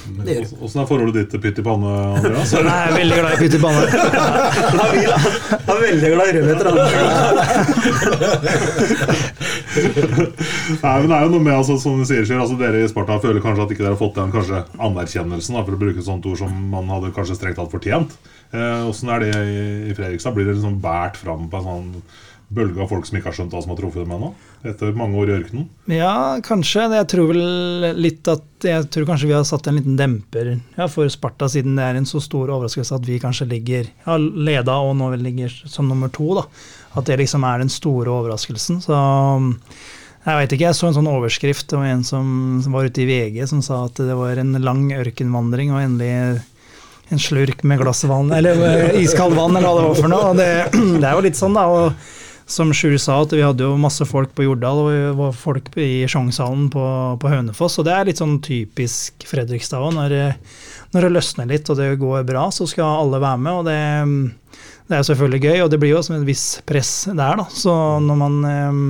Åssen 0.62 0.82
er 0.82 0.86
forholdet 0.86 1.16
ditt 1.16 1.32
til 1.32 1.40
pytt 1.42 1.58
i 1.58 1.64
panne, 1.66 1.90
Andreas? 2.14 2.52
Jeg 2.54 2.62
er 2.62 2.92
veldig 2.94 3.16
glad 3.18 3.32
i 3.32 3.38
pytt 3.40 3.56
i 3.56 3.60
panne. 3.62 3.82
Han 5.66 5.72
er 5.72 5.80
veldig 5.82 6.10
glad 6.12 6.30
i 6.30 6.36
rødbeter. 6.36 6.70
Nei, 10.82 10.94
men 11.00 11.08
det 11.10 11.16
er 11.16 11.26
jo 11.26 11.32
noe 11.32 11.42
med, 11.42 11.54
altså, 11.56 11.78
som 11.82 11.98
du 11.98 12.06
sier, 12.06 12.22
altså, 12.38 12.58
Dere 12.60 12.84
i 12.84 12.90
Sparta 12.92 13.18
føler 13.24 13.42
kanskje 13.42 13.66
at 13.66 13.74
ikke 13.74 13.82
dere 13.82 13.96
har 13.96 14.02
fått 14.04 14.20
den 14.20 14.34
kanskje 14.36 14.62
anerkjennelsen, 14.78 15.58
da, 15.58 15.66
for 15.66 15.74
å 15.74 15.82
bruke 15.82 15.98
et 15.98 16.10
sånt 16.10 16.28
ord 16.30 16.38
som 16.44 16.52
man 16.70 16.86
hadde 16.92 17.10
kanskje 17.16 17.38
strengt 17.40 17.58
tatt 17.58 17.72
fortjent. 17.72 18.14
Eh, 18.52 18.86
er 18.86 19.24
det 19.24 19.32
i, 19.32 19.62
i 19.90 19.96
Fredrikstad? 19.96 20.36
Blir 20.36 20.46
det 20.46 20.60
liksom 20.60 20.78
båret 20.84 21.18
fram 21.18 21.48
på 21.50 21.58
en 21.58 21.66
sånn 21.66 21.88
bølge 22.54 22.82
av 22.82 22.90
folk 22.92 23.06
som 23.08 23.18
ikke 23.18 23.30
har 23.30 23.36
skjønt 23.36 23.54
hva 23.54 23.62
som 23.64 23.72
har 23.72 23.78
truffet 23.80 24.04
dem 24.04 24.14
ennå? 24.16 24.30
Etter 24.68 24.92
mange 24.96 25.18
år 25.20 25.30
i 25.30 25.34
ørkenen? 25.38 25.68
Ja, 25.90 26.14
kanskje. 26.44 26.84
Jeg 26.94 27.08
tror 27.12 27.30
vel 27.32 27.88
litt 27.98 28.28
at 28.30 28.66
Jeg 28.66 28.86
tror 28.94 29.08
kanskje 29.08 29.30
vi 29.30 29.34
har 29.34 29.46
satt 29.48 29.66
en 29.66 29.80
liten 29.80 29.96
demper 29.98 30.52
ja, 30.78 30.86
for 30.86 31.08
Sparta, 31.10 31.48
siden 31.50 31.74
det 31.74 31.82
er 31.88 31.96
en 31.98 32.06
så 32.06 32.20
stor 32.22 32.52
overraskelse 32.54 32.94
at 32.94 33.08
vi 33.08 33.18
kanskje 33.22 33.48
ligger 33.50 33.88
ja, 33.88 34.18
leda 34.18 34.76
og 34.84 34.94
nå 35.00 35.10
ligger 35.18 35.50
som 35.66 35.90
nummer 35.90 36.12
to. 36.14 36.28
da. 36.38 36.46
At 36.94 37.08
det 37.08 37.18
liksom 37.24 37.42
er 37.48 37.64
den 37.64 37.72
store 37.72 38.12
overraskelsen. 38.12 38.78
Så 38.84 38.94
jeg 40.22 40.38
veit 40.38 40.54
ikke. 40.54 40.68
Jeg 40.68 40.78
så 40.78 40.86
en 40.88 40.96
sånn 41.00 41.10
overskrift, 41.10 41.66
det 41.72 41.80
var 41.80 41.90
en 41.90 42.06
som, 42.06 42.26
som 42.62 42.76
var 42.76 42.86
ute 42.86 43.02
i 43.02 43.08
VG 43.08 43.42
som 43.50 43.62
sa 43.64 43.84
at 43.88 43.98
det 43.98 44.14
var 44.14 44.38
en 44.38 44.54
lang 44.62 44.86
ørkenvandring 44.94 45.74
og 45.74 45.82
endelig 45.82 46.12
en 47.12 47.20
slurk 47.20 47.62
med 47.62 47.80
glass 47.82 48.04
vann, 48.08 48.30
eller 48.32 48.56
eh, 48.68 49.02
iskald 49.02 49.34
vann, 49.36 49.56
eller 49.56 49.68
hva 49.68 49.80
det 49.80 49.88
var 49.88 49.98
for 49.98 50.12
noe. 50.12 50.28
Og 50.30 50.38
det, 50.38 50.50
det 51.02 51.08
er 51.08 51.16
jo 51.16 51.24
litt 51.26 51.38
sånn, 51.38 51.58
da. 51.58 51.66
og 51.68 52.21
som 52.46 52.72
Sjur 52.74 52.96
sa, 53.00 53.20
at 53.22 53.32
vi 53.32 53.40
hadde 53.44 53.64
jo 53.64 53.76
masse 53.80 54.04
folk 54.08 54.34
på 54.36 54.44
Jordal, 54.44 54.82
og 55.14 55.34
folk 55.38 55.70
i 55.80 56.04
Sjongshallen 56.10 56.68
på, 56.72 56.82
på 57.22 57.30
Hønefoss. 57.32 57.78
Og 57.80 57.86
det 57.86 57.94
er 57.96 58.08
litt 58.10 58.20
sånn 58.20 58.38
typisk 58.44 59.24
Fredrikstad 59.28 59.80
òg. 59.80 59.94
Når, 59.96 60.08
det- 60.08 60.90
når 60.92 61.06
det 61.06 61.12
løsner 61.14 61.48
litt 61.48 61.70
og 61.72 61.78
det 61.80 61.90
går 62.02 62.26
bra, 62.28 62.48
så 62.52 62.66
skal 62.68 62.98
alle 63.06 63.20
være 63.22 63.38
med. 63.40 63.52
Og 63.52 63.64
det, 63.70 63.78
det 64.88 64.96
er 64.98 65.00
jo 65.04 65.08
selvfølgelig 65.12 65.42
gøy, 65.46 65.62
og 65.64 65.70
det 65.72 65.80
blir 65.80 65.94
jo 65.94 66.02
som 66.04 66.18
et 66.18 66.26
visst 66.28 66.60
press 66.68 66.92
der, 67.08 67.38
da. 67.40 67.46
Så 67.48 67.72
når 68.04 68.18
man 68.20 68.36
eh, 68.50 68.82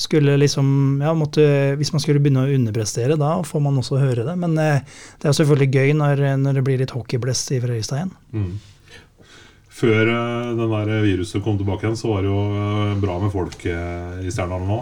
skulle 0.00 0.36
liksom 0.40 1.00
ja, 1.00 1.12
måtte, 1.16 1.44
Hvis 1.80 1.92
man 1.92 2.00
skulle 2.04 2.20
begynne 2.20 2.46
å 2.46 2.54
underprestere, 2.56 3.16
da 3.20 3.34
får 3.44 3.62
man 3.64 3.76
også 3.82 4.00
høre 4.00 4.24
det. 4.28 4.38
Men 4.40 4.56
eh, 4.60 4.80
det 5.20 5.28
er 5.28 5.32
jo 5.34 5.40
selvfølgelig 5.42 5.70
gøy 5.76 5.92
når, 6.00 6.24
når 6.40 6.58
det 6.60 6.64
blir 6.70 6.80
litt 6.80 6.92
hockeyblest 6.96 7.52
i 7.56 7.60
Fredrikstad 7.64 8.00
igjen. 8.02 8.16
Mm. 8.32 8.56
Før 9.76 10.08
eh, 10.08 10.54
den 10.56 10.70
der 10.72 10.90
viruset 11.04 11.42
kom 11.44 11.58
tilbake 11.60 11.84
igjen, 11.84 11.98
så 12.00 12.08
var 12.14 12.24
det 12.24 12.30
jo 12.30 12.40
eh, 12.56 12.94
bra 13.02 13.18
med 13.20 13.32
folk 13.34 13.66
eh, 13.68 14.22
i 14.24 14.32
Stjerndal 14.32 14.64
nå. 14.64 14.78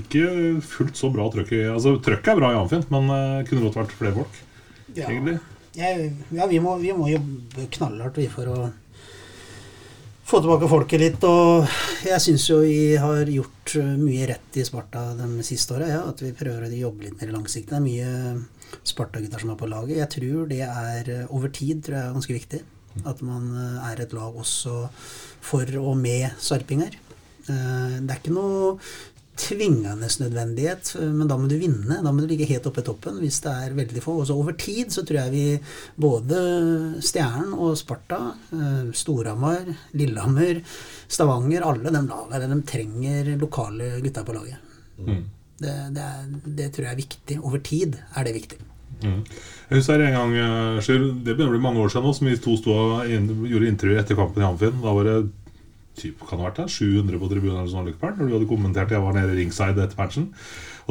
Ikke 0.00 0.24
fullt 0.66 0.98
så 0.98 1.12
bra 1.14 1.28
trøkk 1.30 1.52
Altså, 1.70 1.94
trøkket 2.02 2.32
er 2.34 2.40
bra 2.40 2.50
i 2.50 2.58
Amfint, 2.58 2.90
men 2.90 3.06
kunne 3.46 3.68
godt 3.68 3.78
vært 3.84 3.94
flere 4.00 4.16
folk, 4.18 4.40
Ja. 4.96 5.06
egentlig. 5.06 5.38
Ja, 5.78 5.92
ja, 6.36 6.46
vi 6.50 6.58
må, 6.60 6.74
vi 6.82 6.90
må 6.92 7.06
jobbe 7.08 7.68
knallhardt 7.72 8.18
vi 8.20 8.26
for 8.28 8.50
å 8.50 8.58
få 10.28 10.42
tilbake 10.42 10.68
folket 10.68 11.00
litt. 11.00 11.22
Og 11.24 11.70
jeg 12.04 12.20
syns 12.26 12.48
jo 12.50 12.58
vi 12.66 12.98
har 13.00 13.30
gjort 13.30 13.76
mye 14.02 14.26
rett 14.34 14.58
i 14.60 14.66
Sparta 14.66 15.06
de 15.16 15.30
siste 15.46 15.78
åra. 15.78 15.88
Ja, 15.88 16.02
at 16.10 16.20
vi 16.20 16.34
prøver 16.36 16.66
å 16.66 16.74
jobbe 16.82 17.06
litt 17.06 17.22
mer 17.22 17.32
langsiktig. 17.38 17.70
Det 17.70 17.78
er 17.78 17.86
mye 17.86 18.82
Sparta-gutter 18.84 19.46
som 19.46 19.54
er 19.54 19.62
på 19.62 19.70
laget. 19.70 20.02
Jeg 20.02 20.12
tror 20.18 20.46
det 20.50 20.60
er 20.66 21.12
over 21.30 21.54
tid 21.54 21.86
tror 21.86 22.00
jeg 22.00 22.04
er 22.10 22.16
ganske 22.18 22.40
viktig. 22.42 22.64
At 23.08 23.22
man 23.26 23.48
uh, 23.56 23.90
er 23.90 24.04
et 24.04 24.12
lag 24.16 24.36
også 24.36 24.88
for 25.42 25.78
og 25.80 25.96
med 25.98 26.30
sarpinger. 26.38 26.98
Uh, 27.48 27.98
Det 28.02 28.10
er 28.10 28.20
ikke 28.20 28.36
noe 28.36 28.76
tvingende 29.38 30.08
nødvendighet, 30.20 30.92
men 31.00 31.28
da 31.28 31.36
må 31.40 31.48
du 31.48 31.56
vinne. 31.56 32.00
Da 32.04 32.12
må 32.12 32.22
du 32.22 32.28
ligge 32.30 32.46
helt 32.50 32.66
oppe 32.68 32.82
i 32.82 32.86
toppen 32.86 33.18
hvis 33.22 33.40
det 33.44 33.52
er 33.52 33.76
veldig 33.76 34.02
få. 34.04 34.18
Også 34.22 34.36
over 34.36 34.56
tid 34.60 34.92
så 34.92 35.04
tror 35.08 35.22
jeg 35.22 35.32
vi 35.32 35.44
både 36.04 36.40
Stjernen 37.02 37.54
og 37.56 37.76
Sparta, 37.80 38.20
eh, 38.52 38.90
Storhamar, 38.96 39.70
Lillehammer, 39.96 40.60
Stavanger, 41.08 41.64
alle 41.64 41.88
de 41.88 42.04
lagene 42.10 42.50
de 42.52 42.60
trenger 42.68 43.32
lokale 43.40 43.94
gutter 44.04 44.28
på 44.28 44.36
laget. 44.36 44.68
Mm. 44.98 45.24
Det, 45.62 45.74
det, 45.96 46.04
er, 46.04 46.28
det 46.60 46.68
tror 46.74 46.88
jeg 46.88 46.92
er 46.92 47.02
viktig. 47.02 47.40
Over 47.40 47.64
tid 47.64 47.98
er 48.14 48.28
det 48.28 48.36
viktig. 48.36 48.60
Mm. 49.02 49.20
Jeg 49.70 49.78
husker 49.78 50.00
en 50.04 50.12
gang, 50.16 50.34
eh, 50.36 50.80
det 51.24 51.36
begynner 51.36 51.52
å 51.52 51.56
bli 51.56 51.62
mange 51.64 51.80
år 51.82 51.92
siden 51.92 52.04
nå, 52.08 52.14
som 52.14 52.26
vi 52.28 52.36
to 52.36 52.56
inn- 53.08 53.46
gjorde 53.48 53.70
intervju 53.72 53.98
etter 53.98 54.18
kampen 54.18 54.42
i 54.42 54.46
Amfinn. 54.46 54.80
Da 54.82 54.92
var 54.92 55.04
det 55.04 55.30
typ, 55.96 56.18
kan 56.26 56.38
det 56.38 56.44
ha 56.44 56.50
vært 56.50 56.60
der, 56.62 56.68
700 56.72 57.18
på 57.20 57.28
tribunen 57.30 57.58
eller 57.60 57.72
sånn, 57.72 57.88
når 58.18 58.28
du 58.28 58.38
hadde 58.38 58.48
kommentert 58.48 58.90
jeg 58.90 59.00
var 59.02 59.12
nede 59.12 59.32
i 59.34 59.44
ringside 59.44 59.76
etter 59.78 59.96
matchen. 59.98 60.28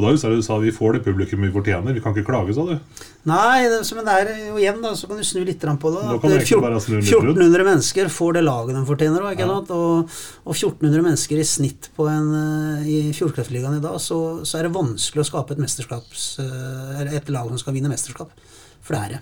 Og 0.01 0.07
da 0.07 0.11
husker 0.15 0.33
jeg 0.33 0.41
du 0.41 0.45
sa 0.45 0.55
vi 0.57 0.71
får 0.73 0.95
det 0.97 1.01
publikum 1.05 1.43
vi 1.45 1.51
fortjener, 1.53 1.93
vi 1.93 2.01
kan 2.01 2.15
ikke 2.15 2.25
klage, 2.25 2.55
sa 2.57 2.63
du. 2.65 3.03
Nei, 3.29 3.67
det, 3.69 3.83
men 3.93 4.07
det 4.07 4.15
er 4.17 4.31
jo 4.47 4.55
igjen, 4.57 4.79
da, 4.81 4.95
så 4.97 5.05
kan 5.05 5.19
du 5.21 5.25
snu 5.27 5.43
litt 5.45 5.61
på 5.61 5.91
det. 5.93 6.01
At 6.09 6.23
kan 6.23 6.33
14 6.33 6.63
bare 6.63 6.79
snu 6.81 6.95
litt 6.97 7.11
rundt. 7.13 7.37
1400 7.37 7.67
mennesker 7.67 8.09
får 8.09 8.33
det 8.39 8.43
laget 8.47 8.79
de 8.79 8.81
fortjener. 8.87 9.27
òg. 9.29 9.43
Ja. 9.45 9.59
Og, 9.77 10.15
og 10.41 10.55
1400 10.55 11.05
mennesker 11.05 11.37
i 11.37 11.45
snitt 11.45 11.91
på 11.93 12.09
en, 12.09 12.33
eh, 12.39 12.89
i 12.89 12.97
Fjordkraftligaen 13.13 13.77
i 13.77 13.83
dag, 13.83 13.99
så, 14.01 14.17
så 14.41 14.57
er 14.57 14.65
det 14.65 14.73
vanskelig 14.79 15.21
å 15.21 15.29
skape 15.29 15.53
et, 15.53 15.61
eh, 15.61 16.97
eller 16.97 17.13
et 17.21 17.29
lag 17.37 17.53
som 17.53 17.61
skal 17.61 17.77
vinne 17.77 17.93
mesterskap. 17.93 18.33
For 18.81 18.97
det 18.97 19.03
er 19.05 19.15
det. 19.19 19.21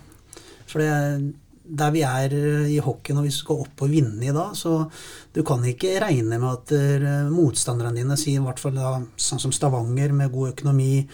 For 0.70 0.80
det, 0.80 0.96
der 1.70 1.92
vi 1.94 2.02
er 2.06 2.34
i 2.34 2.80
i 2.80 2.84
hockey 2.84 3.14
når 3.14 3.26
vi 3.26 3.32
skal 3.34 3.62
opp 3.64 3.84
og 3.84 3.92
vinne 3.92 4.26
i 4.26 4.34
dag, 4.34 4.54
så 4.58 4.84
du 5.34 5.42
kan 5.46 5.62
ikke 5.66 5.98
regne 6.02 6.38
med 6.40 6.48
at 6.48 6.74
eh, 6.76 7.30
motstanderne 7.30 7.94
dine 7.96 8.18
sier 8.20 8.40
i 8.40 8.44
hvert 8.44 8.60
fall 8.62 8.76
da, 8.78 8.96
sånn 9.20 9.42
som 9.42 9.54
Stavanger 9.54 10.14
med 10.16 10.32
god 10.34 10.54
økonomi, 10.54 11.04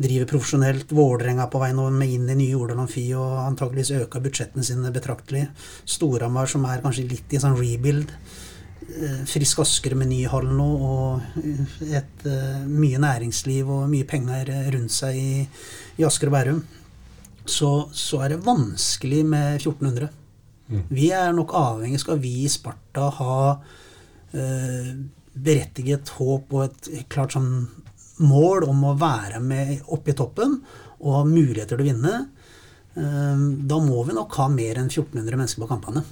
driver 0.00 0.30
profesjonelt, 0.34 0.94
Vålerenga 0.96 1.46
er 1.46 1.52
på 1.52 1.62
vei 1.62 1.72
nå 1.76 1.88
med 1.94 2.14
inn 2.16 2.28
i 2.32 2.38
nye 2.38 2.54
Jordal 2.54 2.82
Amfi 2.84 3.06
og 3.18 3.38
antakeligvis 3.44 3.94
øker 4.00 4.24
budsjettene 4.24 4.66
sine 4.66 4.92
betraktelig. 4.94 5.46
Storhamar 5.84 6.50
som 6.50 6.64
er 6.68 6.82
kanskje 6.84 7.08
litt 7.10 7.36
i 7.36 7.42
sånn 7.42 7.58
rebuild. 7.58 8.14
Eh, 8.90 9.22
Frisk 9.28 9.62
Asker 9.62 9.94
med 9.98 10.10
ny 10.10 10.24
hall 10.30 10.48
nå 10.56 10.68
og 10.90 11.40
eh, 11.44 11.94
et, 12.00 12.26
eh, 12.26 12.66
mye 12.66 13.00
næringsliv 13.02 13.68
og 13.70 13.88
mye 13.92 14.08
penger 14.08 14.50
eh, 14.50 14.70
rundt 14.74 14.94
seg 14.94 15.20
i, 15.20 15.32
i 16.00 16.06
Asker 16.08 16.32
og 16.32 16.38
Bærum. 16.38 16.62
Så, 17.48 17.88
så 17.96 18.20
er 18.24 18.34
det 18.34 18.44
vanskelig 18.44 19.24
med 19.26 19.60
1400. 19.60 20.10
Vi 20.90 21.08
er 21.10 21.32
nok 21.34 21.54
avhengig, 21.58 21.98
skal 22.02 22.20
vi 22.22 22.44
i 22.44 22.50
Sparta 22.50 23.08
ha 23.16 23.38
eh, 24.30 24.92
berettiget 25.34 26.12
håp 26.18 26.52
og 26.54 26.66
et 26.68 27.08
klart 27.10 27.34
sånn 27.34 27.50
mål 28.20 28.68
om 28.68 28.84
å 28.86 28.96
være 29.00 29.40
med 29.42 29.80
oppe 29.90 30.12
i 30.12 30.18
toppen 30.18 30.58
og 31.00 31.16
ha 31.16 31.24
muligheter 31.26 31.74
til 31.74 31.82
å 31.82 31.88
vinne, 31.88 32.14
eh, 32.94 33.44
da 33.72 33.80
må 33.82 34.04
vi 34.06 34.14
nok 34.14 34.36
ha 34.38 34.46
mer 34.52 34.78
enn 34.78 34.92
1400 34.92 35.40
mennesker 35.40 35.64
på 35.64 35.70
kampene. 35.72 36.04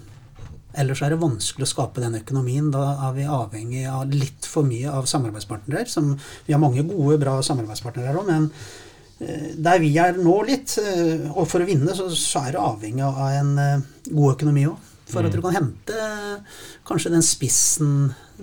Ellers 0.79 1.01
er 1.03 1.15
det 1.15 1.23
vanskelig 1.23 1.65
å 1.65 1.71
skape 1.71 2.03
den 2.03 2.19
økonomien. 2.19 2.69
Da 2.71 2.83
er 3.09 3.15
vi 3.17 3.25
avhengig 3.25 3.87
av 3.91 4.11
litt 4.13 4.47
for 4.47 4.67
mye 4.69 4.91
av 4.93 5.09
samarbeidspartnere. 5.11 5.87
Som, 5.91 6.13
vi 6.47 6.55
har 6.55 6.61
mange 6.63 6.85
gode, 6.87 7.17
bra 7.23 7.39
samarbeidspartnere 7.43 8.11
her 8.11 8.21
òg, 8.21 8.29
men 8.29 8.51
der 9.19 9.81
vi 9.83 9.91
er 9.99 10.19
nå 10.23 10.37
litt, 10.47 10.77
eh, 10.79 11.27
og 11.33 11.49
for 11.51 11.65
å 11.65 11.69
vinne, 11.69 11.95
så, 11.97 12.07
så 12.15 12.47
er 12.47 12.55
det 12.55 12.63
avhengig 12.63 13.03
av 13.07 13.25
en 13.33 13.57
eh, 13.63 13.89
god 14.13 14.37
økonomi 14.37 14.69
òg. 14.71 14.85
For 15.09 15.25
at 15.25 15.33
du 15.33 15.41
kan 15.41 15.57
hente 15.57 15.97
eh, 15.97 16.57
kanskje 16.87 17.13
den 17.15 17.25
spissen 17.25 17.93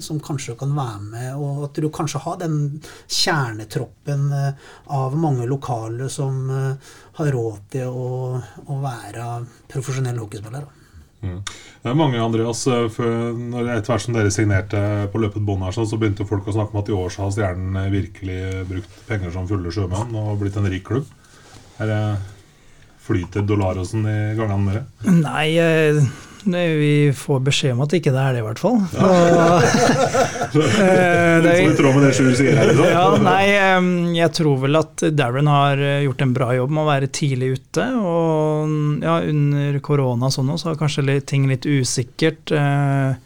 som 0.01 0.19
kanskje 0.19 0.57
kan 0.59 0.73
være 0.75 1.01
med, 1.03 1.27
og 1.37 1.67
at 1.67 1.79
du 1.79 1.87
kanskje 1.93 2.23
har 2.25 2.39
den 2.41 2.57
kjernetroppen 3.05 4.31
eh, 4.33 4.71
av 4.97 5.15
mange 5.19 5.45
lokale 5.49 6.09
som 6.11 6.49
eh, 6.49 6.95
har 7.19 7.31
råd 7.37 7.61
til 7.77 7.93
å, 7.93 8.41
å 8.41 8.79
være 8.81 9.29
profesjonelle 9.71 10.23
hockeyspillere. 10.23 10.84
Mm. 11.25 11.39
Det 11.85 11.91
er 11.91 11.97
mange, 11.97 12.21
Andreas, 12.21 12.63
eh, 12.71 13.01
når 13.35 13.71
Etter 13.75 13.93
hvert 13.93 14.05
som 14.05 14.15
dere 14.15 14.31
signerte 14.33 14.79
på 15.13 15.21
løpet 15.21 15.43
bånd, 15.45 15.65
her, 15.67 15.75
så 15.75 15.99
begynte 16.01 16.27
folk 16.29 16.47
å 16.49 16.55
snakke 16.55 16.73
om 16.73 16.81
at 16.81 16.91
i 16.91 16.95
år 16.97 17.11
så 17.13 17.25
har 17.25 17.35
Stjernen 17.35 17.81
eh, 17.81 17.91
virkelig 17.93 18.39
brukt 18.69 19.01
penger 19.09 19.33
som 19.35 19.49
fulle 19.49 19.73
sjømenn 19.73 20.15
og 20.21 20.39
blitt 20.41 20.57
en 20.61 20.69
rik 20.71 20.87
klubb. 20.87 21.09
Er 21.81 21.91
det 21.91 21.99
Flyter 23.05 23.43
dollarosen 23.45 24.07
i 24.09 24.17
gangene 24.37 24.71
dere? 24.71 25.11
Nei, 25.19 25.49
eh, 25.61 25.99
vi 26.53 27.11
får 27.17 27.39
beskjed 27.47 27.73
om 27.73 27.81
at 27.85 27.93
ikke 27.97 28.11
det 28.13 28.21
er 28.21 28.35
det, 28.35 28.41
i 28.43 28.45
hvert 28.45 28.61
fall. 28.61 28.77
Og, 28.77 29.65
eh, 30.55 31.37
det 31.41 31.53
i 31.57 31.65
er, 31.65 31.75
tråd 31.77 31.95
med 31.97 32.05
det 32.05 32.11
Sjur 32.17 32.35
sier 32.37 32.57
her. 32.59 32.69
Liksom. 32.69 32.89
ja, 32.91 33.05
nei, 33.25 34.17
jeg 34.19 34.33
tror 34.37 34.59
vel 34.65 34.79
at 34.79 35.05
Darren 35.17 35.49
har 35.51 35.81
eh, 35.81 36.03
gjort 36.05 36.21
en 36.25 36.35
bra 36.37 36.49
jobb 36.57 36.75
med 36.75 36.83
å 36.83 36.89
være 36.89 37.09
tidlig 37.15 37.53
ute. 37.57 37.87
Og 37.97 39.01
ja, 39.05 39.17
under 39.25 39.79
korona 39.85 40.29
og 40.29 40.35
sånn 40.35 40.53
så 40.61 40.73
er 40.73 40.79
kanskje 40.83 41.07
litt, 41.09 41.25
ting 41.31 41.49
litt 41.51 41.65
usikkert. 41.65 42.53
eh, 42.53 43.17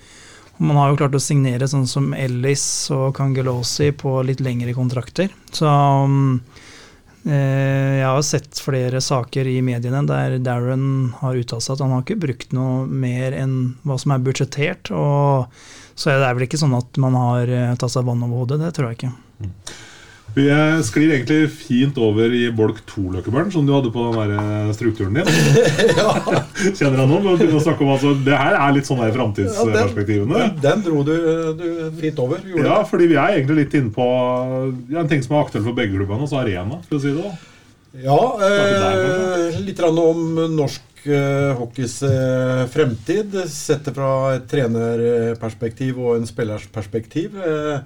Man 0.59 0.79
har 0.79 0.91
jo 0.91 0.99
klart 0.99 1.15
å 1.15 1.23
signere 1.23 1.69
sånn 1.71 1.87
som 1.87 2.13
Ellis 2.17 2.65
og 2.95 3.13
Kangelosi 3.19 3.91
på 3.95 4.17
litt 4.27 4.41
lengre 4.43 4.73
kontrakter. 4.75 5.31
Så 5.55 5.69
jeg 7.27 8.05
har 8.07 8.21
sett 8.23 8.61
flere 8.63 9.01
saker 9.03 9.47
i 9.51 9.57
mediene 9.65 10.05
der 10.07 10.37
Darren 10.43 11.11
har 11.19 11.35
uttalt 11.35 11.65
seg 11.65 11.75
at 11.75 11.83
han 11.83 11.91
har 11.93 12.05
ikke 12.05 12.21
brukt 12.23 12.55
noe 12.55 12.85
mer 12.87 13.35
enn 13.35 13.57
hva 13.83 13.97
som 13.99 14.15
er 14.15 14.23
budsjettert. 14.23 14.93
Så 15.99 16.13
det 16.15 16.23
er 16.23 16.37
vel 16.37 16.47
ikke 16.47 16.61
sånn 16.61 16.77
at 16.77 16.99
man 17.01 17.17
har 17.19 17.51
eh, 17.51 17.75
tatt 17.75 17.91
seg 17.91 18.07
vann 18.07 18.23
over 18.23 18.45
hodet, 18.45 18.61
det 18.63 18.71
tror 18.77 18.87
jeg 18.89 19.01
ikke. 19.01 19.49
Vi 20.35 20.45
eh, 20.51 20.79
sklir 20.85 21.13
egentlig 21.15 21.49
fint 21.51 21.97
over 21.99 22.33
i 22.35 22.43
bolk 22.53 22.83
to, 22.89 23.07
Løkkebørn, 23.15 23.49
som 23.53 23.65
du 23.65 23.73
hadde 23.73 23.91
på 23.93 24.05
den 24.07 24.17
der 24.19 24.33
eh, 24.37 24.71
strukturen 24.77 25.17
din. 25.17 25.29
Kjenner 26.77 27.05
nå? 27.09 27.19
Vi 27.23 27.35
begynner 27.39 27.57
å 27.57 27.63
snakke 27.63 27.85
om 27.85 27.93
altså, 27.95 28.13
Det 28.25 28.37
her 28.37 28.57
er 28.59 28.75
litt 28.75 28.89
sånn 28.89 29.01
der 29.01 29.15
framtidsperspektivene. 29.15 30.43
Den, 30.43 30.59
den 30.65 30.83
dro 30.85 31.05
du, 31.07 31.15
du 31.57 31.69
fint 31.99 32.21
over. 32.21 32.43
Ja, 32.53 32.61
det. 32.67 32.83
fordi 32.91 33.09
vi 33.09 33.17
er 33.17 33.39
egentlig 33.39 33.63
litt 33.63 33.79
inne 33.79 33.93
på 33.95 34.09
ja, 34.91 35.01
en 35.01 35.09
ting 35.11 35.25
som 35.25 35.35
er 35.35 35.47
aktuell 35.47 35.65
for 35.65 35.77
begge 35.77 35.97
klubbene, 35.97 36.27
altså 36.27 36.43
arena. 36.43 36.81
for 36.85 36.99
å 36.99 37.03
si 37.03 37.15
det 37.15 37.25
da. 37.25 37.33
Ja, 38.05 38.21
eh, 38.45 39.59
litt 39.65 39.81
om 39.81 40.23
norsk 40.53 41.07
eh, 41.09 41.57
hockeys 41.57 42.03
eh, 42.05 42.63
fremtid, 42.69 43.33
sett 43.49 43.89
fra 43.95 44.35
et 44.35 44.45
trenerperspektiv 44.51 45.97
og 45.97 46.19
en 46.19 46.29
spillers 46.29 46.69
perspektiv. 46.73 47.39
Eh, 47.41 47.79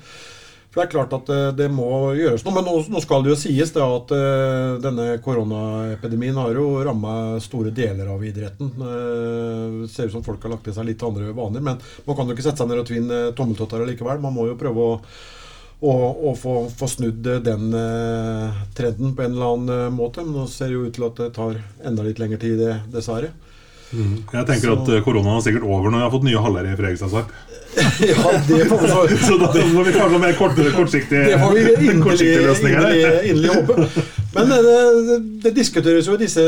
for 0.73 0.81
det 0.81 0.88
er 0.88 0.91
klart 0.95 1.12
at 1.13 1.27
eh, 1.29 1.51
det 1.53 1.67
må 1.69 1.86
gjøres 2.17 2.41
noe. 2.47 2.55
Men 2.55 2.65
nå, 2.65 3.01
skal 3.03 3.21
det 3.21 3.29
jo 3.29 3.38
sies 3.38 3.69
da 3.75 3.86
at 3.93 4.13
eh, 4.17 4.71
denne 4.81 5.05
koronaepidemien 5.21 6.39
har 6.41 6.57
jo 6.57 6.65
ramma 6.81 7.38
store 7.45 7.69
deler 7.77 8.09
av 8.09 8.25
idretten. 8.25 8.71
Eh, 8.81 9.77
Det 9.83 9.91
ser 9.93 10.09
ut 10.09 10.15
som 10.15 10.25
folk 10.25 10.41
har 10.41 10.55
lagt 10.55 10.71
i 10.71 10.73
seg 10.73 10.89
litt 10.89 11.05
andre 11.05 11.29
vaner, 11.38 11.62
men 11.62 11.77
man 12.07 12.17
kan 12.17 12.25
jo 12.25 12.33
ikke 12.33 12.47
sette 12.47 12.63
seg 12.63 12.71
ned 12.71 12.81
og 12.81 12.89
tvinne 12.89 13.21
tommeltotter 13.38 13.86
likevel. 13.86 14.21
Man 14.23 14.33
må 14.33 14.49
jo 14.49 14.57
prøve 14.59 14.89
å 14.89 14.99
å, 15.83 15.91
å 15.91 16.31
få, 16.39 16.51
få 16.71 16.88
snudd 16.88 17.25
den 17.43 17.73
trenden 18.71 19.09
på 19.17 19.25
en 19.25 19.33
eller 19.33 19.49
annen 19.49 19.97
måte. 19.97 20.23
Men 20.23 20.38
nå 20.38 20.45
ser 20.47 20.71
det 20.71 20.77
jo 20.77 20.86
ut 20.88 20.95
til 20.95 21.03
at 21.09 21.17
det 21.19 21.33
tar 21.36 21.57
enda 21.83 22.05
litt 22.07 22.21
lengre 22.23 22.39
tid, 22.39 22.62
det, 22.62 22.77
dessverre. 23.93 24.38
Jeg 24.39 24.45
tenker 24.49 24.67
Så- 24.69 24.77
at 24.82 24.89
eh, 24.97 25.03
koronaen 25.06 25.38
er 25.38 25.45
sikkert 25.47 25.63
over 25.69 25.89
når 25.89 25.97
vi 25.99 26.03
har 26.08 26.13
fått 26.17 26.27
nye 26.27 26.41
haller 26.47 26.69
i 26.71 26.75
Fredrikstad. 26.75 27.34
ja, 28.06 28.32
det 28.47 28.65
får 28.69 28.82
vi 28.84 28.88
så 28.88 28.99
Så 29.25 29.36
da 29.41 29.47
må 29.73 29.82
vi 29.82 29.93
kanskje 29.95 30.13
ha 30.13 30.19
mer 30.21 30.36
kort, 30.38 30.60
kortsiktig, 30.75 31.21
Det 31.25 31.39
får 31.41 31.56
vi 31.56 31.62
inderlig, 31.89 32.27
inderlig, 32.69 33.06
inderlig 33.32 33.56
håpe. 33.56 33.88
Men 34.36 34.51
eh, 34.51 34.60
det, 34.67 34.75
det, 35.08 35.17
det 35.45 35.53
diskuteres 35.58 36.06
jo 36.10 36.13
i 36.13 36.21
disse, 36.21 36.43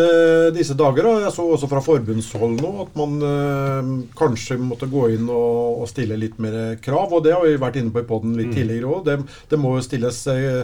disse 0.53 0.77
dager. 0.77 1.07
Og 1.09 1.23
jeg 1.25 1.33
så 1.33 1.45
også 1.55 1.69
fra 1.71 1.81
forbundshold 1.85 2.59
nå 2.61 2.71
at 2.85 2.93
man 3.01 3.15
øh, 3.31 3.89
kanskje 4.17 4.59
måtte 4.61 4.89
gå 4.91 5.07
inn 5.15 5.25
og, 5.29 5.81
og 5.81 5.89
stille 5.89 6.17
litt 6.21 6.37
mer 6.41 6.75
krav. 6.85 7.09
Og 7.17 7.25
det 7.25 7.33
har 7.33 7.41
vi 7.45 7.57
vært 7.61 7.81
inne 7.81 7.93
på 7.95 8.05
i 8.05 8.07
poden 8.09 8.37
litt 8.37 8.53
tidligere 8.53 8.85
òg. 8.99 9.03
Det, 9.09 9.17
det 9.49 9.61
må 9.61 9.73
jo 9.79 9.85
stilles 9.85 10.21
eh, 10.29 10.61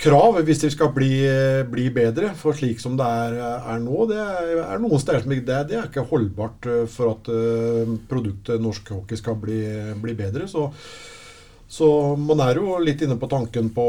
krav 0.00 0.40
hvis 0.46 0.62
de 0.64 0.70
skal 0.72 0.92
bli, 0.96 1.12
bli 1.70 1.86
bedre. 1.94 2.32
For 2.38 2.56
slik 2.56 2.80
som 2.82 2.96
det 2.98 3.06
er, 3.06 3.36
er 3.74 3.80
nå, 3.82 4.06
det 4.10 4.18
er, 4.20 4.80
noen 4.82 5.02
steder 5.02 5.24
som 5.24 5.34
ikke 5.34 5.48
det, 5.50 5.60
det 5.70 5.78
er 5.78 5.88
ikke 5.90 6.06
holdbart 6.10 6.68
eh, 6.70 6.84
for 6.90 7.14
at 7.14 7.30
eh, 7.34 7.94
produktet 8.10 8.62
norsk 8.62 8.94
hockey 8.96 9.20
skal 9.20 9.38
bli, 9.40 9.62
bli 10.00 10.16
bedre. 10.18 10.48
Så, 10.50 10.68
så 11.70 11.90
man 12.18 12.42
er 12.46 12.62
jo 12.62 12.78
litt 12.82 13.04
inne 13.04 13.18
på 13.20 13.30
tanken 13.30 13.72
på 13.76 13.86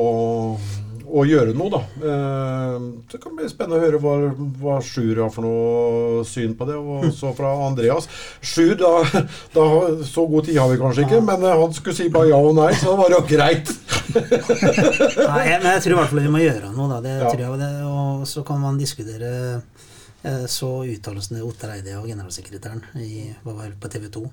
å 1.08 1.24
gjøre 1.26 1.54
noe, 1.58 1.70
da. 1.74 1.80
Eh, 2.02 2.76
det 3.12 3.20
kan 3.24 3.36
bli 3.38 3.48
spennende 3.50 3.80
å 3.80 3.84
høre 3.86 4.00
hva, 4.04 4.14
hva 4.62 4.76
Sjur 4.86 5.22
har 5.24 5.32
for 5.34 5.46
noe 5.48 6.24
syn 6.28 6.54
på 6.60 6.68
det. 6.70 6.76
Og 6.78 7.08
så 7.20 7.32
fra 7.38 7.52
Andreas. 7.68 8.08
Sjur, 8.42 8.76
da, 8.80 8.92
da 9.56 9.66
Så 10.08 10.28
god 10.30 10.46
tid 10.50 10.58
har 10.62 10.70
vi 10.72 10.80
kanskje 10.82 11.06
ikke, 11.08 11.22
men 11.28 11.44
eh, 11.48 11.58
han 11.62 11.74
skulle 11.78 11.98
si 11.98 12.10
bare 12.14 12.30
ja 12.34 12.40
og 12.42 12.56
nei, 12.60 12.72
så 12.80 12.96
var 13.00 13.10
det 13.14 13.20
jo 13.20 13.26
greit. 13.32 13.72
Nei, 14.12 15.44
jeg- 15.48 15.62
men 15.64 15.70
jeg 15.72 15.82
tror 15.86 15.94
i 15.94 16.00
hvert 16.02 16.12
fall 16.12 16.24
vi 16.26 16.32
må 16.34 16.42
gjøre 16.44 16.72
noe, 16.76 16.90
da. 16.92 17.00
Det 17.06 17.14
Ja. 17.22 17.30
tror 17.32 17.44
jeg, 17.46 17.60
det, 17.62 17.72
og 17.88 18.28
så 18.28 18.44
kan 18.48 18.60
man 18.62 18.78
diskutere 18.78 19.32
eh, 20.24 20.46
så 20.52 20.70
uttalelsen 20.86 21.38
til 21.40 21.48
Ottar 21.48 21.76
Eide 21.78 21.96
og 21.98 22.06
generalsekretæren 22.12 22.84
i 23.02 23.32
var 23.46 23.72
på 23.80 23.90
TV 23.90 24.10
2. 24.14 24.26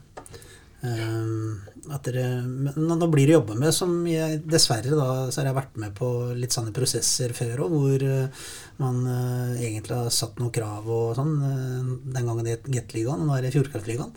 at 0.78 2.04
dere, 2.06 2.42
men 2.46 2.76
nå 2.86 3.06
blir 3.10 3.26
det 3.26 3.34
jobba 3.34 3.56
med 3.58 3.74
som 3.74 3.96
jeg 4.06 4.38
Dessverre 4.46 4.94
da, 4.94 5.26
så 5.26 5.40
har 5.40 5.48
jeg 5.48 5.56
vært 5.56 5.78
med 5.82 5.94
på 5.98 6.08
litt 6.38 6.54
sånne 6.54 6.74
prosesser 6.76 7.32
før 7.34 7.64
òg, 7.64 7.72
hvor 7.74 8.04
eh, 8.06 8.44
man 8.78 9.00
uh, 9.02 9.56
egentlig 9.58 9.96
har 9.96 10.12
satt 10.14 10.38
noen 10.38 10.52
krav 10.54 10.86
og 10.86 11.16
sånn. 11.18 11.32
eh, 11.42 11.88
den 12.14 12.28
gangen 12.28 12.46
det 12.46 12.54
het 12.54 12.68
Gateligaen, 12.70 13.24
nå 13.26 13.34
er 13.34 13.46
det 13.46 13.54
Fjordkraftligaen. 13.56 14.12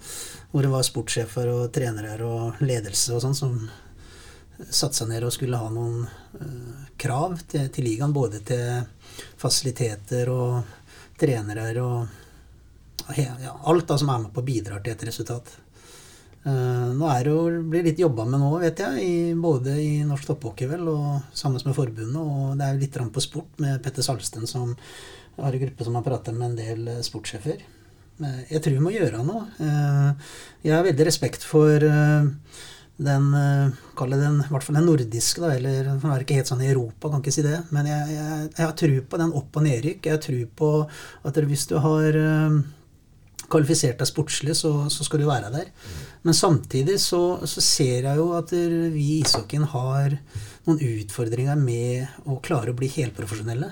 Hvor 0.51 0.67
det 0.67 0.73
var 0.75 0.85
sportssjefer 0.85 1.49
og 1.49 1.71
trenere 1.73 2.19
og 2.27 2.61
ledelse 2.61 3.15
og 3.15 3.23
sånn 3.25 3.37
som 3.37 3.57
satte 4.61 4.99
seg 4.99 5.09
ned 5.09 5.25
og 5.25 5.33
skulle 5.33 5.57
ha 5.57 5.71
noen 5.73 6.05
uh, 6.05 6.85
krav 7.01 7.39
til, 7.49 7.71
til 7.73 7.89
ligaen, 7.89 8.13
både 8.13 8.43
til 8.45 8.85
fasiliteter 9.41 10.29
og 10.29 10.61
trenere 11.17 11.73
og 11.81 13.17
ja, 13.17 13.57
alt 13.65 13.89
da 13.89 13.97
som 13.97 14.13
er 14.13 14.27
med 14.27 14.33
på 14.35 14.45
bidra 14.45 14.77
til 14.77 14.93
et 14.93 15.09
resultat. 15.09 15.55
Eh, 16.41 16.87
nå 16.97 17.05
er 17.05 17.27
det 17.27 17.33
jo, 17.35 17.41
blir 17.69 17.85
litt 17.85 17.99
jobba 18.01 18.25
med 18.25 18.41
nå, 18.41 18.49
vet 18.63 18.81
jeg, 18.81 19.03
i, 19.05 19.17
både 19.37 19.75
i 19.77 19.91
Norsk 20.07 20.31
Topphockey 20.31 20.69
vel, 20.71 20.87
og 20.89 21.35
sammen 21.37 21.61
med 21.67 21.77
forbundet. 21.77 22.17
Og 22.17 22.57
det 22.57 22.65
er 22.65 22.73
jo 22.73 22.81
litt 22.81 22.97
ramt 22.97 23.13
på 23.13 23.23
sport 23.23 23.61
med 23.61 23.81
Petter 23.85 24.05
Salsten, 24.05 24.47
som 24.49 24.73
har 25.37 25.53
en 25.53 25.63
gruppe 25.65 25.85
som 25.85 25.95
har 25.99 26.07
pratet 26.07 26.35
med 26.37 26.49
en 26.49 26.57
del 26.57 26.91
eh, 26.95 27.05
sportssjefer. 27.05 27.61
Eh, 27.61 28.41
jeg 28.49 28.63
tror 28.63 28.77
vi 28.79 28.85
må 28.87 28.95
gjøre 28.95 29.21
noe. 29.25 29.45
Jeg 30.65 30.73
har 30.73 30.85
veldig 30.87 31.09
respekt 31.11 31.45
for 31.45 31.85
den, 33.01 33.31
kall 33.97 34.11
det 34.13 34.19
i 34.21 34.49
hvert 34.51 34.65
fall 34.65 34.77
den 34.77 34.85
nordiske, 34.85 35.41
da, 35.41 35.55
eller 35.55 35.87
den 35.93 36.11
er 36.13 36.25
ikke 36.25 36.37
helt 36.37 36.49
sånn 36.49 36.61
i 36.61 36.69
Europa, 36.69 37.09
kan 37.09 37.21
ikke 37.23 37.33
si 37.33 37.45
det, 37.45 37.63
men 37.73 37.89
jeg, 37.89 38.17
jeg, 38.17 38.43
jeg 38.51 38.65
har 38.65 38.75
tro 38.77 38.99
på 39.09 39.21
den 39.21 39.33
opp- 39.39 39.57
og 39.57 39.65
nedrykk. 39.65 40.05
Jeg 40.05 40.17
har 40.17 40.21
tro 40.25 40.43
på 40.61 40.69
at 41.29 41.41
hvis 41.49 41.69
du 41.69 41.79
har 41.81 42.21
kvalifisert 43.51 43.99
deg 44.01 44.09
sportslig, 44.09 44.55
så, 44.57 44.71
så 44.93 45.05
skal 45.07 45.21
du 45.21 45.27
være 45.29 45.51
der. 45.53 45.69
Men 46.25 46.37
samtidig 46.37 46.97
så, 47.03 47.21
så 47.49 47.63
ser 47.63 48.07
jeg 48.07 48.17
jo 48.19 48.31
at 48.37 48.53
vi 48.53 49.05
i 49.17 49.21
ishockeyen 49.21 49.69
har 49.73 50.17
noen 50.67 50.83
utfordringer 50.87 51.59
med 51.59 52.27
å 52.29 52.39
klare 52.43 52.73
å 52.73 52.77
bli 52.77 52.89
helprofesjonelle. 52.93 53.71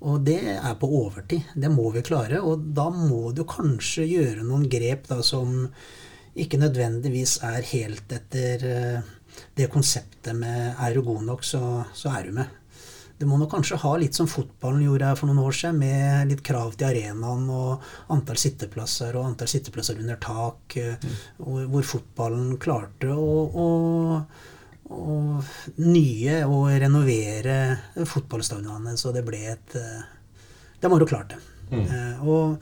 Og 0.00 0.22
det 0.24 0.40
er 0.54 0.76
på 0.80 0.88
overtid. 1.02 1.50
Det 1.54 1.68
må 1.72 1.90
vi 1.92 2.04
klare. 2.04 2.40
Og 2.40 2.70
da 2.76 2.88
må 2.92 3.34
du 3.36 3.44
kanskje 3.48 4.08
gjøre 4.08 4.46
noen 4.46 4.68
grep 4.72 5.08
da 5.10 5.20
som 5.24 5.66
ikke 6.40 6.60
nødvendigvis 6.60 7.40
er 7.44 7.66
helt 7.72 8.12
etter 8.14 8.64
eh, 8.70 9.10
det 9.58 9.68
konseptet 9.72 10.36
med 10.36 10.78
er 10.78 10.94
du 10.94 11.02
god 11.04 11.26
nok, 11.26 11.44
så, 11.44 11.82
så 11.96 12.12
er 12.14 12.28
du 12.28 12.38
med. 12.38 12.59
Du 13.20 13.26
må 13.28 13.36
nok 13.36 13.50
kanskje 13.52 13.76
ha 13.82 13.90
litt 14.00 14.16
som 14.16 14.28
fotballen 14.30 14.86
gjorde 14.86 15.10
her 15.10 15.18
for 15.18 15.28
noen 15.28 15.42
år 15.44 15.56
siden, 15.56 15.82
med 15.82 16.30
litt 16.30 16.40
krav 16.46 16.72
til 16.72 16.88
arenaen 16.88 17.42
og 17.52 17.82
antall 18.14 18.38
sitteplasser 18.40 19.18
og 19.20 19.26
antall 19.28 19.50
sitteplasser 19.52 20.00
under 20.00 20.16
tak, 20.22 20.76
mm. 20.76 21.18
hvor, 21.36 21.66
hvor 21.74 21.84
fotballen 21.90 22.54
klarte 22.62 23.12
å, 23.12 23.34
å, 23.52 23.66
å 24.96 25.18
nye 25.84 26.38
og 26.48 26.70
renovere 26.80 27.58
fotballstadionene 28.00 28.96
så 28.96 29.12
det 29.12 29.26
ble 29.26 29.42
et 29.52 29.76
eh, 29.76 30.00
De 30.80 30.88
har 30.88 31.04
jo 31.04 31.10
klart 31.10 31.34
det. 31.34 31.42
Eh, 31.76 32.24
og 32.24 32.56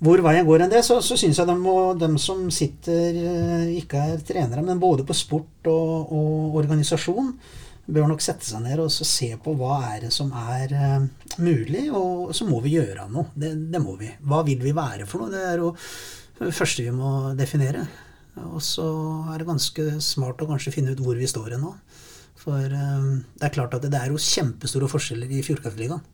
hvor 0.00 0.22
veien 0.24 0.46
går 0.46 0.64
enn 0.64 0.72
det, 0.72 0.80
så, 0.86 1.00
så 1.04 1.16
syns 1.18 1.42
jeg 1.42 1.48
de, 1.50 1.56
må, 1.60 1.92
de 1.98 2.08
som 2.22 2.46
sitter 2.54 3.18
eh, 3.20 3.66
ikke 3.82 4.06
er 4.14 4.22
trenere, 4.24 4.62
men 4.64 4.80
både 4.80 5.04
på 5.04 5.16
sport 5.16 5.68
og, 5.68 6.14
og 6.14 6.60
organisasjon, 6.62 7.34
bør 7.94 8.08
nok 8.10 8.22
sette 8.24 8.46
seg 8.46 8.62
ned 8.64 8.80
og 8.82 8.90
se 8.92 9.30
på 9.42 9.54
hva 9.58 9.80
er 9.90 10.06
det 10.06 10.12
som 10.14 10.30
er 10.36 10.74
uh, 10.74 11.06
mulig, 11.42 11.88
og 11.94 12.34
så 12.36 12.46
må 12.48 12.60
vi 12.64 12.76
gjøre 12.78 13.08
noe. 13.12 13.30
Det, 13.34 13.52
det 13.72 13.82
må 13.82 13.96
vi. 14.00 14.10
Hva 14.26 14.42
vil 14.46 14.62
vi 14.64 14.74
være 14.76 15.08
for 15.10 15.24
noe? 15.24 15.32
Det 15.34 15.42
er 15.46 15.62
jo 15.62 15.72
det 16.40 16.54
første 16.56 16.86
vi 16.86 16.94
må 16.94 17.32
definere. 17.38 17.84
Og 18.48 18.62
så 18.64 18.86
er 19.32 19.40
det 19.40 19.48
ganske 19.48 19.86
smart 20.04 20.40
å 20.40 20.48
kanskje 20.48 20.72
finne 20.72 20.94
ut 20.94 21.02
hvor 21.04 21.18
vi 21.18 21.28
står 21.28 21.56
hen 21.56 21.66
nå. 21.66 21.74
For 22.40 22.56
uh, 22.56 23.10
det 23.36 23.48
er 23.48 23.56
klart 23.56 23.74
at 23.76 23.88
det 23.88 23.98
er 23.98 24.12
jo 24.12 24.20
kjempestore 24.20 24.90
forskjeller 24.90 25.32
i 25.36 25.42
Fjordkraftligaen. 25.44 26.04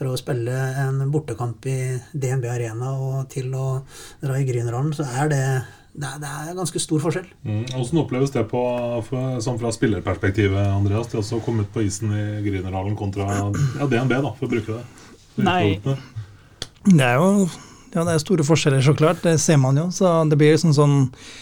Fra 0.00 0.08
å 0.08 0.18
spille 0.18 0.54
en 0.80 1.02
bortekamp 1.12 1.66
i 1.68 1.78
DNB 2.16 2.46
Arena 2.48 2.94
og 2.96 3.26
til 3.32 3.52
å 3.52 3.82
dra 4.22 4.38
i 4.38 4.46
Grünerhallen, 4.48 4.94
så 4.96 5.04
er 5.04 5.28
det, 5.28 5.42
det, 5.92 6.06
er, 6.06 6.20
det 6.22 6.30
er 6.30 6.58
ganske 6.58 6.82
stor 6.82 7.00
forskjell. 7.02 7.26
Mm. 7.42 7.64
Hvordan 7.72 8.02
oppleves 8.04 8.34
det 8.34 8.44
på, 8.50 8.62
for, 9.08 9.40
sånn 9.42 9.58
fra 9.60 9.72
spillerperspektivet, 9.74 10.70
Andreas? 10.70 11.10
Det 11.10 11.20
å 11.20 11.42
komme 11.44 11.66
ut 11.66 11.72
på 11.74 11.84
isen 11.86 12.14
i 12.14 12.24
Grünerhallen 12.46 12.96
kontra 12.98 13.26
ja, 13.34 13.88
DNB, 13.90 14.14
da, 14.14 14.32
for 14.38 14.46
å 14.46 14.52
bruke 14.54 14.78
det. 14.78 15.10
Nei. 15.40 15.80
Det 16.86 17.04
er 17.04 17.18
jo 17.18 17.48
ja, 17.90 18.04
det 18.06 18.12
er 18.14 18.20
store 18.22 18.46
forskjeller, 18.46 18.82
så 18.86 18.94
klart. 18.94 19.22
Det 19.24 19.34
ser 19.42 19.58
man 19.58 19.78
jo. 19.78 19.88
Så 19.94 20.10
det 20.30 20.38
blir 20.38 20.54
liksom 20.54 20.74
sånn 20.76 21.00
Sånn, 21.00 21.40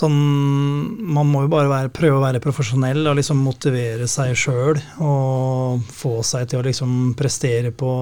man 0.00 1.28
må 1.28 1.42
jo 1.44 1.50
bare 1.52 1.68
være, 1.68 1.90
prøve 1.92 2.16
å 2.16 2.22
være 2.22 2.40
profesjonell 2.40 3.04
og 3.10 3.18
liksom 3.18 3.42
motivere 3.44 4.06
seg 4.08 4.32
sjøl. 4.38 4.80
Og 5.04 5.82
få 5.92 6.14
seg 6.24 6.48
til 6.48 6.62
å 6.62 6.64
liksom 6.64 7.12
prestere 7.18 7.74
på, 7.76 7.92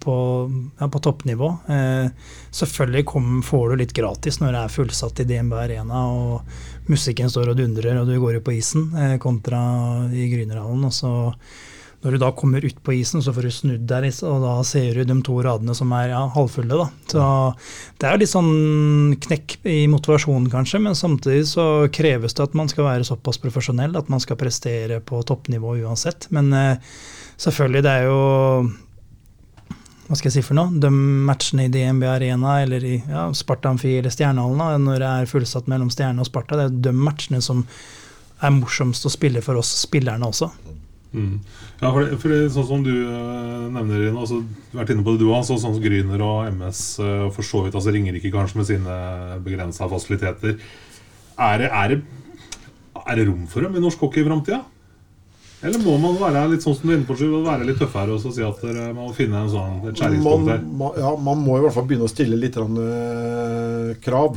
på, 0.00 0.16
ja, 0.80 0.88
på 0.88 1.02
toppnivå. 1.04 1.50
Eh, 1.68 2.30
selvfølgelig 2.48 3.04
kom, 3.12 3.28
får 3.44 3.66
du 3.68 3.82
litt 3.82 3.92
gratis 3.96 4.40
når 4.40 4.56
det 4.56 4.62
er 4.62 4.74
fullsatt 4.78 5.20
i 5.20 5.28
DNB 5.28 5.52
Arena 5.60 6.06
og 6.14 6.88
musikken 6.88 7.28
står 7.32 7.52
og 7.52 7.60
dundrer 7.60 8.00
og 8.00 8.08
du 8.08 8.16
går 8.20 8.38
jo 8.38 8.44
på 8.44 8.56
isen, 8.56 8.88
eh, 8.96 9.16
kontra 9.20 9.60
i 10.12 10.30
Grünerhallen. 10.32 10.88
Og 10.88 10.96
så 10.96 11.12
når 12.04 12.12
du 12.12 12.20
da 12.20 12.28
kommer 12.36 12.64
ut 12.64 12.80
på 12.84 12.92
isen, 12.98 13.22
så 13.24 13.32
får 13.32 13.46
du 13.46 13.50
snudd 13.54 13.92
litt, 14.04 14.18
og 14.28 14.42
da 14.44 14.58
ser 14.68 14.98
du 14.98 15.06
de 15.08 15.14
to 15.24 15.38
radene 15.44 15.72
som 15.76 15.92
er 15.96 16.10
ja, 16.12 16.20
halvfulle. 16.34 16.76
da. 16.76 16.88
Så 17.08 17.28
Det 17.96 18.10
er 18.10 18.20
litt 18.20 18.32
sånn 18.32 19.16
knekk 19.24 19.56
i 19.72 19.78
motivasjonen, 19.88 20.50
kanskje, 20.52 20.82
men 20.84 20.98
samtidig 20.98 21.46
så 21.48 21.88
kreves 21.88 22.36
det 22.36 22.44
at 22.44 22.58
man 22.60 22.68
skal 22.68 22.90
være 22.90 23.08
såpass 23.08 23.40
profesjonell 23.40 23.96
at 23.96 24.12
man 24.12 24.20
skal 24.20 24.36
prestere 24.36 25.00
på 25.00 25.22
toppnivå 25.24 25.78
uansett. 25.80 26.28
Men 26.28 26.52
eh, 26.52 26.92
selvfølgelig, 27.40 27.84
det 27.88 27.96
er 27.96 28.10
jo 28.10 28.20
Hva 30.04 30.18
skal 30.20 30.28
jeg 30.28 30.36
si 30.36 30.44
for 30.44 30.60
noe? 30.60 30.76
De 30.76 30.92
matchene 30.92 31.64
i 31.64 31.72
DNB 31.72 32.04
Arena 32.04 32.58
eller 32.60 32.84
i 32.84 32.98
ja, 33.00 33.30
Sparta 33.32 33.72
eller 33.72 34.12
Stjernehallen, 34.12 34.84
når 34.84 35.00
det 35.00 35.08
er 35.22 35.32
fullsatt 35.32 35.72
mellom 35.72 35.88
Stjerne 35.88 36.20
og 36.20 36.28
Sparta, 36.28 36.60
det 36.60 36.68
er 36.68 36.80
de 36.90 36.92
matchene 36.92 37.40
som 37.40 37.64
er 38.44 38.52
morsomst 38.52 39.08
å 39.08 39.12
spille 39.16 39.40
for 39.40 39.56
oss 39.56 39.72
spillerne 39.86 40.28
også. 40.28 40.52
Mm. 41.14 41.38
Ja, 41.78 41.92
for, 41.92 42.00
det, 42.02 42.18
for 42.18 42.34
det, 42.34 42.40
sånn 42.50 42.66
som 42.66 42.82
du 42.82 42.90
uh, 42.90 43.70
nevner, 43.70 44.08
Ine, 44.08 44.18
altså, 44.18 44.40
du 44.42 44.74
har 44.74 44.82
vært 44.82 44.94
inne 44.96 45.06
på 45.06 45.14
det 45.14 45.22
du 45.22 45.30
har 45.30 45.44
sånn 45.46 45.62
som 45.62 45.78
Gryner 45.82 46.24
og 46.26 46.48
MS, 46.50 46.82
og 47.06 47.30
for 47.36 47.46
så 47.46 47.62
vidt 47.64 47.78
altså 47.78 47.94
Ringerike 47.94 48.32
kanskje 48.34 48.60
med 48.60 48.68
sine 48.72 48.98
begrensa 49.46 49.86
fasiliteter. 49.90 50.58
Er 51.38 51.62
det, 51.62 51.70
er, 51.70 51.94
det, 51.94 53.00
er 53.04 53.20
det 53.20 53.28
rom 53.30 53.46
for 53.50 53.66
dem 53.66 53.78
i 53.78 53.84
norsk 53.84 54.02
hockey 54.02 54.24
i 54.24 54.26
framtida? 54.26 54.64
Eller 55.64 55.80
må 55.80 55.94
man 55.96 56.18
være 56.20 56.42
litt 56.52 56.64
sånn 56.64 56.74
som 56.76 56.90
du 56.90 56.92
er 56.92 56.98
inne 56.98 57.08
på, 57.08 57.16
være 57.16 57.64
litt 57.64 57.78
tøffere 57.80 58.12
og 58.12 58.20
si 58.20 58.42
at 58.44 58.58
dere 58.60 58.90
må 58.96 59.06
finne 59.16 59.46
en 59.46 59.52
sånn, 59.52 59.78
skjæringspunkt 59.96 60.50
der? 60.50 60.60
Man, 60.82 60.98
ja, 61.00 61.14
man 61.16 61.40
må 61.40 61.56
i 61.56 61.64
hvert 61.64 61.76
fall 61.76 61.86
begynne 61.88 62.04
å 62.04 62.12
stille 62.12 62.36
litt 62.36 62.58
eh, 62.60 63.94
krav. 64.04 64.36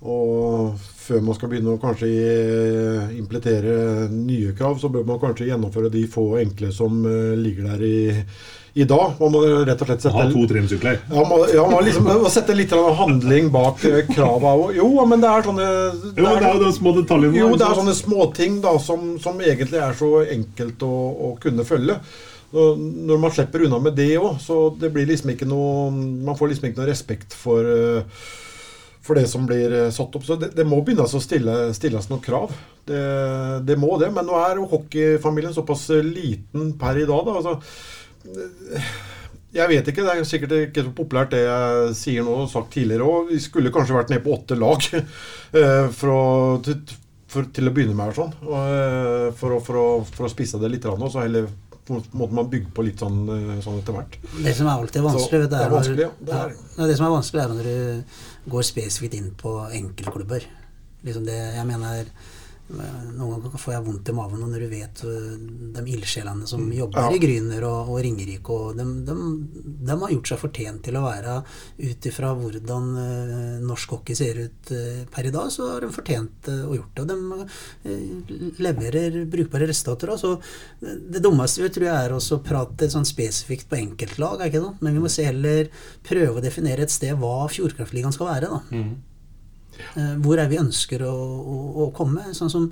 Og 0.00 0.86
før 1.04 1.22
man 1.24 1.36
skal 1.36 1.50
begynne 1.52 1.74
å 1.74 1.80
kanskje 1.82 2.08
eh, 2.08 3.14
implementere 3.18 4.08
nye 4.12 4.54
krav, 4.56 4.78
så 4.80 4.90
bør 4.92 5.06
man 5.08 5.20
kanskje 5.22 5.50
gjennomføre 5.50 5.92
de 5.92 6.04
få 6.10 6.26
enkle 6.40 6.72
som 6.74 7.02
eh, 7.08 7.32
ligger 7.38 7.70
der 7.74 7.84
i, 7.84 7.96
i 8.80 8.86
dag. 8.88 9.14
Man 9.20 9.34
må 9.34 9.42
rett 9.68 9.84
og 9.84 9.90
slett 9.90 10.04
sette 10.06 10.16
Ha 10.16 10.26
to 10.32 10.44
trimsykler? 10.50 11.00
ja, 11.12 11.24
man, 11.30 11.46
ja, 11.52 11.64
man 11.70 11.84
liksom, 11.86 12.08
må 12.24 12.32
sette 12.32 12.56
litt 12.56 12.72
handling 12.72 13.50
bak 13.54 13.84
eh, 13.90 14.02
krava. 14.10 14.54
Jo, 14.76 14.88
men 15.06 15.22
det 15.24 15.30
er 15.30 15.48
sånne 15.48 15.66
Jo, 15.68 16.24
men 16.24 16.40
det 16.40 16.50
er 16.50 16.58
jo 16.58 16.62
de 16.64 16.76
små 16.78 16.94
detaljene. 17.00 17.40
jo, 17.42 17.50
det 17.60 17.66
er 17.68 17.80
sånne 17.82 17.98
småting 17.98 18.62
som, 18.84 19.10
som 19.22 19.42
egentlig 19.44 19.82
er 19.84 19.98
så 19.98 20.14
enkelt 20.24 20.86
å, 20.88 20.94
å 21.28 21.34
kunne 21.42 21.66
følge. 21.68 22.00
Når 22.54 23.18
man 23.18 23.32
slipper 23.34 23.64
unna 23.66 23.80
med 23.82 23.96
det 23.98 24.12
òg, 24.20 24.36
så 24.42 24.68
det 24.78 24.92
blir 24.94 25.08
liksom 25.08 25.32
ikke 25.32 25.48
noe 25.50 25.88
Man 25.90 26.36
får 26.38 26.52
liksom 26.52 26.68
ikke 26.68 26.78
noe 26.78 26.90
respekt 26.92 27.34
for, 27.34 27.66
eh, 27.66 28.26
for 29.04 29.18
det 29.18 29.26
som 29.28 29.46
blir 29.48 29.72
eh, 29.72 29.90
satt 29.94 30.14
opp. 30.16 30.24
Så 30.26 30.38
det, 30.40 30.52
det 30.56 30.66
må 30.68 30.80
begynnes 30.84 31.14
å 31.16 31.22
stille, 31.22 31.56
stilles 31.76 32.08
noen 32.10 32.22
krav. 32.24 32.54
Det, 32.88 33.02
det 33.68 33.76
må 33.80 33.94
det. 34.00 34.10
Men 34.14 34.28
nå 34.28 34.38
er 34.40 34.62
hockeyfamilien 34.70 35.56
såpass 35.56 35.90
liten 36.04 36.72
per 36.80 37.02
i 37.02 37.08
dag. 37.08 37.28
da, 37.28 37.40
altså 37.40 37.58
jeg 39.54 39.70
vet 39.70 39.88
ikke, 39.90 40.02
det 40.02 40.12
er 40.12 40.26
sikkert 40.26 40.54
ikke 40.58 40.82
så 40.88 40.92
populært 40.96 41.34
det 41.34 41.44
jeg 41.44 41.94
sier 41.98 42.24
nå 42.26 42.40
og 42.42 42.50
sagt 42.50 42.72
tidligere 42.74 43.06
òg. 43.06 43.30
Vi 43.30 43.40
skulle 43.42 43.72
kanskje 43.74 43.94
vært 43.98 44.10
nede 44.10 44.24
på 44.24 44.34
åtte 44.34 44.58
lag 44.58 44.88
eh, 44.94 45.86
for, 45.94 46.10
å, 46.10 46.24
til, 46.64 46.80
for, 47.30 47.46
til 47.54 47.70
å 47.70 47.74
begynne 47.74 47.94
med. 47.94 48.10
her 48.10 48.18
sånn. 48.18 48.34
Eh, 48.42 49.28
for, 49.38 49.54
å, 49.54 49.60
for, 49.62 50.08
for 50.10 50.26
å 50.26 50.32
spisse 50.32 50.58
det 50.62 50.72
litt, 50.72 50.88
og 50.90 51.06
så 51.06 51.22
heller 51.22 51.46
måte 51.88 52.32
man 52.32 52.48
bygge 52.50 52.70
på 52.74 52.84
litt 52.86 52.98
sånn, 53.02 53.18
eh, 53.28 53.60
sånn 53.64 53.78
etter 53.82 53.92
hvert. 53.92 54.16
Det 54.44 54.54
som 54.56 54.66
er 54.66 54.78
alltid 54.80 55.02
vanskelig, 55.02 55.40
vet 55.42 55.50
du, 55.50 55.56
det 55.56 55.64
er 55.64 55.70
vanskelig, 55.70 56.00
ja. 56.06 56.10
Det 56.20 56.34
er- 56.34 56.54
ja, 56.78 56.86
det 56.86 56.96
som 56.96 57.06
er 57.06 57.16
vanskelig, 57.20 57.42
er 57.44 57.48
når 57.48 57.62
du 57.64 58.50
går 58.50 58.62
spesifikt 58.62 59.14
inn 59.14 59.30
på 59.36 59.52
enkeltklubber. 59.72 60.42
Liksom 61.04 61.24
det, 61.26 61.38
jeg 61.54 61.66
mener 61.66 62.04
Noen 62.64 63.42
ganger 63.44 63.60
får 63.60 63.72
jeg 63.74 63.84
vondt 63.84 64.08
i 64.08 64.12
magen 64.16 64.40
når 64.40 64.62
du 64.64 64.68
vet 64.70 65.00
øh, 65.04 65.32
de 65.76 65.82
ildsjelene 65.92 66.46
som 66.48 66.62
jobber 66.72 67.04
Mm. 67.04 67.10
Ja. 67.10 67.16
i 67.16 67.20
Gryner 67.20 67.64
og, 67.68 67.90
og 67.92 67.98
Ringerike. 68.00 68.50
Og 68.54 68.76
de, 68.78 68.84
de, 69.04 69.16
de 69.84 69.96
har 70.00 70.14
gjort 70.14 70.30
seg 70.32 70.40
fortjent 70.40 70.82
til 70.86 70.96
å 70.96 71.02
være 71.04 71.34
ut 71.84 72.08
ifra 72.08 72.30
hvordan 72.38 72.88
øh, 73.04 73.60
norsk 73.68 73.90
hockey 73.98 74.16
ser 74.16 74.40
ut 74.46 74.72
øh, 74.72 75.04
per 75.12 75.28
i 75.28 75.34
dag, 75.34 75.52
så 75.52 75.68
har 75.74 75.84
de 75.84 75.92
fortjent 75.92 76.48
å 76.54 76.72
gjort 76.78 76.96
det. 76.96 77.04
Og 77.04 77.46
de 77.84 78.40
leverer 78.64 79.20
brukbare 79.30 79.68
resultater. 79.68 80.14
Det 80.80 81.20
dummeste 81.22 81.62
vi 81.64 81.68
tror 81.74 81.88
jeg 81.90 82.08
er 82.08 82.16
å 82.16 82.38
prate 82.44 82.88
sånn 82.92 83.04
spesifikt 83.08 83.68
på 83.70 83.76
enkeltlag, 83.80 84.40
er 84.40 84.50
ikke 84.52 84.64
det? 84.64 84.72
Men 84.80 84.96
vi 84.96 85.04
må 85.04 85.12
se 85.12 85.24
heller 85.28 85.68
prøve 86.06 86.38
å 86.40 86.44
definere 86.44 86.86
et 86.88 86.94
sted 86.94 87.12
hva 87.20 87.44
Fjordkraftligaen 87.52 88.14
skal 88.14 88.32
være. 88.32 88.48
da. 88.54 88.62
Eh, 88.72 88.94
Hvor 90.24 90.38
er 90.42 90.48
vi 90.50 90.60
ønsker 90.60 91.02
å, 91.06 91.12
å, 91.14 91.56
å 91.84 91.88
komme? 91.96 92.26
Sånn 92.36 92.52
som 92.52 92.68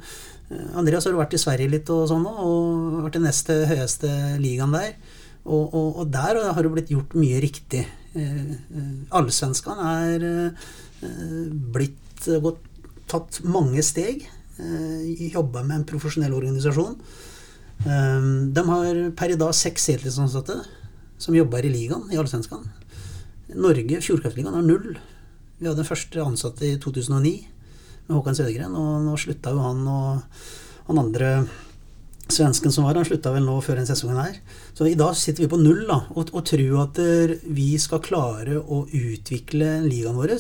eh, 0.51 0.69
Andreas 0.79 1.07
har 1.09 1.17
vært 1.19 1.37
i 1.37 1.41
Sverige 1.43 1.71
litt 1.73 1.91
og 1.93 2.07
sånn 2.11 2.25
nå, 2.27 2.33
og 2.43 3.01
vært 3.07 3.19
i 3.21 3.25
neste 3.25 3.59
høyeste 3.71 4.11
ligaen 4.43 4.75
der. 4.75 4.95
Og, 5.43 5.73
og, 5.75 5.89
og 6.03 6.13
der 6.15 6.39
har 6.55 6.63
det 6.63 6.71
blitt 6.75 6.93
gjort 6.95 7.17
mye 7.19 7.41
riktig. 7.43 7.87
Eh, 8.15 8.45
eh, 8.55 8.93
Allsvenskan 9.19 9.81
er 9.89 10.29
eh, 10.29 10.69
blitt 11.75 12.29
eh, 12.29 12.39
gått, 12.45 12.63
tatt 13.11 13.41
mange 13.45 13.83
steg. 13.85 14.27
Eh, 14.63 15.31
Jobba 15.33 15.65
med 15.67 15.81
en 15.81 15.89
profesjonell 15.89 16.35
organisasjon. 16.39 16.95
Eh, 17.83 18.29
De 18.55 18.67
har 18.69 19.03
per 19.19 19.35
i 19.35 19.41
dag 19.41 19.55
seks 19.57 19.91
heltidsansatte 19.95 20.61
som 21.23 21.35
jobber 21.39 21.63
i 21.67 21.71
ligaen, 21.71 22.09
i 22.11 22.19
Allsvenskan. 22.19 22.65
Norge, 23.53 23.99
Fjordkraftligaen, 24.03 24.55
har 24.57 24.65
null. 24.67 24.97
Vi 25.63 25.69
hadde 25.69 25.79
den 25.79 25.87
første 25.87 26.23
ansatte 26.27 26.67
i 26.67 26.77
2009 26.83 27.31
med 28.09 28.17
Håkan 28.17 28.35
Sødegren, 28.35 28.73
og 28.75 29.05
nå 29.05 29.13
slutta 29.21 29.53
jo 29.55 29.61
han 29.63 29.85
og 29.87 30.41
han 30.89 30.99
andre 30.99 31.29
svensken 32.33 32.75
som 32.75 32.89
var, 32.89 32.99
han 32.99 33.07
slutta 33.07 33.31
vel 33.31 33.47
nå 33.47 33.61
før 33.63 33.79
den 33.79 33.87
sesongen 33.87 34.19
her. 34.19 34.41
Så 34.75 34.89
i 34.91 34.97
dag 34.99 35.15
sitter 35.15 35.45
vi 35.45 35.51
på 35.53 35.61
null 35.61 35.85
da, 35.87 36.01
og, 36.17 36.33
og 36.35 36.43
tror 36.51 36.81
at 36.83 36.99
eh, 36.99 37.37
vi 37.47 37.69
skal 37.79 38.03
klare 38.03 38.59
å 38.59 38.83
utvikle 38.89 39.85
ligaen 39.87 40.19
vår 40.19 40.35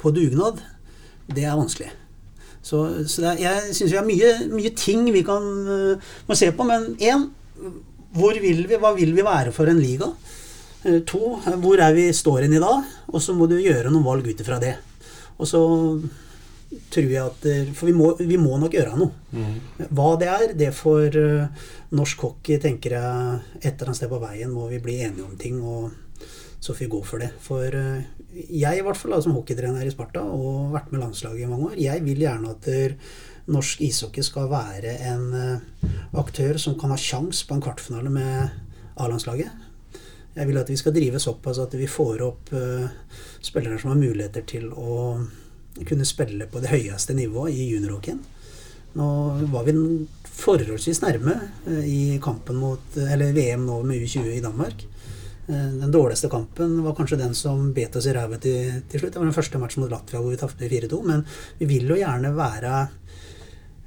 på 0.00 0.14
dugnad. 0.16 0.64
Det 1.28 1.44
er 1.44 1.60
vanskelig. 1.60 1.92
Så, 2.64 2.80
så 3.12 3.28
er, 3.28 3.44
jeg 3.44 3.76
syns 3.76 3.92
vi 3.92 4.00
har 4.00 4.08
mye, 4.08 4.34
mye 4.54 4.72
ting 4.72 5.04
vi 5.12 5.26
kan 5.28 5.52
eh, 5.68 6.12
må 6.30 6.38
se 6.38 6.48
på, 6.48 6.64
men 6.64 6.94
én 6.96 7.28
hvor 8.16 8.40
vil 8.40 8.64
vi, 8.64 8.80
hva 8.80 8.96
vil 8.96 9.12
vi 9.12 9.28
være 9.28 9.52
for 9.52 9.68
en 9.68 9.84
liga? 9.84 10.08
Eh, 10.84 11.00
To, 11.06 11.36
hvor 11.62 11.80
er 11.80 11.94
vi 11.94 12.08
står 12.14 12.46
hen 12.46 12.56
i 12.56 12.62
dag? 12.62 12.82
Og 13.12 13.22
så 13.22 13.34
må 13.36 13.46
du 13.50 13.58
gjøre 13.60 13.90
noen 13.92 14.06
valg 14.06 14.26
ut 14.26 14.42
ifra 14.42 14.58
det. 14.62 14.74
Og 15.38 15.48
så 15.48 15.60
tror 16.92 17.10
jeg 17.10 17.20
at 17.22 17.46
eh, 17.48 17.72
For 17.76 17.90
vi 17.90 17.94
må, 17.96 18.12
vi 18.18 18.38
må 18.40 18.58
nok 18.60 18.74
gjøre 18.74 18.98
noe. 18.98 19.12
Hva 19.92 20.08
det 20.20 20.30
er, 20.32 20.54
det 20.58 20.72
får 20.76 21.18
eh, 21.20 21.66
norsk 21.94 22.26
hockey, 22.26 22.58
tenker 22.62 22.96
jeg, 22.98 23.40
et 23.62 23.72
eller 23.74 23.92
annet 23.92 24.00
sted 24.00 24.10
på 24.12 24.22
veien 24.22 24.52
må 24.52 24.66
vi 24.70 24.80
bli 24.82 24.98
enige 25.04 25.26
om 25.26 25.36
ting, 25.38 25.60
og 25.62 25.92
så 26.62 26.72
får 26.72 26.84
vi 26.84 26.92
gå 26.94 27.02
for 27.04 27.22
det. 27.22 27.32
For 27.42 27.66
jeg, 27.68 28.78
i 28.78 28.84
hvert 28.86 28.96
fall, 28.96 29.12
da, 29.12 29.20
som 29.22 29.34
hockeytrener 29.36 29.84
i 29.84 29.92
Sparta 29.92 30.22
og 30.22 30.72
vært 30.72 30.92
med 30.94 31.02
landslaget 31.02 31.44
i 31.44 31.50
mange 31.50 31.72
år, 31.72 31.80
jeg 31.82 32.04
vil 32.06 32.22
gjerne 32.22 32.54
at 32.54 32.68
norsk 33.50 33.82
ishockey 33.82 34.22
skal 34.24 34.46
være 34.48 34.94
en 35.10 35.26
aktør 36.16 36.60
som 36.62 36.78
kan 36.78 36.94
ha 36.94 36.98
sjans 37.00 37.42
på 37.44 37.58
en 37.58 37.64
kvartfinale 37.66 38.14
med 38.14 38.54
A-landslaget. 39.02 39.50
Jeg 40.32 40.48
vil 40.48 40.60
at 40.60 40.70
vi 40.70 40.78
skal 40.80 40.94
drive 40.96 41.20
såpass 41.20 41.60
at 41.60 41.74
vi 41.76 41.86
får 41.90 42.22
opp 42.24 42.52
eh, 42.56 42.86
spillere 43.44 43.78
som 43.80 43.92
har 43.92 44.00
muligheter 44.00 44.46
til 44.48 44.70
å 44.72 45.18
kunne 45.88 46.06
spille 46.08 46.46
på 46.48 46.60
det 46.62 46.72
høyeste 46.72 47.16
nivået 47.16 47.52
i 47.52 47.68
juniorhockeyen. 47.72 48.22
Nå 48.96 49.08
var 49.52 49.64
vi 49.64 49.74
forholdsvis 50.32 51.02
nærme 51.04 51.36
eh, 51.66 51.84
i 51.88 52.00
kampen 52.22 52.58
mot 52.60 52.96
Eller 52.96 53.32
VM 53.32 53.66
nå 53.66 53.78
med 53.88 54.04
U20 54.04 54.32
i 54.36 54.42
Danmark. 54.44 54.86
Eh, 55.48 55.68
Den 55.82 55.92
dårligste 55.92 56.30
kampen 56.32 56.78
var 56.84 56.96
kanskje 56.96 57.20
den 57.20 57.34
som 57.36 57.72
bet 57.76 57.96
oss 57.96 58.08
i 58.08 58.16
ræva 58.16 58.40
til, 58.40 58.82
til 58.88 59.00
slutt. 59.00 59.12
Det 59.12 59.20
var 59.20 59.28
den 59.28 59.36
første 59.36 59.60
matchen 59.60 59.84
mot 59.84 59.92
Latvia 59.92 60.20
hvor 60.20 60.32
vi 60.32 60.40
tapte 60.40 60.68
4-2. 60.68 61.02
Men 61.08 61.26
vi 61.60 61.68
vil 61.74 61.92
jo 61.92 62.00
gjerne 62.00 62.32
være 62.36 62.72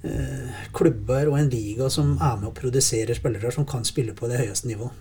eh, 0.06 0.62
klubber 0.78 1.34
og 1.34 1.40
en 1.40 1.50
liga 1.50 1.90
som 1.90 2.16
er 2.20 2.38
med 2.38 2.52
og 2.52 2.58
produserer 2.58 3.18
spillere 3.18 3.54
som 3.54 3.66
kan 3.66 3.86
spille 3.86 4.18
på 4.18 4.30
det 4.30 4.42
høyeste 4.42 4.70
nivå. 4.70 4.92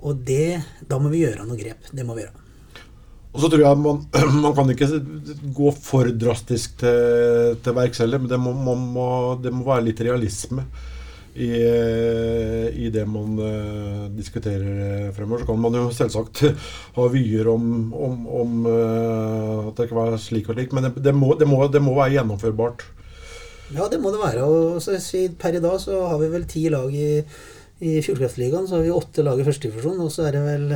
Og 0.00 0.22
det, 0.26 0.60
da 0.88 0.98
må 1.00 1.10
vi 1.12 1.24
gjøre 1.24 1.44
noe 1.46 1.58
grep. 1.58 1.90
Det 1.92 2.06
må 2.06 2.16
vi 2.16 2.24
gjøre. 2.24 2.46
Og 3.30 3.42
så 3.42 3.50
tror 3.50 3.62
jeg 3.62 3.78
man, 3.78 4.00
man 4.44 4.54
kan 4.56 4.70
ikke 4.72 4.88
gå 5.54 5.74
for 5.78 6.10
drastisk 6.10 6.80
til, 6.82 7.58
til 7.62 7.76
verks 7.76 8.02
heller, 8.02 8.22
men 8.22 8.30
det 8.30 8.40
må, 8.42 8.54
man 8.56 8.88
må, 8.96 9.10
det 9.42 9.52
må 9.54 9.68
være 9.68 9.86
litt 9.90 10.02
realisme 10.06 10.64
i, 11.30 11.50
i 12.74 12.88
det 12.90 13.04
man 13.06 13.36
uh, 13.38 14.08
diskuterer 14.16 15.12
fremover. 15.14 15.44
Så 15.44 15.50
kan 15.52 15.60
man 15.62 15.78
jo 15.78 15.84
selvsagt 15.94 16.42
ha 16.96 17.10
vyer 17.12 17.52
om, 17.52 17.92
om, 17.94 18.24
om 18.40 18.56
uh, 18.66 19.68
at 19.68 19.76
det 19.78 19.86
ikke 19.86 20.08
er 20.08 20.18
slik 20.18 20.50
og 20.50 20.58
slik, 20.58 20.74
men 20.74 20.88
det, 20.88 20.96
det, 21.04 21.14
må, 21.14 21.36
det, 21.38 21.48
må, 21.48 21.62
det 21.70 21.84
må 21.84 21.94
være 21.98 22.16
gjennomførbart. 22.18 22.82
Ja, 23.70 23.86
det 23.86 24.00
må 24.02 24.10
det 24.10 24.18
være. 24.18 24.42
Og 24.42 24.82
så 24.82 24.98
si, 24.98 25.28
per 25.38 25.54
i 25.54 25.62
dag 25.62 25.78
så 25.78 26.02
har 26.10 26.18
vi 26.18 26.32
vel 26.32 26.50
ti 26.50 26.66
lag 26.72 26.90
i, 26.90 27.20
i 27.80 27.98
Fjordkraftligaen. 28.04 28.66
Så 28.68 28.76
har 28.78 28.86
vi 28.86 28.92
åtte 28.94 29.24
lag 29.26 29.40
i 29.40 29.46
førstedivisjon, 29.46 30.00
og 30.04 30.10
så 30.14 30.26
er 30.28 30.38
det 30.38 30.46
vel 30.46 30.66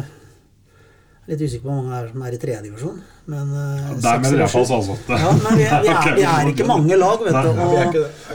Litt 1.24 1.40
usikker 1.40 1.62
på 1.64 1.72
hvor 1.72 1.78
mange 1.80 1.96
er 1.96 2.08
som 2.12 2.22
er 2.26 2.34
i 2.36 2.38
tredjedivisjon. 2.42 2.96
Men 3.32 3.52
ja, 3.56 3.92
Der 4.04 4.18
mener 4.20 4.42
jeg 4.42 4.52
falsk 4.52 4.74
altså. 4.76 4.96
Ja, 5.08 5.30
men 5.38 5.54
vi, 5.56 5.64
er- 5.64 5.80
vi, 5.80 5.88
er, 5.88 6.10
vi 6.18 6.24
er 6.28 6.50
ikke 6.50 6.66
mange 6.68 6.98
lag, 7.00 7.22
vet 7.24 7.38
du. 7.46 7.62
Og, 7.64 7.94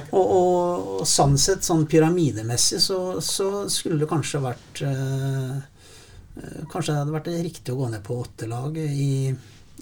og, 0.10 0.32
og, 0.40 0.88
og 0.96 1.04
sånn 1.12 1.36
sett, 1.38 1.62
sånn 1.68 1.84
pyramidemessig, 1.92 2.80
så, 2.82 2.98
så 3.22 3.50
skulle 3.70 4.00
det 4.02 4.10
kanskje 4.10 4.42
vært 4.42 4.82
eh, 4.90 5.54
eh, 5.54 6.58
Kanskje 6.74 6.96
det 6.96 6.98
hadde 7.04 7.14
vært 7.20 7.30
riktig 7.46 7.76
å 7.76 7.78
gå 7.84 7.92
ned 7.94 8.02
på 8.10 8.18
åtte 8.24 8.50
lag 8.50 8.82
i, 8.82 9.30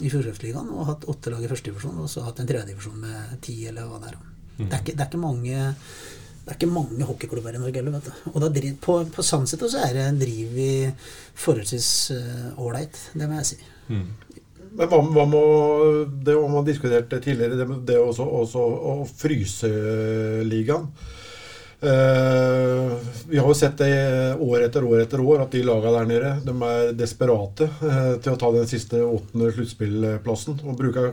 i 0.03 0.11
Fjordkraftligaen 0.11 0.67
og 0.75 0.89
hatt 0.91 1.07
åtte 1.07 1.31
lag 1.31 1.47
i 1.47 1.51
førstedivisjon, 1.53 2.03
og 2.03 2.11
så 2.11 2.27
hatt 2.27 2.43
en 2.43 2.51
tredjedivisjon 2.51 2.99
med 3.07 3.37
ti, 3.47 3.61
eller 3.71 3.87
hva 3.87 4.01
det 4.03 4.11
er. 4.11 4.19
Det 4.57 4.67
er, 4.67 4.81
ikke, 4.83 4.97
det 4.99 5.05
er 5.05 5.07
ikke 5.13 5.23
mange 5.23 5.63
det 6.47 6.53
er 6.53 6.57
ikke 6.61 6.71
mange 6.71 7.03
hockeyklubber 7.03 7.57
i 7.57 7.59
Norge 7.59 7.81
heller, 7.81 7.97
vet 7.97 8.07
du. 8.07 8.29
Og 8.31 8.37
da 8.39 8.47
driv, 8.55 8.77
på, 8.79 8.93
på 9.11 9.23
Sandseter 9.27 9.67
så 9.67 9.81
er 9.83 9.97
det 9.97 10.05
en 10.07 10.19
driv 10.21 10.53
i 10.63 10.71
forholdsvis 11.43 11.89
ålreit. 12.55 12.95
Uh, 13.11 13.17
det 13.19 13.27
må 13.27 13.41
jeg 13.41 13.49
si. 13.49 13.57
Men 14.77 14.87
hva, 14.91 14.99
hva 15.01 15.25
må 15.27 15.41
Det 16.23 16.35
har 16.37 16.49
man 16.53 16.65
diskutert 16.67 17.11
tidligere, 17.11 17.57
det, 17.59 17.67
med- 17.67 17.83
det 17.89 17.97
også, 17.99 18.23
også 18.41 18.63
å 18.63 18.93
fryse 19.11 19.71
ligaen. 20.47 20.87
Uh, 21.77 22.95
vi 23.29 23.37
har 23.37 23.45
jo 23.51 23.53
sett 23.53 23.75
det 23.83 23.91
år 24.41 24.63
etter 24.65 24.87
år 24.87 25.03
etter 25.03 25.21
år 25.21 25.43
at 25.43 25.51
de 25.53 25.59
lagene 25.67 25.91
der 25.93 26.07
nede 26.09 26.31
de 26.47 26.55
er 26.65 26.95
desperate 26.97 27.67
uh, 27.83 28.15
til 28.17 28.31
å 28.33 28.39
ta 28.41 28.49
den 28.55 28.71
siste 28.71 29.03
åttende 29.03 29.51
sluttspillplassen. 29.53 30.57
Og 30.63 30.79
bruker 30.79 31.11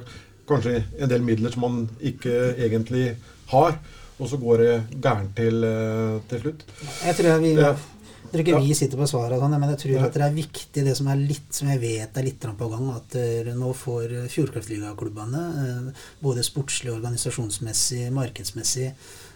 kanskje 0.48 0.78
en 1.00 1.10
del 1.10 1.26
midler 1.26 1.52
som 1.52 1.66
man 1.66 1.82
ikke 2.00 2.54
egentlig 2.54 3.10
har. 3.52 3.76
Og 4.20 4.30
så 4.30 4.38
går 4.38 4.62
det 4.62 4.74
gærent 5.02 5.34
til, 5.36 5.64
eh, 5.64 6.20
til 6.30 6.40
slutt. 6.44 6.62
Jeg 7.04 7.16
tror 7.18 7.40
vi, 7.42 7.54
Ja. 7.54 7.72
jeg 7.72 8.30
tror 8.30 8.44
ikke 8.44 8.62
vi 8.62 8.74
sitter 8.74 8.96
på 8.96 9.08
svaret, 9.10 9.40
sånn, 9.40 9.58
men 9.58 9.70
jeg 9.70 9.78
tror 9.78 9.94
ja. 9.94 10.04
at 10.06 10.14
det 10.14 10.22
er 10.22 10.38
viktig, 10.38 10.84
det 10.84 10.96
som 10.96 11.08
er 11.08 11.16
litt, 11.16 11.50
som 11.50 11.68
jeg 11.68 11.80
vet 11.80 12.16
er 12.16 12.22
litt 12.22 12.40
på 12.40 12.70
gang, 12.70 12.88
at 12.94 13.14
eh, 13.16 13.52
nå 13.54 13.74
får 13.74 14.28
Fjordkraftligaklubbene, 14.30 15.44
eh, 15.64 16.06
både 16.22 16.46
sportslig, 16.46 16.94
organisasjonsmessig, 16.94 18.10
markedsmessig, 18.12 18.92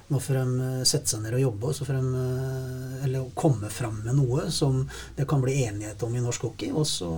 nå 0.09 0.18
får 0.24 0.35
de 0.41 0.85
sette 0.87 1.07
seg 1.11 1.20
ned 1.20 1.35
og 1.35 1.41
jobbe, 1.41 1.64
og 1.66 1.74
så 1.74 1.85
får 1.85 1.99
de 2.01 3.05
eller 3.05 3.26
komme 3.35 3.68
fram 3.68 4.01
med 4.07 4.14
noe 4.16 4.51
som 4.51 4.89
det 5.16 5.26
kan 5.29 5.43
bli 5.43 5.64
enighet 5.66 6.03
om 6.03 6.14
i 6.16 6.22
norsk 6.24 6.47
hockey. 6.49 6.70
Og 6.72 6.87
så 6.87 7.11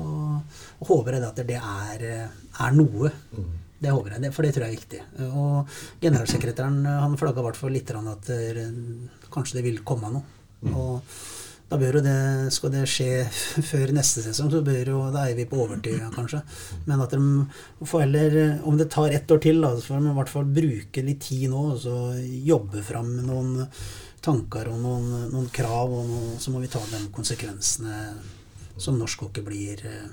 håper 0.88 1.12
jeg 1.12 1.22
at 1.22 1.46
det 1.46 1.61
er, 1.61 2.30
er 2.58 2.72
noe. 2.74 3.12
Det 3.81 3.93
håper 3.95 4.16
jeg, 4.16 4.33
for 4.37 4.45
det 4.45 4.53
tror 4.55 4.66
jeg 4.66 4.74
er 4.74 4.78
viktig. 4.78 5.03
Og 5.31 5.76
generalsekretæren 6.03 6.83
han 6.85 7.16
flagga 7.20 7.41
i 7.41 7.47
hvert 7.49 7.61
fall 7.61 7.72
litt 7.72 7.93
at 7.97 8.33
eh, 8.35 8.64
kanskje 9.33 9.59
det 9.59 9.66
vil 9.70 9.85
komme 9.89 10.11
noe. 10.12 10.26
Og 10.74 11.01
da 11.70 11.78
bør 11.78 12.01
jo 12.01 12.03
det, 12.03 12.53
skal 12.53 12.72
det 12.74 12.83
skje 12.91 13.09
før 13.70 13.95
neste 13.95 14.24
sesong, 14.24 14.51
så 14.53 14.61
bør 14.66 14.93
jo, 14.93 15.01
da 15.14 15.24
er 15.31 15.39
vi 15.39 15.47
på 15.49 15.62
overtid 15.64 16.03
kanskje. 16.16 16.43
Men 16.91 17.05
at 17.05 17.14
de 17.14 17.87
får 17.87 18.05
heller, 18.05 18.39
om 18.68 18.76
det 18.76 18.91
tar 18.93 19.14
ett 19.16 19.31
år 19.31 19.43
til, 19.45 19.62
da, 19.62 19.72
så 19.76 19.93
får 19.93 20.03
de 20.03 20.12
i 20.12 20.16
hvert 20.18 20.33
fall 20.35 20.55
bruke 20.61 21.05
litt 21.07 21.22
tid 21.28 21.49
nå 21.53 21.66
og 21.72 21.83
så 21.87 21.97
jobbe 22.51 22.83
fram 22.85 23.12
noen 23.24 23.68
tanker 24.20 24.68
og 24.68 24.81
noen, 24.83 25.31
noen 25.33 25.47
krav, 25.55 25.95
og 25.95 26.11
noe, 26.11 26.35
så 26.43 26.53
må 26.53 26.61
vi 26.61 26.68
ta 26.72 26.83
de 26.91 27.07
konsekvensene 27.14 28.03
som 28.81 28.99
norsk 28.99 29.24
hockey 29.24 29.45
blir 29.45 29.81
eh, 29.89 30.11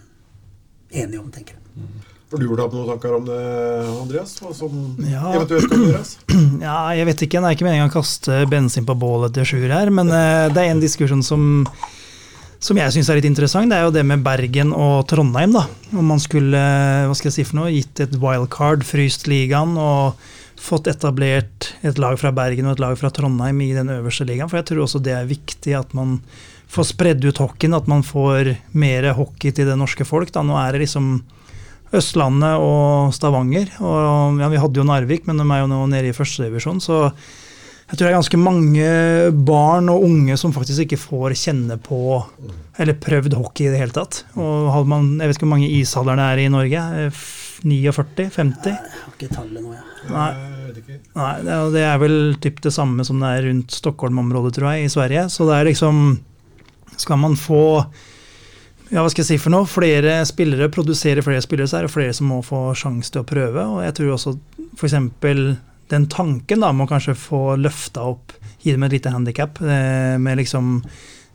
enige 1.03 1.19
om, 1.23 1.33
tenker 1.33 1.57
jeg. 1.57 2.15
Har 2.31 2.41
du 2.41 2.43
gjort 2.43 2.59
deg 2.59 2.65
opp 2.67 2.73
noen 2.75 2.87
tanker 2.91 3.13
om 3.15 3.27
det, 3.27 3.35
Andreas? 4.01 4.33
Hva 4.43 4.49
som 4.55 4.71
Ja. 5.07 5.29
eventuelt 5.37 5.69
kan 5.71 5.83
gjøres? 5.85 6.09
Ja, 6.67 6.79
jeg 6.97 7.05
vet 7.07 7.21
ikke. 7.23 7.39
Det 7.39 7.47
er 7.51 7.55
ikke 7.55 7.67
meningen 7.69 7.87
å 7.87 7.93
kaste 7.93 8.41
bensin 8.51 8.83
på 8.87 8.95
bålet 8.99 9.31
til 9.37 9.47
Sjur 9.47 9.69
her, 9.71 9.91
men 9.95 10.11
uh, 10.11 10.49
det 10.51 10.59
er 10.65 10.73
en 10.73 10.81
diskusjon 10.83 11.23
som, 11.23 11.45
som 12.59 12.81
jeg 12.81 12.91
syns 12.97 13.07
er 13.13 13.21
litt 13.21 13.29
interessant. 13.29 13.71
Det 13.71 13.77
er 13.79 13.85
jo 13.87 13.93
det 13.95 14.03
med 14.09 14.25
Bergen 14.25 14.73
og 14.75 15.05
Trondheim. 15.07 15.55
da. 15.55 15.63
Om 15.95 16.11
man 16.11 16.19
skulle 16.19 16.59
hva 17.07 17.15
skal 17.15 17.29
jeg 17.31 17.37
si 17.37 17.47
for 17.47 17.61
noe, 17.61 17.71
gitt 17.71 18.03
et 18.03 18.19
wildcard, 18.19 18.83
fryst 18.83 19.29
ligaen 19.31 19.77
og 19.79 20.19
fått 20.59 20.89
etablert 20.91 21.69
et 21.85 21.99
lag 22.01 22.17
fra 22.19 22.33
Bergen 22.35 22.67
og 22.67 22.75
et 22.75 22.83
lag 22.83 22.97
fra 22.99 23.11
Trondheim 23.13 23.59
i 23.63 23.71
den 23.77 23.87
øverste 23.93 24.25
ligaen. 24.27 24.49
For 24.51 24.59
jeg 24.59 24.67
tror 24.73 24.83
også 24.83 24.99
det 25.05 25.13
er 25.15 25.29
viktig 25.31 25.77
at 25.79 25.95
man 25.95 26.17
får 26.67 26.89
spredd 26.91 27.23
ut 27.23 27.39
hockeyen, 27.39 27.77
at 27.77 27.87
man 27.87 28.03
får 28.03 28.55
mer 28.75 29.13
hockey 29.15 29.53
til 29.55 29.69
det 29.69 29.77
norske 29.79 30.03
folk. 30.03 30.33
da. 30.35 30.43
Nå 30.43 30.57
er 30.59 30.75
det 30.75 30.83
liksom 30.89 31.21
Østlandet 31.95 32.59
og 32.59 33.13
Stavanger. 33.15 33.69
Og 33.79 34.39
ja, 34.41 34.49
Vi 34.51 34.59
hadde 34.59 34.81
jo 34.81 34.87
Narvik, 34.87 35.27
men 35.27 35.37
de 35.39 35.45
er 35.47 35.61
jo 35.63 35.69
nå 35.71 35.83
nede 35.91 36.09
i 36.09 36.15
førstedivisjon. 36.15 36.81
Så 36.83 36.97
jeg 37.87 37.95
tror 37.95 38.03
det 38.03 38.09
er 38.11 38.17
ganske 38.17 38.39
mange 38.41 38.87
barn 39.47 39.87
og 39.93 40.03
unge 40.03 40.35
som 40.37 40.51
faktisk 40.51 40.83
ikke 40.83 40.99
får 40.99 41.37
kjenne 41.39 41.77
på 41.79 41.99
eller 42.77 42.97
prøvd 42.99 43.37
hockey 43.39 43.69
i 43.69 43.71
det 43.71 43.79
hele 43.79 43.95
tatt. 43.95 44.25
Og 44.35 44.67
hadde 44.73 44.91
man, 44.91 45.13
Jeg 45.21 45.29
vet 45.29 45.37
ikke 45.39 45.47
hvor 45.47 45.55
mange 45.55 45.69
ishaller 45.71 46.19
det 46.19 46.25
er 46.27 46.41
i 46.43 46.49
Norge. 46.51 46.81
eh, 47.07 47.21
49? 47.63 48.27
50? 48.35 48.67
Jeg 48.67 48.75
har 49.05 49.13
ikke 49.15 49.31
tallet 49.33 49.63
nå, 49.63 49.71
jeg. 49.73 49.83
Nei. 50.11 50.33
Nei, 51.17 51.31
det 51.73 51.81
er 51.87 51.97
vel 51.99 52.35
typ 52.43 52.59
det 52.61 52.71
samme 52.75 53.03
som 53.07 53.19
det 53.23 53.31
er 53.33 53.47
rundt 53.47 53.71
Stockholm-området, 53.73 54.53
tror 54.59 54.75
jeg, 54.75 54.85
i 54.85 54.91
Sverige. 54.93 55.23
Så 55.33 55.47
det 55.49 55.55
er 55.57 55.65
liksom 55.71 56.19
Skal 56.97 57.17
man 57.17 57.35
få 57.39 57.85
ja, 58.89 59.01
hva 59.01 59.09
skal 59.11 59.23
jeg 59.23 59.29
si 59.33 59.39
for 59.41 59.53
noe? 59.53 59.67
Flere 59.67 60.19
spillere, 60.27 60.69
produserer 60.71 61.25
flere 61.25 61.43
spillere, 61.43 61.67
så 61.69 61.79
er 61.79 61.87
det 61.87 61.93
flere 61.93 62.15
som 62.15 62.29
må 62.31 62.39
få 62.45 62.69
sjanse 62.77 63.11
til 63.11 63.23
å 63.23 63.27
prøve. 63.27 63.65
Og 63.75 63.83
jeg 63.83 63.97
tror 63.99 64.15
også 64.15 64.35
f.eks. 64.77 64.97
den 65.91 66.07
tanken 66.11 66.63
da, 66.63 66.71
må 66.71 66.87
kanskje 66.89 67.17
få 67.19 67.41
løfta 67.59 68.07
opp, 68.13 68.35
gi 68.63 68.73
dem 68.73 68.87
et 68.87 68.97
lite 68.97 69.13
handikap 69.13 69.59
med 69.61 70.39
liksom 70.39 70.79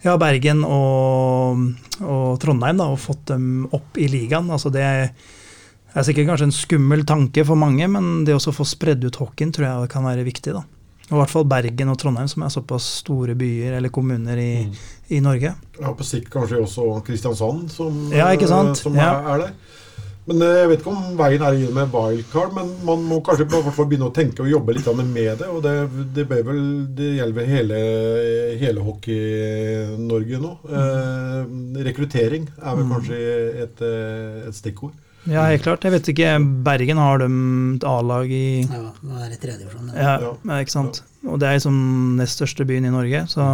ja, 0.02 0.16
Bergen 0.18 0.64
og, 0.66 1.62
og 2.02 2.40
Trondheim, 2.42 2.80
da, 2.80 2.90
og 2.90 3.00
fått 3.00 3.28
dem 3.30 3.68
opp 3.70 4.00
i 4.00 4.08
ligaen. 4.10 4.50
Altså 4.52 4.72
det 4.74 4.84
er 4.88 6.06
sikkert 6.06 6.32
kanskje 6.32 6.48
en 6.50 6.56
skummel 6.56 7.06
tanke 7.08 7.44
for 7.46 7.58
mange, 7.58 7.86
men 7.90 8.24
det 8.26 8.36
å 8.36 8.54
få 8.54 8.66
spredd 8.66 9.04
ut 9.04 9.20
hockeyen 9.22 9.52
tror 9.54 9.68
jeg 9.68 9.92
kan 9.92 10.08
være 10.08 10.26
viktig. 10.26 10.56
da. 10.56 10.64
Og 11.10 11.18
I 11.18 11.20
hvert 11.20 11.32
fall 11.34 11.48
Bergen 11.50 11.92
og 11.92 11.98
Trondheim, 12.00 12.28
som 12.30 12.44
er 12.46 12.52
såpass 12.54 12.86
store 13.02 13.34
byer 13.38 13.76
eller 13.76 13.92
kommuner 13.92 14.38
i, 14.40 14.52
i 15.12 15.20
Norge. 15.24 15.54
Ja, 15.80 15.92
på 15.98 16.06
sikt 16.06 16.30
kanskje 16.32 16.60
også 16.62 16.88
Kristiansand, 17.06 17.68
som, 17.72 18.08
Ja, 18.12 18.30
eh, 18.32 18.74
som 18.78 18.96
Ja. 18.96 19.12
er, 19.20 19.28
er 19.34 19.38
der. 19.46 19.52
Men 20.26 20.40
eh, 20.46 20.58
Jeg 20.60 20.68
vet 20.70 20.82
ikke 20.84 20.92
om 20.92 21.16
veien 21.18 21.42
er 21.42 21.56
inn 21.58 21.72
med 21.74 21.90
wildcard, 21.90 22.52
men 22.54 22.68
man 22.86 23.00
må 23.10 23.18
kanskje 23.26 23.46
begynne 23.50 24.06
å 24.06 24.14
tenke 24.14 24.44
og 24.44 24.50
jobbe 24.52 24.76
litt 24.76 24.86
med 25.10 25.38
det. 25.40 25.48
og 25.50 25.62
Det, 25.64 25.74
det, 26.14 26.26
vel, 26.30 26.60
det 26.94 27.08
gjelder 27.18 27.38
vel 27.40 27.50
hele, 27.50 27.80
hele 28.60 28.84
Hockey-Norge 28.86 30.38
nå. 30.42 30.52
Eh, 30.70 31.82
rekruttering 31.88 32.46
er 32.62 32.76
vel 32.78 32.86
kanskje 32.92 33.18
et, 33.66 33.82
eh, 33.82 34.48
et 34.48 34.54
stikkord. 34.54 34.94
Ja, 35.30 35.44
helt 35.46 35.62
klart. 35.62 35.84
Jeg 35.86 35.92
vet 35.94 36.08
ikke, 36.10 36.30
Bergen 36.66 36.98
har 36.98 37.20
de 37.22 37.26
et 37.76 37.84
A-lag 37.86 38.30
i 38.34 38.62
Ja, 38.66 38.80
det 39.02 39.20
er 39.22 39.30
i 39.30 39.36
tredjedivisjon. 39.38 39.92
ja, 39.94 40.14
Ja. 40.20 40.32
ja, 40.44 40.56
ikke 40.64 40.70
sant. 40.74 41.02
Og 41.24 41.38
det 41.38 41.46
er 41.46 41.54
liksom 41.60 42.16
nest 42.18 42.40
største 42.40 42.66
byen 42.66 42.84
i 42.84 42.90
Norge, 42.90 43.20
så 43.30 43.44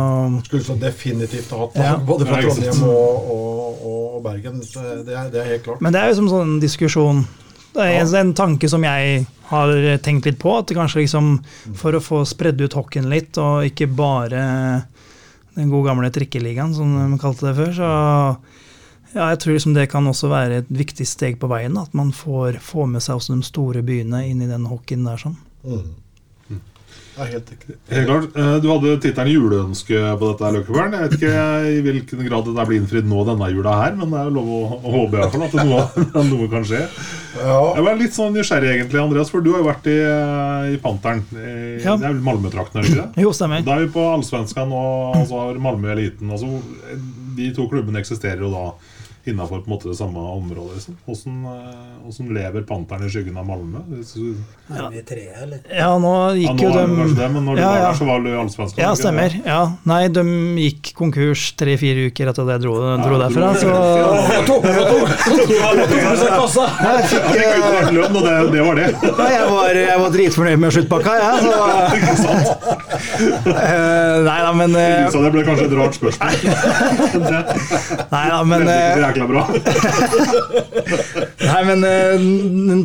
Skulle 0.47 0.65
så 0.65 0.79
definitivt 0.81 1.51
hatt 1.53 1.77
Ja. 1.77 1.97
både 1.99 2.25
fra. 2.27 2.41
Trondheim 2.41 2.83
og, 2.89 3.29
og, 3.35 3.85
og 4.17 4.23
Bergen. 4.25 4.63
Så 4.65 4.81
det, 5.05 5.13
er, 5.15 5.29
det 5.31 5.43
er 5.43 5.45
helt 5.53 5.65
klart. 5.65 5.81
Men 5.85 5.93
det 5.93 6.01
er 6.01 6.09
jo 6.09 6.15
som 6.23 6.29
sånn 6.33 6.59
diskusjon. 6.61 7.27
Det 7.75 7.85
er 7.85 8.01
en, 8.01 8.15
en 8.17 8.33
tanke 8.35 8.67
som 8.69 8.83
jeg 8.83 9.27
har 9.51 9.99
tenkt 10.03 10.25
litt 10.25 10.39
på. 10.41 10.57
At 10.59 10.73
kanskje 10.73 11.03
liksom 11.05 11.45
for 11.77 11.93
å 11.93 12.01
få 12.01 12.25
spredd 12.27 12.61
ut 12.65 12.73
hockeyen 12.73 13.11
litt, 13.13 13.37
og 13.37 13.69
ikke 13.69 13.87
bare 13.95 14.87
den 15.55 15.69
gode 15.71 15.89
gamle 15.91 16.09
trikkeligaen, 16.11 16.73
som 16.75 17.13
de 17.13 17.19
kalte 17.21 17.45
det 17.53 17.57
før, 17.61 17.73
så 17.77 17.89
ja, 19.15 19.29
jeg 19.33 19.41
tror 19.43 19.57
liksom 19.57 19.77
det 19.77 19.89
kan 19.93 20.07
også 20.07 20.31
være 20.33 20.63
et 20.63 20.73
viktig 20.73 21.07
steg 21.09 21.39
på 21.41 21.49
veien. 21.51 21.79
At 21.81 21.95
man 21.97 22.13
får, 22.15 22.61
får 22.65 22.91
med 22.93 23.05
seg 23.05 23.21
også 23.21 23.37
de 23.37 23.47
store 23.47 23.85
byene 23.87 24.25
inn 24.29 24.43
i 24.45 24.51
den 24.51 24.69
hockeyen 24.69 25.07
der. 25.09 25.21
sånn. 25.23 25.39
Mm. 25.65 25.89
Er 27.19 27.31
helt 27.33 27.49
riktig. 27.51 27.75
Helt 27.91 28.07
klart. 28.07 28.37
Eh, 28.39 28.57
Du 28.63 28.69
hadde 28.71 28.93
tittelen 29.03 29.33
'juleønske' 29.33 30.03
på 30.21 30.29
dette, 30.31 30.51
Løkkebjørn. 30.55 30.93
Jeg 30.95 31.03
vet 31.05 31.17
ikke 31.19 31.33
i 31.73 31.81
hvilken 31.83 32.23
grad 32.29 32.45
det 32.47 32.67
blir 32.69 32.79
innfridd 32.81 33.09
nå 33.11 33.25
denne 33.27 33.49
jula 33.51 33.73
her, 33.83 33.97
men 33.99 34.11
det 34.13 34.21
er 34.21 34.29
jo 34.29 34.35
lov 34.37 34.49
å, 34.55 34.61
å 34.79 34.93
håpe 34.95 35.17
i 35.17 35.21
hvert 35.23 35.35
fall 35.35 35.47
at 35.49 35.57
noe, 35.67 36.25
noe 36.31 36.49
kan 36.53 36.65
skje. 36.69 36.85
Ja, 37.39 37.59
Jeg 37.75 37.85
var 37.89 37.99
litt 37.99 38.15
sånn 38.15 38.35
nysgjerrig, 38.39 38.71
egentlig, 38.77 39.03
Andreas, 39.03 39.31
for 39.35 39.41
du 39.43 39.51
har 39.53 39.61
jo 39.65 39.69
vært 39.69 39.87
i, 39.91 39.99
eh, 39.99 40.75
i 40.75 40.79
Panteren. 40.83 41.25
I, 41.35 41.83
Ja. 41.85 41.97
Det 41.99 42.07
er 42.07 42.15
vel 42.15 42.23
Malmö-trakten, 42.27 42.79
er 42.79 42.87
det 42.87 42.93
ikke 42.95 43.03
det? 43.03 43.23
Jo, 43.27 43.33
stemmer. 43.35 43.65
Da 43.67 43.75
er 43.79 43.87
vi 43.87 43.93
på 43.99 44.07
Allsvenskan 44.15 44.71
og 44.73 45.17
altså, 45.23 45.43
har 45.49 45.59
Malmö 45.63 45.91
Eliten. 45.97 46.31
Altså, 46.31 46.63
de 47.39 47.51
to 47.55 47.67
klubbene 47.71 47.99
eksisterer 48.03 48.43
jo 48.47 48.51
da 48.55 48.65
innafor 49.33 49.63
det 49.93 49.97
samme 49.99 50.19
området. 50.19 50.75
Liksom. 50.79 50.97
Hvordan, 51.07 51.37
eh, 51.53 51.99
hvordan 52.05 52.35
lever 52.39 52.63
Panteren 52.69 53.07
i 53.07 53.11
skyggen 53.13 53.37
av 53.37 53.47
Malmö? 53.49 53.83
Tre. 55.09 55.25
Ja, 55.73 55.99
nå 55.99 56.13
Ja, 56.19 56.35
gikk 56.37 56.59
nå 56.59 56.63
jo 56.63 56.73
dem 56.75 56.91
det 56.95 57.03
kanskje 57.03 57.17
de 57.17 57.23
det, 57.23 57.29
men 57.33 57.45
når 57.47 57.55
du 57.55 57.61
Ja, 57.63 57.69
var 57.69 57.79
der, 57.79 57.95
så 57.99 58.05
var 58.09 58.19
du 58.21 58.29
i 58.29 58.83
Ja, 58.83 58.95
stemmer. 58.95 59.31
Ja. 59.47 59.61
Nei, 59.85 60.09
de 60.09 60.25
gikk 60.65 60.93
konkurs 60.99 61.53
tre-fire 61.57 62.09
uker 62.11 62.33
etter 62.33 62.43
at 62.43 62.49
jeg 62.57 62.61
dro, 62.67 62.75
dro 63.05 63.15
Ja, 63.15 63.23
derfra. 63.27 63.55
Så 66.49 66.65
Jeg 66.89 67.05
fikk 67.09 67.93
lønn, 67.93 68.17
og 68.17 68.23
det, 68.25 68.37
det 68.53 68.63
var 68.67 68.75
det. 68.79 68.89
Jeg, 69.03 69.47
var, 69.53 69.69
jeg 69.75 69.99
var 70.03 70.11
dritfornøyd 70.15 70.59
med 70.59 70.73
sluttpakka, 70.73 71.11
jeg. 71.19 71.35
Så, 71.45 71.53
eh, 73.49 74.17
nei 74.25 74.39
da, 74.43 74.53
men 74.57 74.77
eh, 74.79 75.09
det 75.29 75.33
ble 75.35 75.45
kanskje 75.47 75.67
et 75.69 75.75
rart 75.79 75.95
spørsmål. 75.99 76.29
Nei 78.15 78.25
da, 78.31 78.39
men, 78.49 78.65
Jækla 79.19 79.27
bra. 79.27 79.43
nei, 81.49 81.63
men 81.67 81.85
eh, 81.87 82.23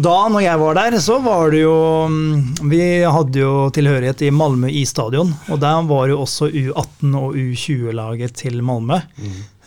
da 0.03 0.15
når 0.34 0.43
jeg 0.45 0.61
var 0.61 0.77
der, 0.79 0.97
så 1.03 1.19
var 1.23 1.53
det 1.53 1.61
jo 1.61 1.77
mm, 2.09 2.69
Vi 2.71 2.81
hadde 3.05 3.43
jo 3.43 3.53
tilhørighet 3.73 4.23
i 4.25 4.31
Malmö 4.34 4.71
isstadion, 4.81 5.34
og 5.51 5.61
der 5.61 5.86
var 5.89 6.09
jo 6.09 6.21
også 6.23 6.49
U18 6.49 7.13
og 7.19 7.38
U20-laget 7.38 8.36
til 8.41 8.61
Malmö, 8.65 9.01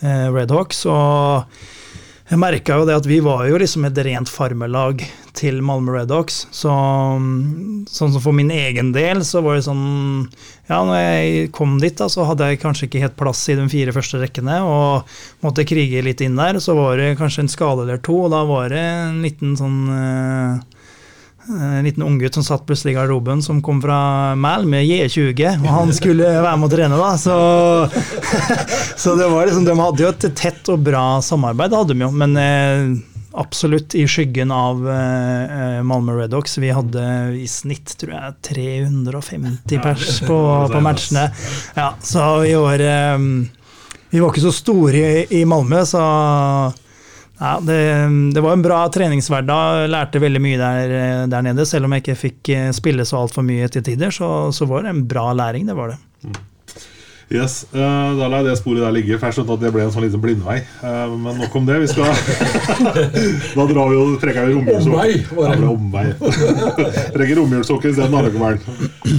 eh, 0.02 0.26
Redhawks. 0.34 0.84
Og 0.90 1.46
jeg 2.26 2.40
merka 2.42 2.74
jo 2.80 2.86
det 2.88 2.96
at 2.98 3.06
vi 3.06 3.20
var 3.22 3.44
jo 3.46 3.58
liksom 3.60 3.84
et 3.86 3.98
rent 4.02 4.30
farmelag 4.30 5.04
til 5.36 5.60
Malmö 5.62 5.94
Redox. 5.94 6.40
Så, 6.50 6.72
sånn 7.86 8.14
som 8.14 8.22
for 8.22 8.34
min 8.34 8.50
egen 8.50 8.90
del, 8.96 9.22
så 9.26 9.42
var 9.44 9.58
det 9.58 9.66
sånn 9.68 10.26
Ja, 10.66 10.80
når 10.82 10.96
jeg 10.98 11.50
kom 11.54 11.76
dit, 11.78 11.94
da, 11.94 12.08
så 12.10 12.26
hadde 12.26 12.48
jeg 12.50 12.62
kanskje 12.64 12.88
ikke 12.88 13.04
helt 13.04 13.18
plass 13.20 13.44
i 13.52 13.54
de 13.58 13.68
fire 13.70 13.94
første 13.94 14.18
rekkene, 14.18 14.58
og 14.66 15.18
måtte 15.46 15.66
krige 15.68 16.02
litt 16.02 16.24
inn 16.24 16.38
der. 16.40 16.58
Så 16.58 16.74
var 16.74 16.98
det 16.98 17.14
kanskje 17.20 17.44
en 17.44 17.52
skade 17.52 17.86
eller 17.86 18.02
to, 18.02 18.24
og 18.26 18.34
da 18.34 18.42
var 18.48 18.74
det 18.74 18.82
en 18.82 19.22
liten 19.22 19.54
sånn 19.60 19.78
eh, 19.94 20.75
en 21.48 21.84
liten 21.84 22.02
unggutt 22.02 22.34
som 22.34 22.44
satt 22.44 22.66
plutselig 22.66 22.92
i 22.92 22.96
garderoben, 22.96 23.42
som 23.42 23.62
kom 23.62 23.80
fra 23.82 24.34
Malmö 24.34 24.80
J20, 24.82 25.60
og 25.62 25.68
han 25.70 25.92
skulle 25.94 26.30
være 26.42 26.56
med 26.58 26.68
å 26.68 26.72
trene, 26.72 26.98
da. 27.00 27.10
Så, 27.20 27.36
så 29.02 29.14
det 29.18 29.28
var 29.30 29.46
liksom, 29.46 29.66
de 29.66 29.76
hadde 29.78 30.04
jo 30.04 30.10
et 30.10 30.30
tett 30.38 30.72
og 30.72 30.82
bra 30.86 31.04
samarbeid, 31.22 31.70
det 31.70 31.82
hadde 31.82 31.94
de 31.94 32.06
jo. 32.06 32.10
Men 32.22 32.40
eh, 32.40 32.96
absolutt 33.36 33.94
i 33.94 34.06
skyggen 34.08 34.50
av 34.54 34.82
eh, 34.90 35.82
Malmö 35.86 36.16
Redox. 36.18 36.58
Vi 36.58 36.72
hadde 36.74 37.04
i 37.36 37.46
snitt, 37.50 37.94
tror 38.00 38.16
jeg, 38.16 38.34
350 38.50 39.84
pers 39.84 40.20
på, 40.26 40.40
på 40.72 40.82
matchene. 40.82 41.28
Ja, 41.76 41.92
så 42.02 42.26
i 42.48 42.56
år 42.56 42.82
eh, 42.82 43.28
Vi 44.10 44.22
var 44.22 44.32
ikke 44.32 44.46
så 44.48 44.54
store 44.54 45.06
i, 45.22 45.22
i 45.42 45.44
Malmö, 45.48 45.84
så 45.86 46.02
ja, 47.38 47.60
det, 47.60 47.78
det, 48.34 48.40
var 48.40 48.52
en 48.52 48.64
bra 48.64 48.80
treningshverdag. 48.88 49.86
Lærte 49.92 50.20
veldig 50.22 50.40
mye 50.40 50.58
der, 50.60 50.98
der 51.28 51.44
nede. 51.44 51.66
Selv 51.68 51.88
om 51.88 51.92
jeg 51.92 52.04
ikke 52.04 52.20
fikk 52.20 52.52
eh, 52.54 52.68
spille 52.76 53.04
så 53.04 53.20
altfor 53.20 53.44
mye 53.44 53.68
til 53.72 53.84
tider, 53.84 54.14
så, 54.14 54.50
så, 54.56 54.68
var 54.68 54.86
det 54.86 54.94
en 54.94 55.02
bra 55.08 55.32
læring. 55.36 55.66
Det 55.68 55.76
var 55.76 55.92
det. 55.92 55.98
Mm. 56.24 56.38
Yes, 57.26 57.64
uh, 57.74 58.14
Da 58.14 58.28
lar 58.30 58.44
jeg 58.44 58.52
det 58.52 58.58
sporet 58.60 58.84
der 58.84 58.94
ligge. 58.94 59.18
For 59.18 59.28
jeg 59.28 59.36
skjønte 59.36 59.56
at 59.58 59.64
det 59.66 59.72
ble 59.74 59.82
en 59.84 59.92
sånn 59.92 60.06
liten 60.06 60.22
blindvei. 60.22 60.60
Uh, 60.80 61.12
men 61.12 61.42
nok 61.42 61.58
om 61.58 61.66
det. 61.68 61.80
Vi 61.82 61.90
skal 61.90 62.06
Da 63.58 63.66
drar 63.66 63.90
vi 63.90 63.98
og 64.00 64.16
trekker 64.22 64.46
vi 64.48 64.56
romjulssokker. 64.56 64.94
Omvei! 64.94 65.18
Trenger 65.34 65.68
omvei. 65.74 66.06
trekker 67.18 67.42
romjulssokker 67.42 67.92
isteden 67.92 68.16
allikevel. 68.22 68.62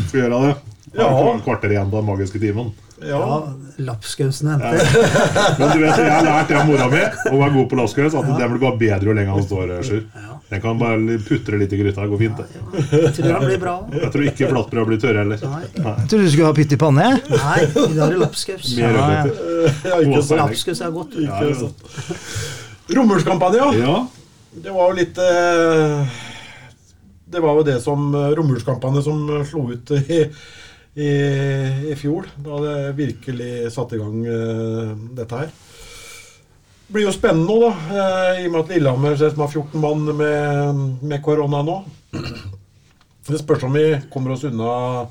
Skal 0.08 0.24
gjøre 0.24 0.42
det? 0.48 0.77
Ja. 0.98 1.40
Kvarter 1.46 1.72
igjen 1.72 1.92
på 1.92 2.00
den 2.02 2.08
magiske 2.08 2.40
timen. 2.42 2.72
Ja, 3.02 3.08
ja 3.08 3.54
lapskausen 3.78 4.48
henter. 4.50 4.74
Ja. 4.74 5.56
Men 5.60 5.70
du 5.70 5.84
vet, 5.84 6.00
jeg 6.02 6.12
har 6.12 6.26
lært 6.26 6.50
det 6.50 6.58
av 6.58 6.66
mora 6.66 6.88
mi 6.90 7.04
å 7.04 7.42
være 7.44 7.54
god 7.54 7.70
på 7.70 7.78
lapskaus, 7.78 8.16
at 8.18 8.32
ja. 8.32 8.38
den 8.40 8.56
blir 8.56 8.64
bare 8.64 8.80
bedre 8.82 9.12
jo 9.12 9.16
lenger 9.18 9.38
han 9.38 9.46
står. 9.46 9.74
Sjur. 9.86 10.02
Ja. 10.16 10.38
Den 10.50 10.64
kan 10.64 10.80
bare 10.80 11.18
putre 11.28 11.60
litt 11.62 11.74
i 11.76 11.80
gryta. 11.82 12.02
Det 12.02 12.10
går 12.14 12.22
fint, 12.24 12.38
det. 12.40 12.62
Jeg 12.96 13.14
tror 13.18 13.28
det 13.28 13.40
blir 13.44 13.62
bra. 13.62 13.76
Jeg 13.92 14.12
tror 14.14 14.28
ikke 14.32 14.52
flatbrød 14.54 14.90
blir 14.90 15.02
tørre 15.04 15.24
heller. 15.26 15.42
Nei. 15.44 15.64
Nei. 15.76 15.96
Jeg 16.00 16.12
trodde 16.14 16.24
du 16.24 16.32
skulle 16.34 16.50
ha 16.50 16.58
pytt 16.58 16.74
i 16.74 16.80
panne. 16.82 17.08
Nei, 17.34 17.58
i 17.68 17.72
dag 17.76 18.06
er 18.08 18.16
det 18.16 18.22
lapskaus. 18.24 18.70
Mer 18.78 18.98
ja, 18.98 19.08
ja. 19.92 20.22
Lapskaus 20.42 20.84
er 20.88 20.94
godt. 20.96 21.18
Ja, 21.22 21.42
Romjulskampanje, 22.98 23.66
ja. 23.84 23.98
Det 24.58 24.72
var 24.74 24.90
jo 24.90 24.96
litt 24.98 25.18
eh, 25.22 26.22
Det 27.30 27.42
var 27.44 27.60
jo 27.60 27.66
det 27.68 27.76
som 27.84 28.08
eh, 28.16 28.32
romjulskampanje 28.40 29.04
som 29.06 29.28
slo 29.46 29.68
ut 29.76 29.92
i 30.00 30.24
i, 30.98 31.12
i 31.92 31.96
fjor. 31.96 32.30
Da 32.42 32.60
det 32.64 32.76
virkelig 32.98 33.72
satte 33.74 33.98
i 33.98 34.02
gang 34.02 34.24
uh, 34.26 34.94
dette 35.18 35.42
her. 35.44 35.52
Det 36.88 36.96
blir 36.96 37.06
jo 37.06 37.14
spennende 37.16 37.46
nå, 37.52 37.58
da. 37.68 37.72
Uh, 37.92 38.42
I 38.42 38.48
og 38.48 38.54
med 38.56 38.62
at 38.64 38.74
Lillehammer 38.74 39.18
som 39.22 39.44
har 39.44 39.52
14 39.52 39.84
mann 39.84 40.10
med, 40.18 40.84
med 41.06 41.24
korona 41.26 41.62
nå. 41.68 41.78
Det 43.28 43.42
spørs 43.42 43.66
om 43.68 43.76
vi 43.76 43.90
kommer 44.10 44.34
oss 44.34 44.46
unna 44.48 45.08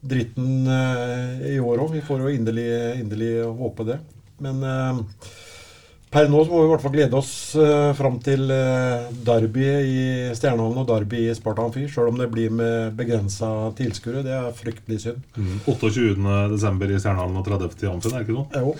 dritten 0.00 0.66
uh, 0.66 1.44
i 1.46 1.58
år 1.60 1.84
òg. 1.84 1.94
Vi 1.94 2.06
får 2.06 2.24
jo 2.24 2.32
inderlig, 2.34 2.70
inderlig 2.98 3.32
håpe 3.60 3.86
det. 3.92 4.00
Men 4.42 4.62
Per 6.08 6.30
nå 6.32 6.40
så 6.40 6.52
må 6.52 6.62
vi 6.62 6.68
i 6.68 6.70
hvert 6.70 6.84
fall 6.84 6.94
glede 6.94 7.18
oss 7.18 7.32
uh, 7.60 7.90
fram 7.96 8.16
til 8.24 8.46
uh, 8.48 9.10
derby 9.26 9.66
i 9.68 9.98
Stjernehavn 10.36 10.80
og 10.80 10.86
derby 10.88 11.26
i 11.26 11.34
Sparta 11.36 11.66
Amfi, 11.66 11.84
sjøl 11.92 12.08
om 12.14 12.20
det 12.20 12.30
blir 12.32 12.54
med 12.54 12.96
begrensa 12.96 13.50
tilskuere. 13.76 14.24
Det 14.24 14.32
er 14.32 14.56
fryktelig 14.56 15.02
synd. 15.04 15.20
Mm. 15.36 15.60
28.12. 15.66 16.96
i 16.96 17.02
Stjernehallen 17.02 17.36
og 17.36 17.44
30. 17.50 17.76
i 17.84 17.92
Amfin, 17.92 18.16
er 18.16 18.24
det 18.24 18.24
ikke 18.24 18.38
noe? 18.38 18.48
Jo. 18.56 18.74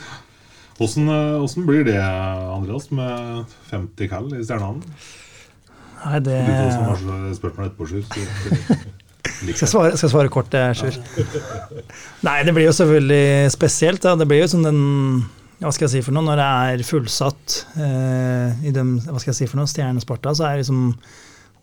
Hvordan, 0.79 1.13
hvordan, 1.43 1.69
blir 1.69 1.85
det, 1.91 1.99
Andreas, 2.01 2.89
med 2.95 3.57
50 3.75 4.13
kall 4.15 4.33
i 4.33 4.45
Stjernehallen? 4.47 4.85
Nei, 5.99 6.21
det 6.25 6.39
Du 6.47 6.69
som 6.73 6.85
har 6.87 7.33
spørsmål 7.37 7.69
etterpå, 7.69 7.91
Sjur. 7.93 8.07
Skal 9.55 9.69
svare, 9.71 9.97
skal 9.99 10.11
svare 10.11 10.31
kort, 10.33 10.55
Sjur? 10.75 10.97
Nei, 12.27 12.39
det 12.47 12.55
blir 12.57 12.71
jo 12.71 12.73
selvfølgelig 12.75 13.53
spesielt. 13.53 14.01
Da. 14.03 14.17
Det 14.19 14.27
blir 14.27 14.41
jo 14.41 14.49
sånn 14.51 14.65
den 14.67 14.81
hva 15.59 15.73
skal 15.75 15.89
jeg 15.89 15.97
si 15.97 16.05
for 16.07 16.15
noe, 16.15 16.27
når 16.27 16.39
det 16.39 16.49
er 16.49 16.85
fullsatt 16.87 17.55
eh, 17.83 18.67
i 18.69 18.75
dem, 18.75 18.99
hva 19.03 19.19
skal 19.19 19.33
jeg 19.33 19.41
si 19.41 19.49
for 19.51 19.59
noe, 19.59 19.71
Stjernesparta, 19.71 20.35
så 20.37 20.47
er 20.47 20.57
det 20.57 20.67
liksom 20.67 20.93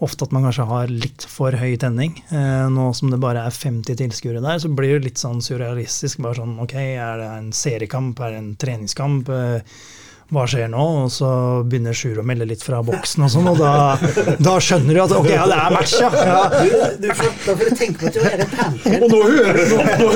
ofte 0.04 0.28
at 0.28 0.34
man 0.36 0.44
kanskje 0.44 0.66
har 0.68 0.92
litt 0.92 1.24
for 1.32 1.56
høy 1.56 1.78
tenning. 1.80 2.18
Eh, 2.28 2.66
nå 2.72 2.90
som 2.98 3.14
det 3.14 3.22
bare 3.24 3.46
er 3.48 3.56
50 3.56 3.96
tilskuere 4.02 4.44
der, 4.44 4.60
så 4.60 4.72
blir 4.76 4.98
det 4.98 5.08
litt 5.08 5.22
sånn 5.22 5.40
surrealistisk. 5.44 6.20
Bare 6.26 6.42
sånn 6.42 6.58
ok, 6.64 6.76
er 6.76 7.22
det 7.22 7.30
en 7.38 7.54
seriekamp, 7.56 8.20
er 8.20 8.36
det 8.36 8.42
en 8.42 8.52
treningskamp? 8.60 9.32
Eh, 9.32 9.80
hva 10.34 10.46
skjer 10.50 10.70
nå? 10.74 10.84
Og 11.06 11.12
så 11.14 11.28
begynner 11.70 11.94
Sjur 11.96 12.18
å 12.22 12.26
melde 12.26 12.48
litt 12.50 12.64
fra 12.66 12.80
boksen 12.86 13.26
og 13.28 13.30
sånn, 13.30 13.50
og 13.52 13.60
da, 13.60 13.74
da, 14.42 14.56
skjønner 14.64 14.98
du 14.98 15.02
at 15.04 15.14
ok, 15.14 15.30
ja, 15.30 15.44
det 15.50 15.58
er 15.60 15.76
match, 15.76 15.94
ja. 16.02 16.10
ja. 16.18 16.40
Du, 16.56 16.66
du 17.04 17.10
får, 17.14 17.30
da 17.46 17.56
får 17.60 17.70
du 17.70 17.76
tenke 17.78 17.98
på 18.02 18.10
at 18.10 18.16
du 18.16 18.22
er 18.26 18.42
en 18.42 18.50
panter. 18.56 18.98
Og 19.06 19.08
nå 19.14 19.20
hører 19.30 19.54
du 19.60 19.64
nå, 19.70 19.78
nå, 20.02 20.08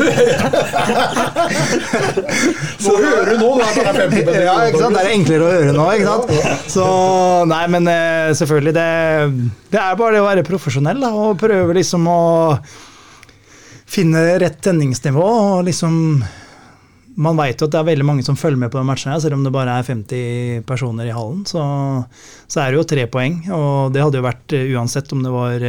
nå 2.87 2.95
hører 3.03 3.29
du 3.29 3.35
nå 3.43 3.51
det 3.59 3.67
er 3.69 4.01
50 4.01 4.41
Ja, 4.49 4.57
ikke 4.65 4.81
sant. 4.81 4.97
Det 4.97 5.03
er 5.03 5.13
enklere 5.13 5.45
å 5.45 5.53
høre 5.53 5.77
nå, 5.77 5.87
ikke 5.93 6.09
sant. 6.09 6.27
Så 6.73 6.85
nei, 7.53 7.63
men 7.77 7.93
eh, 7.93 8.33
selvfølgelig, 8.39 8.75
det, 8.79 8.89
det 9.69 9.81
er 9.83 9.97
bare 9.99 10.17
det 10.17 10.23
å 10.23 10.29
være 10.31 10.47
profesjonell 10.47 11.05
da, 11.05 11.13
og 11.13 11.37
prøve 11.41 11.77
liksom 11.77 12.09
å 12.09 12.19
finne 13.89 14.21
rett 14.41 14.59
tenningsnivå 14.61 15.25
og 15.25 15.65
liksom 15.69 16.21
man 17.17 17.37
veit 17.39 17.59
jo 17.59 17.67
at 17.67 17.73
det 17.73 17.79
er 17.81 17.87
veldig 17.89 18.05
mange 18.07 18.25
som 18.25 18.37
følger 18.39 18.59
med 18.61 18.71
på 18.73 18.79
den 18.79 18.89
matchen, 18.89 19.11
her, 19.13 19.21
selv 19.23 19.37
om 19.37 19.45
det 19.45 19.53
bare 19.55 19.79
er 19.79 19.87
50 19.87 20.65
personer 20.69 21.09
i 21.09 21.15
hallen. 21.15 21.45
Så, 21.49 21.63
så, 22.45 22.61
er 22.61 22.71
det 22.71 22.79
jo 22.79 22.89
tre 22.93 23.07
poeng, 23.11 23.41
og 23.55 23.95
det 23.95 24.03
hadde 24.03 24.21
jo 24.21 24.27
vært 24.27 24.55
eh, 24.57 24.69
uansett 24.75 25.11
om 25.15 25.25
det 25.25 25.33
var 25.33 25.65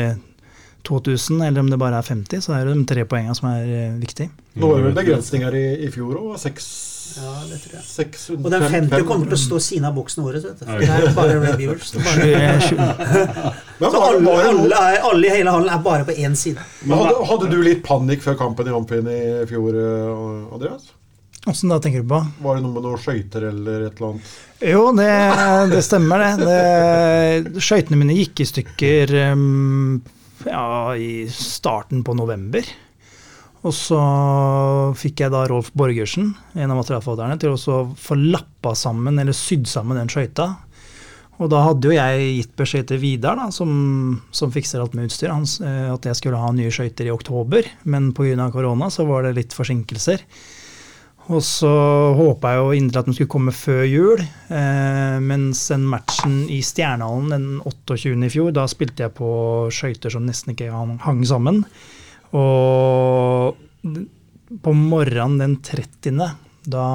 2000 0.87 1.41
eh, 1.41 1.49
eller 1.49 1.65
om 1.65 1.73
det 1.73 1.81
bare 1.81 1.99
er 2.01 2.07
50, 2.07 2.45
så 2.47 2.55
er 2.57 2.69
det 2.69 2.77
de 2.79 2.87
tre 2.93 3.09
poengene 3.09 3.37
som 3.39 3.51
er 3.53 3.67
eh, 3.67 3.99
viktige. 4.01 4.31
Nå 4.61 4.71
var 4.71 4.81
det 4.81 4.89
vel 4.91 4.97
begrensninger 5.03 5.59
i, 5.59 5.67
i 5.87 5.93
fjor 5.95 6.17
òg, 6.21 6.39
seks 6.43 6.71
ja, 7.11 7.33
det 7.51 7.57
tror 7.59 7.73
jeg. 7.75 7.85
600, 7.91 8.45
og 8.45 8.53
den 8.55 8.65
50 8.71 9.07
kommer 9.09 9.27
til 9.27 9.35
å 9.35 9.39
stå 9.43 9.57
siden 9.65 9.89
av 9.89 9.97
boksen 9.97 10.23
året. 10.23 10.45
Vet 10.47 10.61
du. 10.61 10.69
Det 10.79 10.87
er 10.95 11.17
bare 11.17 11.41
reviewers. 11.43 11.91
Bare, 11.97 12.53
så 13.81 13.91
alle, 13.91 14.37
alle, 14.37 14.79
er, 14.79 15.01
alle, 15.09 15.25
i 15.27 15.33
hele 15.35 15.57
hallen 15.57 15.73
er 15.75 15.83
bare 15.83 16.07
på 16.07 16.15
én 16.15 16.39
side. 16.39 16.63
Hadde, 16.87 17.19
hadde, 17.33 17.51
du 17.51 17.59
litt 17.67 17.83
panikk 17.83 18.23
før 18.29 18.39
kampen 18.39 18.71
i 18.71 18.77
Amfin 18.79 19.11
i 19.11 19.21
fjor, 19.51 19.83
Andreas? 20.55 20.93
Åssen 21.49 21.73
da, 21.73 21.79
tenker 21.81 22.03
du 22.03 22.11
på? 22.11 22.21
Var 22.45 22.59
det 22.59 22.63
noe 22.67 22.75
med 22.75 22.85
noen 22.85 23.01
skøyter 23.01 23.47
eller 23.49 23.87
et 23.87 23.97
eller 23.97 24.11
annet? 24.11 24.33
Jo, 24.61 24.83
det, 24.93 25.09
det 25.73 25.81
stemmer, 25.87 26.21
det. 26.21 26.45
det 26.45 27.65
Skøytene 27.65 27.97
mine 27.97 28.17
gikk 28.19 28.43
i 28.45 28.49
stykker 28.51 29.15
ja, 29.17 30.97
i 31.01 31.25
starten 31.33 32.05
på 32.05 32.17
november. 32.19 32.69
Og 33.61 33.75
så 33.77 34.01
fikk 34.97 35.25
jeg 35.25 35.33
da 35.35 35.45
Rolf 35.49 35.69
Borgersen, 35.77 36.33
en 36.57 36.73
av 36.73 36.79
materialforvalterne, 36.81 37.37
til 37.41 37.57
å 37.57 37.81
få 37.93 38.17
lappa 38.21 38.73
sammen, 38.77 39.21
eller 39.21 39.37
sydd 39.37 39.69
sammen 39.69 40.01
den 40.01 40.13
skøyta. 40.13 40.55
Og 41.41 41.49
da 41.53 41.63
hadde 41.65 41.89
jo 41.89 41.97
jeg 41.97 42.33
gitt 42.37 42.55
beskjed 42.57 42.89
til 42.89 43.01
Vidar, 43.01 43.37
da, 43.41 43.49
som, 43.53 43.71
som, 44.37 44.53
fikser 44.53 44.81
alt 44.81 44.97
med 44.97 45.09
utstyr, 45.09 45.33
hans, 45.33 45.57
eh, 45.65 45.89
at 45.89 46.09
jeg 46.09 46.19
skulle 46.19 46.41
ha 46.41 46.53
nye 46.53 46.73
skøyter 46.73 47.09
i 47.09 47.13
oktober. 47.13 47.69
Men 47.89 48.11
pga. 48.17 48.49
korona 48.53 48.91
så 48.93 49.09
var 49.09 49.25
det 49.25 49.37
litt 49.39 49.57
forsinkelser. 49.57 50.25
Og 51.31 51.43
så 51.47 51.71
håpa 52.19 52.55
jeg 52.55 52.59
jo 52.59 52.71
inderlig 52.75 53.01
at 53.01 53.09
den 53.09 53.15
skulle 53.15 53.31
komme 53.31 53.55
før 53.55 53.85
jul. 53.87 54.23
Eh, 54.51 55.19
mens 55.23 55.63
den 55.71 55.87
matchen 55.87 56.41
i 56.51 56.59
Stjernehallen 56.67 57.31
den 57.31 57.47
28. 57.63 58.17
i 58.27 58.33
fjor, 58.35 58.51
da 58.57 58.67
spilte 58.71 59.07
jeg 59.07 59.15
på 59.19 59.31
skøyter 59.75 60.11
som 60.11 60.27
nesten 60.27 60.57
ikke 60.57 60.73
hang 61.05 61.23
sammen. 61.29 61.63
Og 62.35 63.55
på 64.65 64.75
morgenen 64.75 65.39
den 65.39 65.57
30., 65.63 66.19
da 66.71 66.87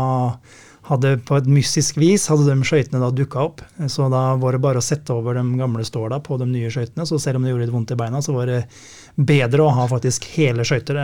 hadde 0.85 1.15
på 1.25 1.37
et 1.39 1.47
mystisk 1.49 1.97
vis 1.97 2.27
hadde 2.29 2.45
de 2.45 2.67
skøytene 2.67 3.01
da 3.01 3.09
dukka 3.13 3.41
opp. 3.47 3.63
Så 3.89 4.09
da 4.13 4.35
var 4.41 4.55
det 4.55 4.61
bare 4.61 4.81
å 4.81 4.85
sette 4.85 5.15
over 5.15 5.37
de 5.37 5.45
gamle 5.57 5.85
ståla 5.87 6.19
på 6.23 6.37
de 6.41 6.47
nye 6.49 6.69
skøytene. 6.73 7.07
Så 7.09 7.17
selv 7.21 7.39
om 7.39 7.45
det 7.45 7.53
gjorde 7.53 7.65
litt 7.65 7.73
vondt 7.73 7.95
i 7.95 7.97
beina, 7.99 8.21
så 8.21 8.35
var 8.35 8.51
det 8.51 8.59
bedre 9.15 9.63
å 9.63 9.71
ha 9.71 9.85
faktisk 9.87 10.25
hele 10.35 10.65
skøyter. 10.67 10.97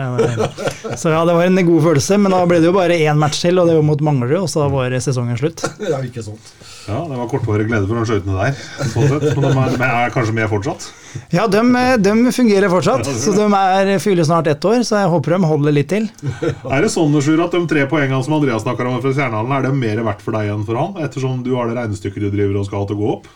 Så 1.00 1.12
ja, 1.12 1.22
det 1.24 1.36
var 1.36 1.46
en 1.46 1.60
god 1.66 1.84
følelse, 1.86 2.18
men 2.20 2.34
da 2.34 2.42
ble 2.48 2.60
det 2.60 2.68
jo 2.68 2.74
bare 2.76 2.98
én 3.00 3.20
match 3.20 3.40
til, 3.44 3.60
og 3.60 3.70
det 3.70 3.76
var 3.78 3.86
mot 3.88 4.04
Manglerud, 4.04 4.44
og 4.44 4.50
så 4.52 4.66
var 4.72 4.92
sesongen 5.00 5.38
slutt. 5.40 5.64
Det 5.82 5.90
er 5.90 6.04
ikke 6.06 6.22
sant. 6.24 6.52
Ja, 6.86 6.98
det 7.06 7.14
var 7.14 7.28
kortvarig 7.30 7.68
glede 7.68 7.86
for 7.86 7.98
de 7.98 8.04
skøytene 8.08 8.34
der, 8.34 8.56
sånn 8.90 9.08
sett. 9.10 9.24
Men 9.38 9.44
de 9.46 9.76
er, 9.76 9.82
er, 9.86 10.12
kanskje 10.14 10.34
med 10.34 10.48
fortsatt? 10.50 10.86
Ja, 11.30 11.44
de, 11.50 11.60
de 12.02 12.32
fungerer 12.34 12.72
fortsatt. 12.72 13.06
Så 13.22 13.34
de 13.36 13.46
er, 13.46 13.92
fyller 14.02 14.26
snart 14.26 14.50
ett 14.50 14.66
år, 14.66 14.82
så 14.86 14.98
jeg 15.02 15.12
håper 15.12 15.36
de 15.36 15.50
holder 15.52 15.76
litt 15.76 15.90
til. 15.92 16.08
Er 16.72 16.82
det 16.82 16.90
sånn 16.94 17.14
Sjur, 17.22 17.44
at 17.44 17.54
de 17.54 17.62
tre 17.70 17.86
poengene 17.90 18.18
som 18.26 18.34
Andreas 18.38 18.64
snakker 18.66 18.90
om 18.90 18.98
fra 19.04 19.14
Stjernehallen, 19.14 19.54
er 19.54 19.68
det 19.68 19.72
mer 19.78 20.02
verdt 20.08 20.26
for 20.26 20.34
deg 20.34 20.50
enn 20.50 20.66
for 20.66 20.80
han? 20.80 20.98
Ettersom 21.06 21.44
du 21.46 21.52
har 21.54 21.70
det 21.70 21.78
regnestykket 21.78 22.26
du 22.26 22.30
driver 22.34 22.58
og 22.62 22.66
skal 22.66 22.82
ha 22.82 22.90
til 22.90 22.98
å 22.98 23.02
gå 23.02 23.14
opp? 23.14 23.30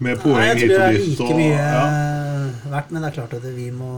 Med 0.00 0.14
Nei, 0.14 0.22
poeng 0.22 0.46
jeg 0.46 0.60
hit 0.62 0.70
tror 0.70 0.76
det 0.76 0.80
og 0.80 0.88
er 0.88 0.98
dit. 0.98 1.08
like 1.10 1.26
Og, 1.26 1.38
mye 1.42 1.58
ja. 1.58 2.19
Verdt, 2.72 2.90
men 2.94 3.02
det 3.02 3.10
er 3.10 3.18
klart 3.20 3.34
at 3.38 3.46
vi 3.56 3.70
må 3.74 3.90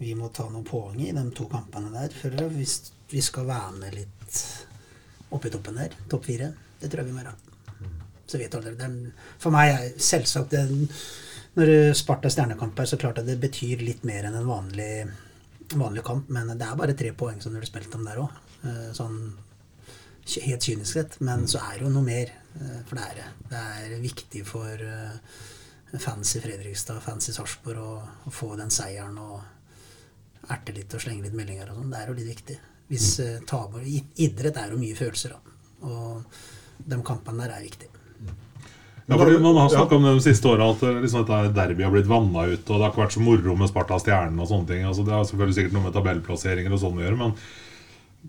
vi 0.00 0.14
må 0.18 0.28
ta 0.34 0.48
noen 0.50 0.66
poeng 0.66 0.98
i 1.00 1.12
de 1.14 1.22
to 1.36 1.46
kampene 1.50 1.92
der. 1.94 2.14
For 2.18 2.34
hvis 2.50 2.78
vi 3.12 3.22
skal 3.22 3.46
være 3.46 3.72
med 3.78 3.94
litt 3.94 4.40
oppi 5.34 5.50
toppen 5.54 5.78
der, 5.78 5.94
topp 6.10 6.26
fire, 6.26 6.50
det 6.80 6.90
tror 6.90 7.04
jeg 7.04 7.10
vi 7.10 7.14
må 7.14 7.22
gjøre. 7.22 7.36
Så 8.26 8.40
vet 8.40 8.54
alle, 8.56 8.72
det 8.78 8.88
For 9.38 9.54
meg 9.54 9.70
er 9.74 10.00
selvsagt 10.00 10.54
det, 10.54 10.64
Når 11.54 11.70
Sparta 11.94 12.30
Stjernekamp 12.32 12.80
er, 12.82 12.88
så 12.90 12.98
klart 12.98 13.20
at 13.20 13.26
det 13.28 13.36
betyr 13.38 13.84
litt 13.84 14.02
mer 14.02 14.26
enn 14.26 14.34
en 14.34 14.48
vanlig, 14.48 15.04
vanlig 15.78 16.02
kamp. 16.02 16.30
Men 16.34 16.50
det 16.58 16.66
er 16.66 16.78
bare 16.80 16.96
tre 16.98 17.12
poeng 17.14 17.38
som 17.40 17.54
blir 17.54 17.68
spilt 17.68 17.94
om 17.94 18.02
der 18.08 18.18
òg. 18.24 18.32
Sånn 18.96 19.20
helt 20.48 20.66
kynisk 20.66 20.90
sett. 20.96 21.20
Men 21.22 21.46
så 21.46 21.60
er 21.62 21.78
det 21.78 21.86
jo 21.86 21.92
noe 21.94 22.02
mer. 22.02 22.32
eh, 22.58 22.80
For 22.88 22.98
det 22.98 23.04
er 23.04 23.20
det. 23.20 23.28
Det 23.52 23.60
er 23.60 24.02
viktig 24.02 24.42
for 24.48 24.82
fans 26.00 26.36
Fredrikstad, 26.42 27.00
fancy 27.04 27.30
i 27.30 27.36
Sarpsborg 27.36 27.82
og, 27.82 28.12
og, 28.24 28.32
få 28.34 28.54
den 28.58 28.72
seieren 28.74 29.18
og 29.22 30.50
erte 30.50 30.74
litt 30.76 30.94
og 30.94 31.02
slenge 31.02 31.24
litt 31.26 31.36
meldinger 31.36 31.70
og 31.70 31.80
sånn. 31.80 31.90
Det 31.92 32.00
er 32.00 32.10
jo 32.10 32.16
litt 32.18 32.30
viktig. 32.32 32.56
Hvis 32.90 33.08
eh, 33.24 33.42
taber, 33.48 33.84
Idrett 33.84 34.60
er 34.60 34.74
jo 34.74 34.80
mye 34.80 34.96
følelser, 34.98 35.36
da. 35.36 35.58
Og 35.84 36.84
de 36.84 36.98
kampene 37.06 37.44
der 37.44 37.56
er 37.56 37.64
viktige. 37.64 37.92
Ja, 39.06 39.18
for 39.18 39.38
Man 39.40 39.56
har 39.56 39.68
snakka 39.68 39.96
om 39.96 40.06
det 40.06 40.14
de 40.16 40.24
siste 40.24 40.48
åra 40.48 40.70
at 40.72 40.82
eh, 40.82 41.00
liksom 41.04 41.26
derby 41.28 41.84
har 41.84 41.92
blitt 41.92 42.08
vanna 42.08 42.46
ut. 42.48 42.64
Og 42.64 42.78
det 42.78 42.82
har 42.82 42.92
ikke 42.92 43.02
vært 43.04 43.16
så 43.16 43.24
moro 43.24 43.56
med 43.60 43.68
Sparta 43.68 44.00
Stjernen 44.00 44.40
og 44.40 44.48
sånne 44.48 44.70
ting. 44.70 44.86
Altså, 44.88 45.04
det 45.04 45.12
har 45.12 45.26
selvfølgelig 45.28 45.58
sikkert 45.58 45.76
noe 45.76 45.86
med 45.86 45.96
tabellplasseringer 45.96 46.72
og 46.72 46.80
sånn 46.80 47.00
å 47.00 47.04
gjøre, 47.04 47.20
men 47.20 47.34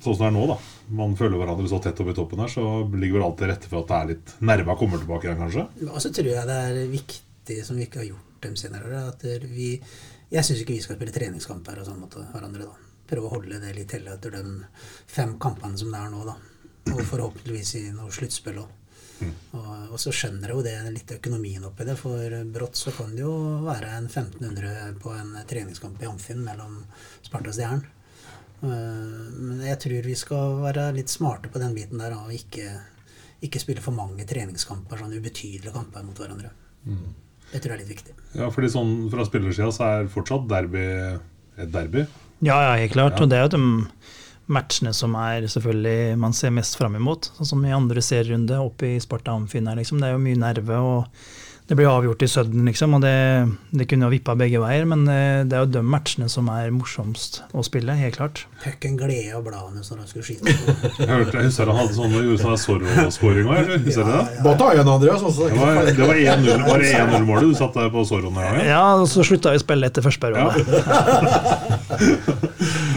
sånn 0.04 0.18
som 0.18 0.26
det 0.26 0.28
er 0.28 0.36
nå, 0.36 0.48
da. 0.52 0.58
Man 1.00 1.16
føler 1.20 1.40
hverandre 1.40 1.70
så 1.72 1.80
tett 1.84 2.02
oppi 2.04 2.16
toppen 2.18 2.44
her, 2.44 2.52
så 2.52 2.66
ligger 2.92 3.20
vel 3.20 3.28
alt 3.30 3.38
til 3.40 3.52
rette 3.52 3.72
for 3.72 3.84
at 3.84 3.92
det 3.92 4.00
er 4.00 4.12
litt 4.12 4.36
nerva 4.52 4.76
kommer 4.80 5.00
tilbake 5.00 5.30
igjen, 5.30 5.40
kanskje. 5.46 5.66
Og 5.88 6.04
så 6.04 6.12
tror 6.18 6.32
jeg 6.34 6.50
det 6.50 6.58
er 6.66 6.82
viktig, 6.92 7.22
som 7.66 7.78
vi 7.78 7.86
ikke 7.88 8.02
har 8.02 8.08
gjort 8.10 8.42
dem 8.46 8.56
senere 8.60 8.90
år, 8.90 9.10
at 9.14 9.24
vi 9.50 9.82
Jeg 10.32 10.44
syns 10.44 10.62
ikke 10.64 10.74
vi 10.74 10.82
skal 10.82 10.98
spille 10.98 11.14
treningskamper 11.14 11.80
og 11.80 11.86
sånn 11.86 12.00
mot 12.02 12.16
hverandre, 12.16 12.66
da. 12.66 12.76
Prøve 13.06 13.28
å 13.28 13.34
holde 13.36 13.60
det 13.62 13.76
litt 13.78 13.92
til 13.94 14.08
etter 14.10 14.34
de 14.34 14.42
fem 15.08 15.36
kampene 15.40 15.78
som 15.78 15.92
det 15.94 16.00
er 16.02 16.10
nå, 16.10 16.24
da. 16.26 16.34
Og 16.96 17.02
forhåpentligvis 17.06 17.76
i 17.78 17.84
noe 17.94 18.12
sluttspill 18.12 18.58
òg. 18.64 18.72
Og, 19.56 19.92
og 19.94 20.00
så 20.02 20.12
skjønner 20.12 20.50
jeg 20.52 20.58
jo 20.58 20.64
det 20.66 20.74
litt 20.92 21.12
økonomien 21.16 21.64
oppi 21.64 21.86
det, 21.88 21.96
for 22.00 22.34
brått 22.52 22.76
så 22.76 22.92
kan 22.92 23.14
det 23.16 23.22
jo 23.22 23.36
være 23.64 23.94
en 24.00 24.10
1500 24.10 24.98
på 25.00 25.14
en 25.16 25.38
treningskamp 25.48 26.02
i 26.04 26.10
Amfinn 26.10 26.42
mellom 26.44 26.82
Sparta 27.24 27.54
og 27.54 27.56
Stjernen. 27.56 27.86
Eh, 28.66 29.30
Men 29.38 29.62
jeg 29.70 29.80
tror 29.86 30.10
vi 30.10 30.16
skal 30.20 30.58
være 30.66 30.90
litt 30.98 31.14
smarte 31.14 31.52
på 31.54 31.62
den 31.64 31.76
biten 31.78 32.02
der, 32.02 32.18
og 32.18 32.34
ikke, 32.34 32.66
ikke 33.46 33.62
spille 33.64 33.86
for 33.86 33.96
mange 33.96 34.26
treningskamper, 34.28 34.98
sånn 35.00 35.16
ubetydelige 35.16 35.76
kamper 35.76 36.04
mot 36.04 36.18
hverandre. 36.20 36.52
Det 37.52 37.62
tror 37.62 37.72
jeg 37.72 37.78
er 37.78 37.84
litt 37.84 37.94
viktig. 37.94 38.16
Ja, 38.36 38.50
fordi 38.52 38.70
sånn 38.74 38.94
Fra 39.14 39.26
spillersida 39.28 39.72
så 39.72 39.88
er 39.88 40.12
fortsatt 40.12 40.48
derby 40.50 40.84
et 41.56 41.72
derby. 41.72 42.06
Ja, 42.44 42.58
ja, 42.60 42.72
helt 42.82 42.96
klart. 42.96 43.16
Ja. 43.16 43.24
Og 43.24 43.32
det 43.32 43.38
er 43.40 43.46
jo 43.46 43.54
de 43.56 43.64
matchene 44.52 44.92
som 44.94 45.16
er 45.18 45.48
selvfølgelig 45.50 46.18
man 46.22 46.36
ser 46.38 46.54
mest 46.54 46.78
fram 46.78 46.98
imot. 47.00 47.32
Sånn 47.38 47.50
som 47.54 47.66
i 47.66 47.74
andre 47.74 48.04
serierunde 48.06 48.60
oppe 48.62 48.92
i 48.94 49.02
Sparta 49.02 49.34
Amfinn 49.34 49.70
her, 49.72 49.80
liksom. 49.80 50.02
Det 50.02 50.10
er 50.10 50.18
jo 50.18 50.24
mye 50.26 50.42
nerve, 50.42 50.82
og 50.82 51.24
det 51.68 51.76
blir 51.76 51.90
avgjort 51.90 52.22
i 52.22 52.28
sudden, 52.30 52.66
liksom. 52.70 52.94
Og 52.94 53.02
det, 53.02 53.14
det 53.74 53.88
kunne 53.90 54.06
jo 54.06 54.14
vippa 54.14 54.36
begge 54.38 54.60
veier, 54.62 54.86
men 54.86 55.08
eh, 55.10 55.42
det 55.50 55.56
er 55.58 55.64
jo 55.64 55.72
de 55.74 55.82
matchene 55.82 56.28
som 56.30 56.46
er 56.54 56.70
morsomst 56.76 57.40
å 57.58 57.64
spille, 57.66 57.96
helt 57.98 58.20
klart. 58.20 58.44
Fikk 58.62 58.86
en 58.92 59.00
glede 59.00 59.34
av 59.34 59.42
bladene 59.48 59.82
når 59.82 60.04
han 60.04 60.10
skulle 60.12 60.28
skyte. 60.28 60.46
Jeg 61.02 61.10
hørte, 61.10 61.38
jeg 61.40 61.50
husker 61.50 61.70
han 61.72 61.80
hadde 61.80 61.96
sånn, 61.98 62.14
gjorde 62.14 62.42
sånn 62.44 62.60
Zorro-skåring 62.62 63.50
òg, 63.50 63.58
eller? 63.64 63.82
Husker 63.86 64.06
dere 64.06 64.22
det? 64.22 64.44
Bare 64.46 64.58
ta 64.62 64.68
igjen, 64.76 64.92
Andreas. 64.94 65.26
Også. 65.26 65.50
Det 65.50 65.58
var, 65.60 65.82
det 65.90 66.06
var 66.06 66.22
1-0 66.22 66.66
var 66.70 66.82
det 66.82 66.92
1-0-målet 67.02 67.50
du 67.50 67.58
satt 67.58 67.78
der 67.78 67.90
på 67.94 68.06
Zorroen 68.08 68.38
en 68.38 68.46
gang? 68.46 68.62
Ja, 68.70 68.84
og 69.02 69.10
så 69.12 69.26
slutta 69.26 69.54
vi 69.54 69.62
å 69.62 69.66
spille 69.66 69.90
etter 69.90 70.06
første 70.06 70.30
periode. 70.30 70.54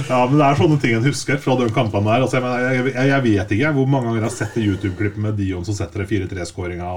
Ja, 0.08 0.22
men 0.24 0.38
det 0.40 0.44
er 0.46 0.56
sånne 0.56 0.78
ting 0.80 0.94
en 0.96 1.04
husker 1.04 1.36
fra 1.42 1.52
de 1.60 1.66
kampene 1.74 2.08
der. 2.08 2.22
Altså, 2.24 2.38
jeg, 2.38 2.44
mener, 2.46 2.62
jeg, 2.64 2.84
jeg, 2.94 3.08
jeg 3.10 3.24
vet 3.26 3.50
ikke 3.58 3.72
hvor 3.76 3.90
mange 3.92 4.08
ganger 4.08 4.22
jeg 4.22 4.24
har 4.24 4.36
sett 4.38 4.54
YouTube-klipp 4.62 5.18
med 5.20 5.36
Dion 5.36 5.66
som 5.68 5.76
setter 5.76 6.06
4-3-skåringa 6.08 6.88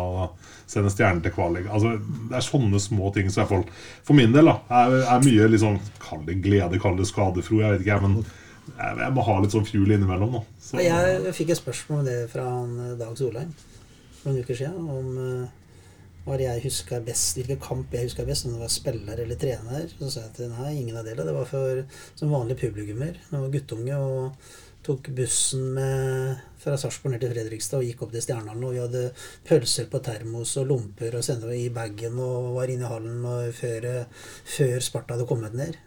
og 0.72 0.76
sender 0.78 0.94
stjernen 0.94 1.24
til 1.24 1.34
kvalik. 1.36 1.68
Altså, 1.68 1.98
det 2.30 2.38
er 2.38 2.46
sånne 2.46 2.80
små 2.80 3.12
ting 3.16 3.32
som 3.32 3.44
er 3.44 3.50
folk, 3.50 3.72
For 4.08 4.18
min 4.18 4.36
del 4.36 4.48
da, 4.48 4.58
er, 4.82 5.02
er 5.04 5.26
mye 5.26 5.50
liksom 5.52 5.80
Kall 6.02 6.24
det 6.28 6.38
glede, 6.44 6.80
kall 6.82 6.96
det 7.00 7.10
skadefro, 7.10 7.60
jeg 7.62 7.76
vet 7.76 7.86
ikke, 7.86 8.00
men 8.06 8.22
jeg, 8.22 9.00
jeg 9.02 9.14
må 9.16 9.26
ha 9.28 9.40
litt 9.42 9.56
sånn 9.56 9.68
fuel 9.68 9.92
innimellom. 9.92 10.38
Da. 10.38 10.44
Så, 10.64 10.80
Jeg 10.84 11.34
fikk 11.36 11.52
et 11.52 11.60
spørsmål 11.60 12.04
om 12.04 12.08
det 12.08 12.20
fra 12.32 12.46
eh, 12.64 12.94
Dag 13.00 13.18
Solheim 13.20 13.52
for 14.22 14.30
noen 14.30 14.46
uker 14.46 14.60
siden. 14.62 14.88
Om 14.96 15.20
eh, 15.26 15.58
hva 16.26 16.38
jeg 16.38 16.64
husker 16.68 17.02
best, 17.04 17.36
hvilken 17.40 17.60
kamp 17.62 17.94
jeg 17.96 18.08
husker 18.08 18.28
best, 18.28 18.46
om 18.46 18.56
det 18.56 18.62
var 18.62 18.72
spiller 18.72 19.24
eller 19.24 19.40
trener. 19.42 19.88
Så 19.98 20.12
sa 20.14 20.26
jeg 20.28 20.34
at 20.36 20.42
nei, 20.54 20.76
ingen 20.78 21.00
av 21.00 21.08
delene. 21.08 21.28
Det 21.28 21.38
var 21.40 21.50
for 21.50 21.82
som 22.20 22.34
vanlig 22.34 22.60
publikummer. 22.62 23.18
Jeg 23.18 23.40
var 23.42 23.56
guttunge 23.56 23.98
og 23.98 24.52
tok 24.86 25.12
bussen 25.16 25.68
med, 25.76 26.42
fra 26.62 26.78
Sarpsborg 26.80 27.16
ned 27.16 27.24
til 27.24 27.34
Fredrikstad 27.36 27.82
og 27.82 27.88
gikk 27.88 28.02
opp 28.06 28.16
til 28.16 28.26
Stjernehallen. 28.26 28.66
Og 28.66 28.76
vi 28.76 28.82
hadde 28.82 29.04
pølser 29.48 29.90
på 29.92 30.02
termos 30.06 30.56
og 30.62 30.72
lomper 30.72 31.18
og 31.18 31.26
sendte 31.26 31.54
i 31.58 31.70
bagen 31.74 32.20
og 32.22 32.56
var 32.58 32.74
inne 32.74 32.88
i 32.88 32.92
hallen 32.92 33.54
før, 33.58 33.90
før 34.58 34.78
Sparta 34.82 35.18
hadde 35.18 35.30
kommet 35.30 35.58
ned. 35.58 35.80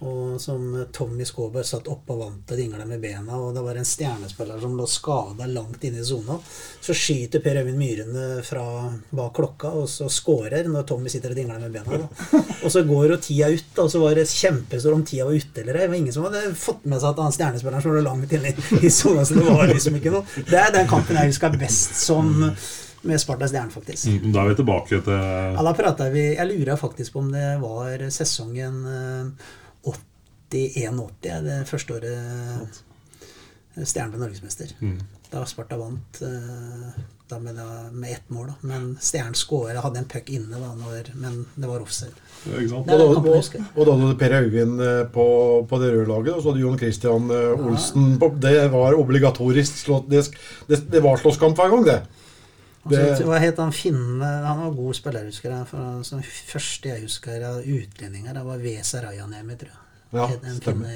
Og 0.00 0.40
som 0.42 0.84
Tommy 0.92 1.24
Skåberg 1.24 1.64
satt 1.64 1.86
oppe 1.88 2.12
og 2.12 2.18
vant 2.20 2.50
og 2.52 2.58
ringla 2.58 2.84
med 2.84 3.00
bena, 3.00 3.36
og 3.38 3.54
det 3.54 3.62
var 3.64 3.78
en 3.78 3.86
stjernespiller 3.88 4.58
som 4.60 4.74
lå 4.76 4.84
skada 4.90 5.46
langt 5.48 5.84
inne 5.86 6.02
i 6.02 6.04
sona. 6.04 6.34
Så 6.84 6.92
skyter 6.98 7.40
Per 7.40 7.60
Øyvind 7.62 7.78
Myrene 7.78 8.42
fra 8.44 8.64
bak 9.14 9.32
klokka, 9.38 9.70
og 9.80 9.86
så 9.88 10.10
scorer 10.12 10.66
når 10.68 10.84
Tommy 10.90 11.08
sitter 11.08 11.30
og 11.32 11.38
dingler 11.38 11.62
med 11.62 11.72
bena. 11.78 12.02
Da. 12.02 12.42
Og 12.64 12.70
så 12.74 12.82
går 12.84 13.14
jo 13.14 13.20
tida 13.22 13.48
ut, 13.54 13.78
og 13.80 13.90
så 13.94 14.02
var 14.02 14.18
det 14.18 14.26
kjempestor 14.28 14.92
om 14.98 15.06
tida 15.08 15.24
var 15.30 15.38
ute 15.40 15.62
eller 15.64 15.78
ei. 15.78 15.86
Det 15.86 15.92
var 15.94 16.00
ingen 16.02 16.12
som 16.18 16.28
hadde 16.28 16.44
fått 16.66 16.84
med 16.84 17.00
seg 17.00 17.10
at 17.14 17.24
han 17.24 17.36
stjernespilleren 17.38 17.86
som 17.86 17.96
lå 17.96 18.04
langt 18.04 18.32
inne 18.36 18.52
i- 18.82 18.90
sona, 18.92 19.24
så 19.24 19.38
det 19.38 19.46
var 19.48 19.66
liksom 19.72 19.96
ikke 20.02 20.12
noe. 20.18 20.24
Det 20.50 20.58
er 20.60 20.72
den 20.74 20.90
kampen 20.90 21.16
jeg 21.22 21.32
husker 21.32 21.56
best 21.64 21.96
som 22.02 22.34
med 23.04 23.20
Sparta 23.20 23.46
Stjerne, 23.48 23.70
faktisk. 23.72 24.06
Mm, 24.10 24.30
Da 24.32 24.42
er 24.44 24.48
vi 24.52 24.60
tilbake 24.60 25.00
til 25.04 25.12
Ja, 25.12 25.60
da 25.62 25.72
pratet 25.76 26.12
vi 26.14 26.22
Jeg 26.34 26.46
lurer 26.48 26.76
faktisk 26.80 27.12
på 27.12 27.20
om 27.20 27.30
det 27.32 27.50
var 27.60 28.00
sesongen 28.08 28.78
eh, 30.54 30.90
80-81, 30.90 31.28
ja, 31.28 31.40
det 31.44 31.60
første 31.68 31.98
året 31.98 32.82
Stjernen 33.74 34.14
ble 34.14 34.22
norgesmester. 34.22 34.70
Mm. 34.80 34.98
Da 35.32 35.42
Sparta 35.50 35.76
vant 35.80 36.20
eh, 36.22 37.02
da 37.28 37.38
med, 37.40 37.56
da, 37.56 37.90
med 37.90 38.12
ett 38.12 38.30
mål. 38.30 38.46
Da. 38.46 38.54
Men 38.68 38.98
Stjernen 39.00 39.34
skåra, 39.34 39.80
hadde 39.80 40.02
en 40.02 40.08
puck 40.10 40.30
inne, 40.30 40.60
da, 40.60 40.72
når, 40.78 41.10
men 41.18 41.44
det 41.54 41.70
var 41.70 41.82
offside. 41.82 42.14
Ja. 42.44 42.60
Og 42.76 42.86
da, 42.86 42.98
og, 43.00 43.16
og 43.24 43.86
da 43.86 43.94
hadde 43.94 44.10
du 44.10 44.18
Per 44.20 44.34
Øyvind 44.42 44.82
eh, 44.84 45.00
på, 45.12 45.26
på 45.68 45.80
det 45.82 45.94
røde 45.94 46.10
laget, 46.10 46.34
og 46.34 46.42
så 46.42 46.52
hadde 46.52 46.62
Jon 46.62 46.78
Christian 46.78 47.30
eh, 47.32 47.64
Olsen 47.66 48.18
på, 48.20 48.30
Det 48.42 48.58
var 48.74 48.98
obligatorisk 49.00 49.80
slått, 49.80 50.10
det, 50.12 50.26
det, 50.68 50.84
det 50.92 51.02
var 51.04 51.18
slåsskamp 51.22 51.58
hver 51.58 51.72
gang, 51.72 51.86
det. 51.88 52.00
det 52.92 53.04
så, 53.16 53.24
hva 53.30 53.40
het 53.42 53.62
han 53.62 53.72
Finne? 53.74 54.34
Han 54.44 54.66
var 54.66 54.76
god 54.76 55.00
spiller, 55.00 55.30
husker 55.32 55.50
jeg. 55.50 55.70
For, 55.70 55.94
altså, 56.02 56.20
første 56.52 56.92
jeg 56.92 57.08
husker 57.08 57.48
av 57.48 57.64
utlendinger, 57.64 58.36
det 58.36 58.44
var 58.44 58.62
Vesa 58.62 59.02
Rajanemi, 59.06 59.58
tror 59.58 59.72
jeg. 59.72 59.83
Ja, 60.14 60.26
Het 60.30 60.44
stemmer. 60.60 60.88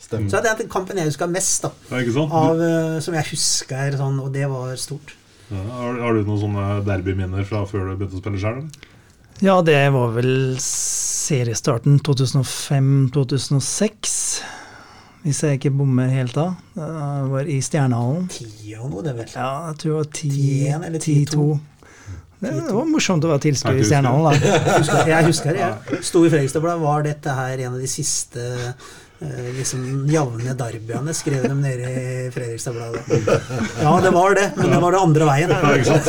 stemmer. 0.00 0.30
Så 0.32 0.40
det 0.42 0.48
er 0.50 0.56
den 0.62 0.68
kampen 0.72 0.96
jeg 0.96 1.06
husker 1.10 1.26
mest, 1.28 1.62
da. 1.66 1.70
Ja, 1.90 1.96
ikke 2.00 2.14
sant? 2.16 2.32
Av, 2.32 2.60
eh, 2.64 3.00
som 3.04 3.14
jeg 3.14 3.24
husker 3.30 3.96
sånn, 4.00 4.16
og 4.24 4.32
det 4.32 4.46
var 4.48 4.72
stort. 4.80 5.12
Ja, 5.50 5.60
har, 5.76 5.98
har 6.00 6.14
du 6.14 6.22
noen 6.24 6.40
sånne 6.40 6.64
derbyminner 6.86 7.44
fra 7.44 7.66
før 7.66 7.90
du 7.90 7.96
begynte 8.00 8.16
å 8.16 8.22
spille 8.22 8.38
sjøl? 8.40 8.62
Ja, 9.42 9.60
det 9.64 9.76
var 9.92 10.08
vel 10.14 10.56
seriestarten 10.60 11.98
2005-2006. 12.06 14.42
Hvis 15.20 15.42
jeg 15.44 15.58
ikke 15.58 15.70
bommer 15.76 16.08
helt 16.08 16.32
da. 16.36 16.46
Det 16.74 16.86
var 17.32 17.44
i 17.48 17.58
Stjernehallen. 17.60 18.28
Ti 18.32 18.46
og 18.80 18.86
noe, 18.94 19.02
det 19.04 19.12
vel. 19.18 19.28
Ja, 19.34 19.48
jeg 19.68 19.76
tror 19.82 19.90
det 19.90 19.98
var 19.98 20.08
10-1 20.16 20.86
eller 20.88 20.98
10-2. 21.04 21.44
Det 22.40 22.48
det 22.56 22.72
var 22.72 22.86
morsomt 22.88 23.20
å 23.26 23.28
være 23.34 23.42
tilskuer 23.44 23.76
i 23.76 23.82
Stjernehallen, 23.84 24.32
da. 24.32 24.38
Jeg 24.48 24.80
husker, 24.80 25.08
jeg 25.10 25.24
husker 25.28 25.52
det. 25.58 25.66
Jeg 25.92 26.04
sto 26.08 26.22
i 26.24 26.30
Fredrikstad-bladet. 26.32 26.80
Var 26.86 27.00
dette 27.10 27.28
her 27.36 27.52
en 27.66 27.74
av 27.74 27.80
de 27.82 27.88
siste 27.90 28.40
eh, 29.20 29.50
liksom 29.58 29.80
jevne 30.08 30.54
derbyene? 30.56 31.12
Skrev 31.18 31.42
dem 31.44 31.60
nede 31.60 31.84
i 31.90 32.30
Fredrikstad-bladet. 32.32 33.02
Ja, 33.82 33.92
det 34.00 34.12
var 34.16 34.32
det, 34.40 34.46
men 34.56 34.72
det 34.72 34.80
var 34.86 34.90
det 34.96 35.02
andre 35.04 35.24
veien. 35.28 35.52
Ja, 35.52 35.60
ikke 35.76 35.92
sant? 35.92 36.08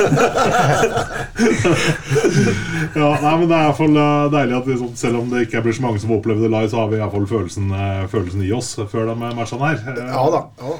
ja, 3.01 3.11
nei, 3.25 3.35
men 3.35 3.45
Det 3.51 3.59
er 3.59 3.59
i 3.59 3.67
hvert 3.67 3.81
fall 3.83 3.95
eh, 4.05 4.31
deilig 4.37 4.55
at 4.61 4.71
liksom, 4.71 4.89
selv 5.03 5.19
om 5.25 5.29
det 5.35 5.43
ikke 5.49 5.65
blir 5.67 5.75
så 5.81 5.85
mange 5.89 5.99
som 6.07 6.15
opplever 6.15 6.47
det 6.47 6.53
live, 6.55 6.71
så 6.71 6.79
har 6.85 6.89
vi 6.95 6.99
i 7.01 7.03
hvert 7.03 7.15
fall 7.19 7.27
følelsen, 7.35 7.67
eh, 7.75 8.07
følelsen 8.15 8.47
i 8.47 8.55
oss 8.55 8.71
før 8.87 9.11
de 9.11 9.19
matchene 9.19 9.67
her. 9.67 9.83
Ja 10.15 10.23
da. 10.31 10.45
Ja. 10.63 10.79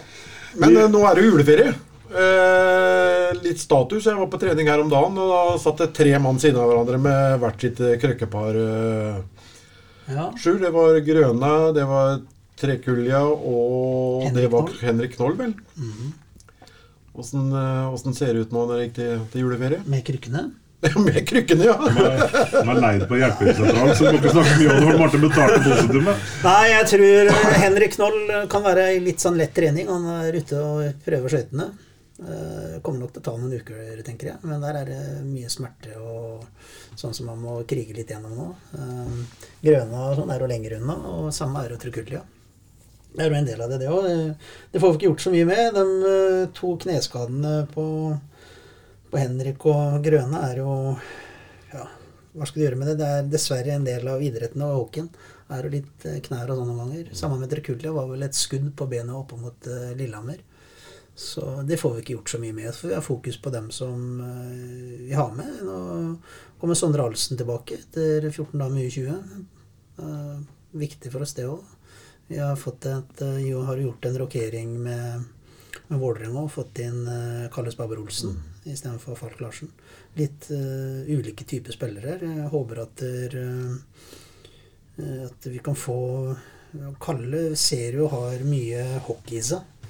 Men 0.64 0.80
nå 0.96 1.04
er 1.12 1.20
det 1.20 1.28
juleferie. 1.28 1.76
Eh, 2.12 3.30
litt 3.42 3.62
status. 3.62 4.06
Jeg 4.06 4.20
var 4.20 4.28
på 4.32 4.40
trening 4.42 4.68
her 4.68 4.82
om 4.84 4.90
dagen, 4.92 5.16
og 5.16 5.32
da 5.32 5.60
satt 5.64 5.80
det 5.80 5.94
tre 5.96 6.12
mann 6.20 6.42
siden 6.44 6.60
av 6.60 6.68
hverandre 6.68 7.00
med 7.00 7.38
hvert 7.44 7.64
sitt 7.64 7.80
eh, 7.80 8.00
krøkkepar. 8.02 8.60
Eh, 8.66 9.48
Ja. 10.12 10.26
Sjur, 10.36 10.58
det 10.60 10.74
var 10.76 10.98
Grøna, 11.06 11.72
det 11.72 11.86
var 11.88 12.18
Trekulja, 12.60 13.22
og 13.24 14.26
Henrik 14.26 14.36
det 14.36 14.50
var 14.52 14.66
Knoll. 14.66 14.80
Henrik 14.82 15.14
Knoll, 15.16 15.36
vel. 15.38 15.54
Åssen 17.14 17.50
mm 17.54 17.94
-hmm. 17.94 18.14
ser 18.14 18.34
det 18.34 18.42
ut 18.42 18.52
nå 18.52 18.66
når 18.66 18.78
det 18.78 18.84
gikk 18.84 18.96
til, 18.96 19.20
til 19.32 19.42
juleferie? 19.42 19.80
Med 19.86 20.04
krykkene. 20.06 20.52
Med 21.06 21.28
krykkene, 21.28 21.64
ja. 21.64 21.78
De 22.52 22.70
er 22.70 22.82
leid 22.82 23.08
på 23.08 23.16
hjelpemiddelsentralen, 23.22 23.96
så 23.96 24.04
du 24.04 24.12
må 24.12 24.18
ikke 24.18 24.34
snakke 24.36 24.58
mye 24.60 24.74
om 24.74 24.90
det. 24.90 25.00
Martin 25.00 25.22
betalte 25.22 25.94
med 25.94 26.16
Nei, 26.44 26.68
jeg 26.70 26.88
tror 26.92 27.32
Henrik 27.62 27.96
Knoll 27.96 28.48
kan 28.50 28.64
være 28.64 28.96
i 28.96 29.00
litt 29.00 29.22
sånn 29.22 29.38
lett 29.38 29.54
trening. 29.54 29.88
Han 29.88 30.06
er 30.06 30.34
ute 30.34 30.60
og 30.60 31.06
prøver 31.06 31.30
skøytene. 31.30 31.70
Eh, 32.22 32.76
Kommer 32.86 33.02
nok 33.02 33.16
til 33.16 33.22
å 33.22 33.26
ta 33.26 33.34
noen 33.38 33.56
uker, 33.58 34.02
tenker 34.06 34.32
jeg. 34.32 34.42
Men 34.46 34.62
der 34.62 34.78
er 34.82 34.90
det 34.92 35.00
mye 35.26 35.50
smerte 35.50 35.96
og 35.98 36.44
sånn 37.00 37.16
som 37.18 37.32
man 37.32 37.42
må 37.42 37.56
krige 37.70 37.96
litt 37.98 38.12
gjennom 38.14 38.36
nå. 38.38 38.50
Eh, 38.78 39.40
Grøna 39.66 40.04
og 40.10 40.20
sånn 40.20 40.34
er 40.34 40.44
jo 40.44 40.52
lenger 40.52 40.78
unna, 40.78 40.98
og 41.16 41.32
samme 41.36 41.64
er 41.64 41.74
jo 41.74 41.80
Trukullia. 41.82 42.22
Det 43.12 43.26
er 43.26 43.34
jo 43.34 43.40
en 43.42 43.48
del 43.50 43.64
av 43.64 43.72
det, 43.74 43.82
det 43.82 43.90
òg. 43.92 44.06
Det 44.72 44.80
får 44.80 44.94
vi 44.94 45.00
ikke 45.00 45.10
gjort 45.10 45.26
så 45.26 45.34
mye 45.34 45.50
med. 45.50 45.80
De 45.80 46.12
eh, 46.12 46.46
to 46.58 46.76
kneskadene 46.86 47.56
på, 47.74 47.88
på 49.12 49.20
Henrik 49.20 49.66
og 49.72 50.00
Grøne 50.06 50.46
er 50.52 50.62
jo 50.62 50.78
Ja, 51.74 51.90
hva 52.36 52.48
skal 52.48 52.62
du 52.62 52.66
gjøre 52.68 52.80
med 52.80 52.92
det? 52.92 53.00
Det 53.02 53.10
er 53.10 53.34
dessverre 53.34 53.76
en 53.76 53.88
del 53.88 54.08
av 54.08 54.22
idretten 54.24 54.64
og 54.68 54.78
hockeyen. 54.78 55.10
Er 55.52 55.66
jo 55.66 55.74
litt 55.74 56.06
knær 56.30 56.54
og 56.54 56.62
sånne 56.62 56.78
ganger. 56.78 57.10
Sammen 57.18 57.42
med 57.42 57.52
Trekulia 57.52 57.92
var 57.92 58.08
vel 58.08 58.24
et 58.24 58.38
skudd 58.38 58.70
på 58.78 58.88
benet 58.94 59.18
oppe 59.18 59.42
mot 59.42 59.68
eh, 59.68 59.92
Lillehammer. 59.98 60.40
Så 61.22 61.62
det 61.62 61.78
får 61.78 61.94
vi 61.94 62.02
ikke 62.02 62.14
gjort 62.16 62.32
så 62.34 62.40
mye 62.42 62.54
med. 62.56 62.72
For 62.74 62.90
vi 62.90 62.96
har 62.98 63.06
fokus 63.06 63.38
på 63.42 63.52
dem 63.54 63.70
som 63.72 64.22
eh, 64.26 65.02
vi 65.06 65.14
har 65.14 65.30
med. 65.38 65.60
Nå 65.68 65.76
kommer 66.62 66.78
Sondre 66.78 67.06
Alsen 67.06 67.38
tilbake 67.38 67.78
etter 67.78 68.26
14 68.32 68.58
dager 68.58 68.74
med 68.74 68.88
U20. 68.90 69.44
Eh, 70.02 70.40
viktig 70.82 71.12
for 71.14 71.22
oss, 71.22 71.36
det 71.38 71.46
òg. 71.46 71.62
Vi 72.32 72.40
har, 72.40 72.58
et, 72.58 73.22
eh, 73.22 73.66
har 73.68 73.78
gjort 73.78 74.06
en 74.06 74.18
rokering 74.18 74.74
med, 74.84 75.24
med 75.88 76.00
Vålerenga 76.00 76.46
og 76.48 76.54
fått 76.54 76.80
inn 76.80 77.04
uh, 77.06 77.50
Kalle 77.52 77.74
Spaber 77.74 78.00
Olsen 78.00 78.38
istedenfor 78.64 79.20
Falk 79.20 79.42
Larsen. 79.44 79.70
Litt 80.16 80.48
uh, 80.50 81.04
ulike 81.12 81.44
typer 81.46 81.76
spillere. 81.76 82.16
Jeg 82.24 82.48
håper 82.54 82.82
at, 82.86 83.04
der, 83.04 83.36
uh, 84.96 85.28
at 85.28 85.50
vi 85.52 85.60
kan 85.62 85.78
få 85.78 86.00
Kalle 87.04 87.50
ser 87.60 87.98
jo 88.00 88.08
har 88.14 88.46
mye 88.48 88.86
hockey 89.04 89.42
i 89.42 89.44
seg. 89.44 89.81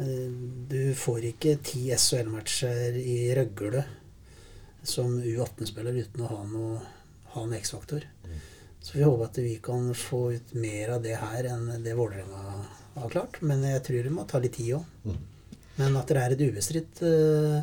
Eh, 0.00 0.28
Du 0.70 0.94
får 0.94 1.26
ikke 1.32 1.56
ti 1.64 1.88
SHL-matcher 1.92 2.96
i 3.00 3.18
Røgle 3.36 3.84
som 4.82 5.18
U18-spiller 5.20 5.98
uten 6.00 6.24
å 6.24 6.30
ha 6.30 6.40
noe, 6.48 6.78
ha 7.34 7.42
en 7.44 7.52
X-faktor. 7.58 8.06
Så 8.80 8.96
vi 8.96 9.04
håper 9.04 9.26
at 9.26 9.38
vi 9.42 9.58
kan 9.62 9.90
få 9.94 10.20
ut 10.32 10.54
mer 10.56 10.94
av 10.94 11.02
det 11.04 11.18
her 11.20 11.50
enn 11.52 11.82
det 11.84 11.92
Vålerenga 11.98 12.44
har 12.94 13.12
klart. 13.12 13.42
Men 13.44 13.60
jeg 13.66 13.82
tror 13.84 14.06
det 14.06 14.14
må 14.14 14.24
ta 14.24 14.40
litt 14.40 14.56
tid 14.56 14.78
òg. 14.78 15.10
Men 15.76 15.98
at 16.00 16.08
det 16.08 16.22
er 16.22 16.34
et 16.34 16.46
ubestridt 16.48 17.02
uh, 17.04 17.60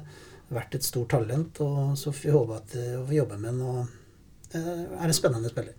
vært 0.54 0.78
et 0.78 0.86
stort 0.86 1.10
talent, 1.16 1.60
og 1.66 1.98
så 2.00 2.14
får 2.14 2.28
vi 2.28 2.36
håpe 2.38 2.60
at 2.62 2.76
eh, 2.80 3.02
vi 3.10 3.18
jobber 3.20 3.42
med 3.42 3.58
den. 3.58 3.66
Og 3.68 4.56
eh, 4.56 4.86
er 4.86 5.10
en 5.10 5.18
spennende 5.18 5.52
spiller. 5.52 5.77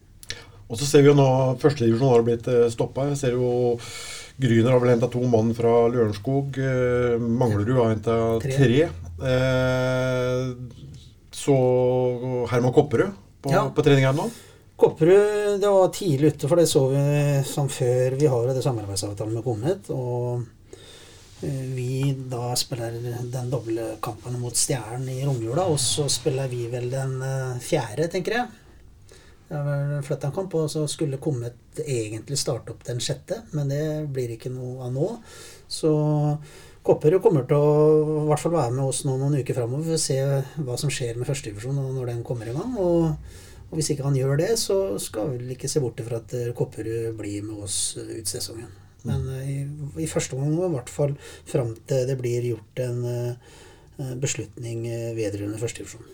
Og 0.69 0.77
så 0.77 0.85
ser 0.85 1.03
vi 1.05 1.09
jo 1.09 1.17
nå 1.17 1.29
førstedivisjon 1.63 2.13
har 2.13 2.25
blitt 2.27 2.49
stoppa. 2.75 3.07
Jeg 3.13 3.21
ser 3.23 3.37
jo 3.39 3.79
Gryner 4.39 4.71
har 4.71 4.79
vel 4.83 4.93
henta 4.93 5.09
to 5.11 5.23
mann 5.27 5.49
fra 5.57 5.89
Lørenskog. 5.91 6.59
Eh, 6.63 7.17
Manglerud 7.19 7.73
har 7.81 7.89
henta 7.91 8.19
Tre. 8.45 8.85
Eh, 9.33 10.43
så 11.35 11.57
Herman 12.51 12.73
Kopperud 12.77 13.17
på, 13.43 13.51
Ja. 13.51 13.65
på 13.71 13.83
trening 13.83 14.05
her 14.07 14.15
nå. 14.15 14.29
Kopperud 14.79 15.59
det 15.61 15.67
var 15.67 15.89
tidlig 15.91 16.35
ute, 16.37 16.47
for 16.49 16.57
det 16.57 16.69
så 16.71 16.85
vi 16.93 17.43
som 17.45 17.67
før 17.69 18.15
vi 18.19 18.27
har 18.31 18.47
det 18.47 18.63
samarbeidsavtalen 18.63 19.35
med 19.35 19.45
Kommet. 19.45 19.91
Og 19.91 20.45
eh, 21.43 21.67
vi 21.75 22.15
da 22.31 22.53
spiller 22.55 22.95
den 23.33 23.51
doble 23.51 23.97
kampen 24.01 24.39
mot 24.39 24.55
Stjernen 24.55 25.09
i 25.17 25.25
romjula, 25.27 25.67
og 25.67 25.79
så 25.83 26.07
spiller 26.09 26.47
vi 26.47 26.69
vel 26.71 26.91
den 26.95 27.19
eh, 27.23 27.59
fjerde, 27.59 28.07
tenker 28.13 28.39
jeg. 28.39 28.47
Det 29.49 29.57
er 29.57 29.65
vel 29.65 30.05
flytta 30.05 30.29
en 30.29 30.37
kamp, 30.37 30.55
og 30.55 30.69
så 30.69 30.85
skulle 30.91 31.21
Kommet 31.23 31.81
egentlig 31.81 32.37
starte 32.41 32.75
opp 32.75 32.83
den 32.85 33.01
sjette, 33.01 33.43
men 33.57 33.71
det 33.73 33.83
blir 34.13 34.35
ikke 34.35 34.53
noe 34.53 34.87
av 34.87 34.93
nå. 34.93 35.11
Så 35.69 35.91
Kopperud 36.85 37.21
kommer 37.25 37.45
til 37.49 37.57
å 37.59 37.73
i 38.25 38.29
hvert 38.31 38.43
fall 38.45 38.55
være 38.55 38.77
med 38.77 38.87
oss 38.87 39.03
nå 39.05 39.17
noen 39.17 39.41
uker 39.41 39.57
framover 39.57 39.91
for 39.91 39.99
å 39.99 40.01
se 40.01 40.19
hva 40.65 40.77
som 40.81 40.93
skjer 40.93 41.19
med 41.19 41.29
førstedivisjon 41.29 41.81
når 41.97 42.13
den 42.13 42.25
kommer 42.25 42.49
i 42.49 42.57
gang. 42.57 42.77
og 42.81 43.13
og 43.69 43.77
hvis 43.77 43.91
ikke 43.93 44.07
han 44.07 44.17
gjør 44.17 44.39
det, 44.41 44.53
så 44.61 44.77
skal 45.03 45.35
vi 45.35 45.53
ikke 45.53 45.69
se 45.69 45.81
bort 45.85 46.01
fra 46.05 46.23
at 46.23 46.35
eh, 46.37 46.53
Kopperud 46.57 47.17
blir 47.19 47.45
med 47.45 47.65
oss 47.67 47.99
eh, 48.01 48.15
ut 48.17 48.31
sesongen. 48.31 48.71
Men 49.09 49.27
eh, 49.37 49.51
i, 49.53 49.59
i 50.05 50.09
første 50.09 50.37
omgang, 50.37 50.55
i 50.57 50.77
hvert 50.77 50.93
fall 50.93 51.17
fram 51.49 51.75
til 51.89 52.07
det 52.09 52.17
blir 52.21 52.53
gjort 52.55 52.85
en 52.85 53.03
beslutning 54.23 54.85
vedrørende 55.17 55.59
førstedivisjon. 55.59 56.07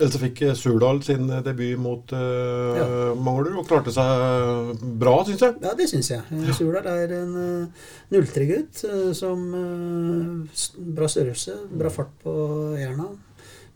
Ellers 0.00 0.14
så 0.16 0.20
fikk 0.22 0.40
eh, 0.48 0.54
Surdal 0.56 1.02
sin 1.04 1.28
eh, 1.30 1.42
debut 1.44 1.76
mot 1.78 2.12
uh, 2.16 2.76
Ja. 2.80 2.86
Mangler, 3.20 3.52
og 3.60 3.68
klarte 3.68 3.92
seg 3.92 4.80
bra, 5.00 5.18
syns 5.28 5.44
jeg. 5.44 5.58
Ja, 5.62 5.74
det 5.76 5.86
syns 5.92 6.08
jeg. 6.10 6.24
Ja. 6.40 6.54
Surdal 6.56 6.88
er 6.88 7.12
en 7.20 7.34
uh, 7.36 7.88
03-gutt 8.16 8.80
uh, 8.88 9.10
som 9.16 9.42
eh, 9.60 10.54
s- 10.56 10.70
Bra 10.80 11.08
størrelse, 11.12 11.58
bra 11.76 11.92
fart 11.92 12.14
på 12.24 12.34
jerna. 12.80 13.10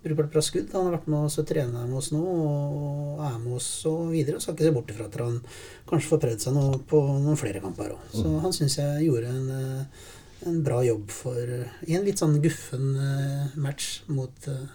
Et 0.04 0.12
bra 0.12 0.40
skudd. 0.44 0.68
Han 0.76 0.90
har 0.90 0.98
vært 0.98 1.06
med 1.08 1.26
oss 1.30 1.38
og 1.40 1.46
trener 1.48 1.86
med 1.88 1.96
oss 1.96 2.10
nå 2.12 2.20
og 2.20 3.22
er 3.24 3.38
med 3.40 3.54
oss 3.56 3.68
og 3.88 4.10
videre. 4.12 4.36
Og 4.36 4.42
skal 4.44 4.52
ikke 4.58 4.66
se 4.66 4.72
bort 4.76 4.90
ifra 4.92 5.06
at 5.08 5.14
han 5.22 5.38
kanskje 5.88 6.10
får 6.10 6.20
prøvd 6.26 6.42
seg 6.44 6.56
noe 6.58 6.80
på 6.90 7.00
noen 7.24 7.38
flere 7.40 7.62
kamper 7.64 7.94
òg. 7.94 8.02
Så 8.12 8.34
han 8.42 8.52
syns 8.52 8.76
jeg 8.82 9.06
gjorde 9.06 9.30
en, 9.32 9.48
eh, 9.56 10.04
en 10.50 10.58
bra 10.66 10.82
jobb 10.84 11.08
for 11.08 11.40
eh, 11.40 11.72
i 11.88 11.96
en 11.96 12.04
litt 12.04 12.20
sånn 12.20 12.36
guffen 12.44 12.90
eh, 13.00 13.56
match 13.64 14.02
mot, 14.12 14.36
eh, 14.52 14.66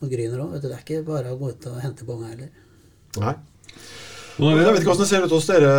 mot 0.00 0.10
Gryner 0.10 0.44
òg. 0.44 0.56
Det 0.62 0.70
er 0.72 0.82
ikke 0.82 1.02
bare 1.06 1.32
å 1.34 1.38
gå 1.40 1.50
ut 1.54 1.66
og 1.70 1.80
hente 1.84 2.04
bonga 2.08 2.30
heller. 2.32 2.50
Nei. 3.20 3.34
Jeg 4.34 4.56
vet 4.58 4.80
ikke 4.80 4.88
hvordan 4.90 5.04
det 5.04 5.10
ser 5.12 5.24
ut 5.28 5.34
hos 5.36 5.46
dere, 5.46 5.72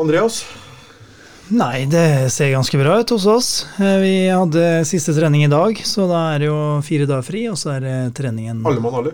Andreas. 0.00 0.42
Nei, 1.52 1.82
det 1.90 2.30
ser 2.32 2.52
ganske 2.54 2.78
bra 2.80 2.94
ut 3.02 3.10
hos 3.12 3.26
oss. 3.28 3.48
Eh, 3.76 3.98
Vi 4.00 4.12
hadde 4.32 4.62
siste 4.88 5.12
trening 5.12 5.42
i 5.44 5.50
dag, 5.52 5.76
så 5.84 6.06
da 6.08 6.20
er 6.32 6.38
det 6.40 6.48
jo 6.48 6.60
fire 6.86 7.04
dager 7.10 7.26
fri, 7.26 7.42
og 7.50 7.58
så 7.60 7.74
er 7.76 7.80
det 7.84 7.96
treningen 8.16 8.62
Alle 8.64 8.80
mann 8.80 8.94
alle. 9.02 9.12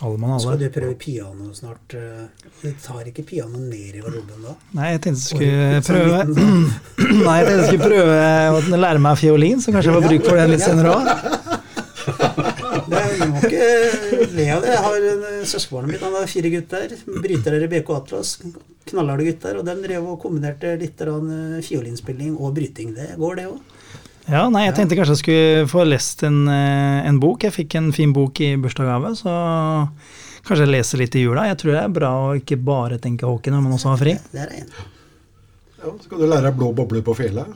alle 0.00 0.16
mann 0.22 0.40
Skal 0.40 0.56
du 0.62 0.70
prøve 0.72 0.94
piano 0.96 1.50
snart? 1.52 1.92
eh? 1.92 2.24
Du 2.62 2.70
tar 2.80 3.04
ikke 3.10 3.26
piano 3.28 3.58
ned 3.58 3.98
i 3.98 4.00
garderoben 4.00 4.46
da? 4.46 4.54
Nei, 4.78 4.92
jeg 4.94 5.02
tenkte 5.04 5.20
jeg 5.20 5.34
skulle 5.34 5.82
prøve 5.84 6.22
sånn. 6.24 6.64
Nei, 7.26 7.36
jeg 7.42 7.46
tenkte 7.50 7.60
jeg 7.60 7.68
skulle 7.68 7.90
prøve 7.90 8.16
å 8.78 8.80
lære 8.86 9.04
meg 9.04 9.20
fiolin, 9.20 9.60
så 9.60 9.74
kanskje 9.74 9.92
jeg 9.92 9.98
får 10.00 10.08
bruk 10.08 10.30
for 10.30 10.40
det 10.40 10.48
litt 10.54 10.64
senere 10.64 10.94
òg. 10.94 11.60
Du 13.24 13.32
må 13.32 13.42
ikke 13.42 14.28
le 14.36 14.46
av 14.54 14.64
det. 14.64 14.72
Jeg 14.74 14.82
har 14.86 14.96
en, 15.10 15.26
eh, 15.30 15.44
Søskenbarnet 15.48 15.94
mitt 15.94 16.04
han 16.04 16.16
har 16.16 16.30
fire 16.30 16.50
gutter. 16.52 16.96
Brytere 17.24 17.60
i 17.64 17.70
BK 17.72 17.92
Atlas. 17.96 18.34
Knallharde 18.90 19.26
gutter. 19.28 19.60
Og 19.60 19.68
de 19.68 19.76
drev 19.86 20.10
og 20.12 20.20
kombinerte 20.22 20.74
litt 20.80 21.00
eh, 21.00 21.60
fiolinspilling 21.64 22.36
og 22.36 22.54
bryting. 22.56 22.94
Det 22.96 23.14
går, 23.20 23.40
det 23.40 23.48
òg. 23.50 23.58
Ja, 24.24 24.46
nei, 24.48 24.64
jeg 24.64 24.76
tenkte 24.78 24.96
kanskje 24.96 25.18
jeg 25.18 25.20
skulle 25.20 25.66
få 25.68 25.84
lest 25.84 26.22
en, 26.24 26.46
eh, 26.48 27.04
en 27.08 27.20
bok. 27.20 27.44
Jeg 27.44 27.52
fikk 27.52 27.76
en 27.80 27.92
fin 27.92 28.12
bok 28.16 28.40
i 28.40 28.54
bursdagsgave, 28.56 29.12
så 29.20 29.34
kanskje 30.44 30.64
jeg 30.64 30.72
leser 30.72 31.02
litt 31.02 31.16
i 31.16 31.24
jula. 31.26 31.44
Jeg 31.50 31.60
tror 31.60 31.76
det 31.76 31.82
er 31.82 31.92
bra 32.00 32.12
å 32.24 32.34
ikke 32.40 32.56
bare 32.56 32.98
tenke 32.98 33.28
hockey 33.28 33.52
når 33.52 33.64
man 33.66 33.76
også 33.76 33.92
har 33.92 34.00
fri. 34.00 34.16
Det 34.32 34.40
er 34.46 34.56
en. 34.62 34.72
Ja, 35.76 35.92
så 35.92 36.08
kan 36.08 36.20
du 36.22 36.26
lære 36.26 36.48
deg 36.48 36.56
blå 36.56 36.72
bobler 36.72 37.04
på 37.04 37.16
fjellet. 37.18 37.52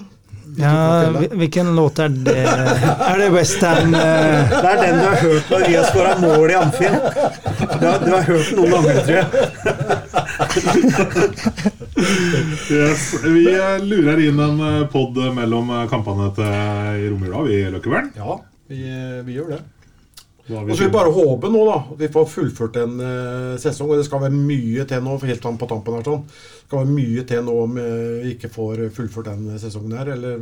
Ja, 0.58 1.10
hvilken 1.38 1.76
låt 1.76 1.98
er 2.02 2.08
det? 2.08 2.46
Er 3.08 3.18
det 3.18 3.28
Westham 3.30 3.94
uh, 3.94 4.00
Det 4.50 4.68
er 4.72 4.80
den 4.82 4.98
du 4.98 5.04
har 5.06 5.16
hørt 5.22 5.50
når 5.52 5.60
vi 5.68 5.74
har 5.76 5.84
skåra 5.86 6.18
mål 6.18 6.50
i 6.50 6.54
Amfin. 6.58 6.94
Du 7.78 7.86
har, 7.86 7.98
du 8.02 8.10
har 8.12 8.22
hørt 8.26 8.50
den 8.50 8.56
noen 8.58 8.70
ganger, 8.74 8.94
tror 9.06 9.16
jeg. 9.18 9.26
Yes. 12.70 13.24
Vi 13.24 13.44
eh, 13.54 13.84
lurer 13.84 14.20
inn 14.28 14.40
en 14.40 14.60
eh, 14.60 14.86
pod 14.92 15.16
mellom 15.34 15.70
eh, 15.70 15.88
kampene 15.90 16.30
til 16.36 16.46
i 17.02 17.08
romjula, 17.10 17.42
vi, 17.48 17.62
Løkkevern. 17.72 18.12
Ja, 18.18 18.38
vi, 18.70 18.82
vi 19.26 19.38
gjør 19.38 19.56
det. 19.56 19.60
Og 20.48 20.70
så 20.72 20.78
vil 20.80 20.88
vi 20.88 20.94
bare 20.94 21.12
håpe 21.12 21.50
nå 21.52 21.60
da, 21.68 21.76
at 21.92 21.98
vi 22.00 22.08
får 22.14 22.28
fullført 22.32 22.78
en 22.80 22.94
uh, 23.02 23.58
sesong. 23.60 23.90
Og 23.92 24.00
det 24.00 24.06
skal 24.08 24.22
være 24.24 24.32
mye 24.38 24.86
til 24.88 25.02
nå, 25.04 25.18
for 25.20 25.28
helt 25.28 25.44
sånn 25.44 25.58
på 25.60 25.68
tampen 25.68 25.98
her 25.98 26.06
sånn. 26.06 26.22
Det 26.24 26.64
skal 26.70 26.82
være 26.82 26.94
mye 26.96 27.24
til 27.28 27.44
nå 27.44 27.56
om 27.66 27.76
eh, 27.82 28.16
vi 28.24 28.32
ikke 28.36 28.50
får 28.52 28.82
fullført 28.96 29.28
den 29.30 29.58
sesongen 29.60 29.96
her. 29.98 30.10
Eller 30.16 30.40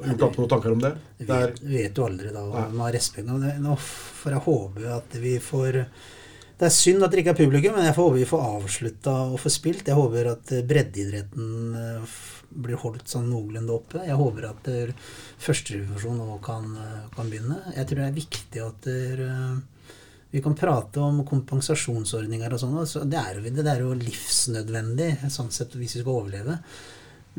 har 0.00 0.14
du 0.16 0.24
noen 0.24 0.48
tanker 0.54 0.72
om 0.74 0.80
det. 0.82 0.94
Er, 1.20 1.26
vet, 1.28 1.58
du 1.60 1.68
vet 1.74 1.98
jo 2.00 2.06
aldri 2.06 2.30
da 2.34 2.44
hva 2.46 2.64
man 2.70 2.86
har 2.86 2.94
respekt 2.96 3.26
nå, 3.28 3.36
det- 3.42 3.58
nå 3.62 3.74
får 3.82 4.36
jeg 4.36 4.44
håpe 4.46 4.94
at 4.96 5.18
vi 5.22 5.34
får 5.44 5.82
Det 6.60 6.66
er 6.68 6.74
synd 6.76 7.00
at 7.00 7.14
det 7.14 7.22
ikke 7.22 7.32
er 7.32 7.38
publikum, 7.38 7.72
men 7.78 7.86
jeg 7.88 7.96
får 7.96 8.04
håpe 8.04 8.18
vi 8.18 8.28
får 8.28 8.42
avslutta 8.44 9.12
og 9.30 9.38
får 9.40 9.52
spilt. 9.54 9.86
Jeg 9.88 9.96
håper 9.96 10.26
at 10.34 10.50
eh, 10.52 10.66
breddeidretten 10.68 11.46
eh, 11.80 12.18
blir 12.50 12.82
holdt 12.82 13.08
sånn 13.08 13.30
noenlunde 13.32 13.72
oppe. 13.72 14.02
Jeg 14.04 14.18
håper 14.20 14.50
at 14.50 14.68
førsterevisjon 14.68 14.90
førstedivisjon 15.40 16.20
nå 16.20 16.36
kan, 16.44 16.68
eh, 16.76 17.06
kan 17.14 17.32
begynne. 17.32 17.62
Jeg 17.78 17.88
tror 17.88 18.02
det 18.02 18.08
er 18.10 18.18
viktig 18.18 18.64
at 18.66 18.90
dere, 18.92 19.30
vi 20.30 20.44
kan 20.44 20.58
prate 20.58 21.00
om 21.00 21.24
kompensasjonsordninger 21.26 22.52
og 22.52 22.60
sånn. 22.60 23.08
Det 23.08 23.22
det 23.64 23.72
er 23.72 23.80
jo 23.86 23.96
livsnødvendig 23.96 25.14
sånn 25.32 25.48
sett 25.54 25.72
hvis 25.80 25.96
vi 25.96 26.04
skal 26.04 26.12
overleve. 26.12 26.60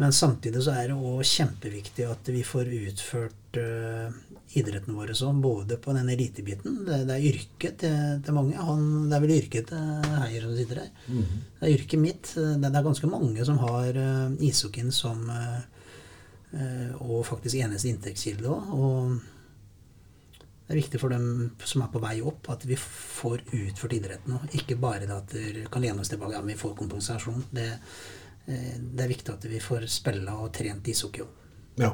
Men 0.02 0.14
samtidig 0.16 0.64
så 0.66 0.74
er 0.74 0.90
det 0.90 0.98
òg 0.98 1.22
kjempeviktig 1.28 2.08
at 2.10 2.30
vi 2.34 2.42
får 2.48 2.70
utført 2.74 3.60
uh, 3.62 4.14
idretten 4.58 4.96
vår 4.98 5.14
sånn, 5.16 5.42
både 5.44 5.78
på 5.80 5.94
den 5.96 6.10
elitebiten 6.12 6.80
Det, 6.88 7.04
det 7.08 7.18
er 7.18 7.28
yrket 7.30 7.78
til, 7.84 8.00
til 8.26 8.36
mange. 8.36 8.56
Han, 8.58 8.88
det 9.12 9.18
er 9.18 9.26
vel 9.26 9.36
yrket 9.38 9.70
til 9.70 10.16
Heier 10.24 10.48
som 10.48 10.56
sitter 10.58 10.82
her. 10.84 10.96
Det 11.60 11.68
er 11.68 11.76
yrket 11.76 12.02
mitt. 12.02 12.32
Det, 12.34 12.56
det 12.66 12.72
er 12.72 12.88
ganske 12.88 13.12
mange 13.12 13.46
som 13.48 13.62
har 13.62 14.00
uh, 14.00 14.40
ishockeyen 14.42 14.96
som 14.96 15.22
uh, 15.30 15.62
Og 17.00 17.22
faktisk 17.24 17.62
eneste 17.62 17.94
inntektskilde 17.94 18.50
òg. 18.50 18.74
Og 18.76 19.22
det 20.72 20.78
er 20.78 20.86
viktig 20.86 21.00
for 21.02 21.12
dem 21.12 21.52
som 21.68 21.82
er 21.84 21.92
på 21.92 22.00
vei 22.00 22.18
opp, 22.24 22.48
at 22.54 22.64
vi 22.64 22.78
får 22.80 23.42
utført 23.52 23.94
idretten. 23.98 24.38
Ikke 24.56 24.78
bare 24.80 25.04
det 25.04 25.18
at 25.18 25.34
vi 25.36 25.66
kan 25.68 25.84
lene 25.84 26.00
oss 26.00 26.12
tilbake 26.12 26.38
ja, 26.38 26.42
vi 26.48 26.56
får 26.56 26.78
kompensasjon. 26.80 27.44
Det, 27.52 27.66
eh, 27.76 28.21
det 28.46 29.04
er 29.04 29.12
viktig 29.12 29.34
at 29.34 29.46
vi 29.48 29.60
får 29.64 29.86
spille 29.92 30.34
og 30.34 30.50
trent 30.56 30.88
ishockey 30.92 31.24
òg. 31.24 31.36
Ja. 31.82 31.92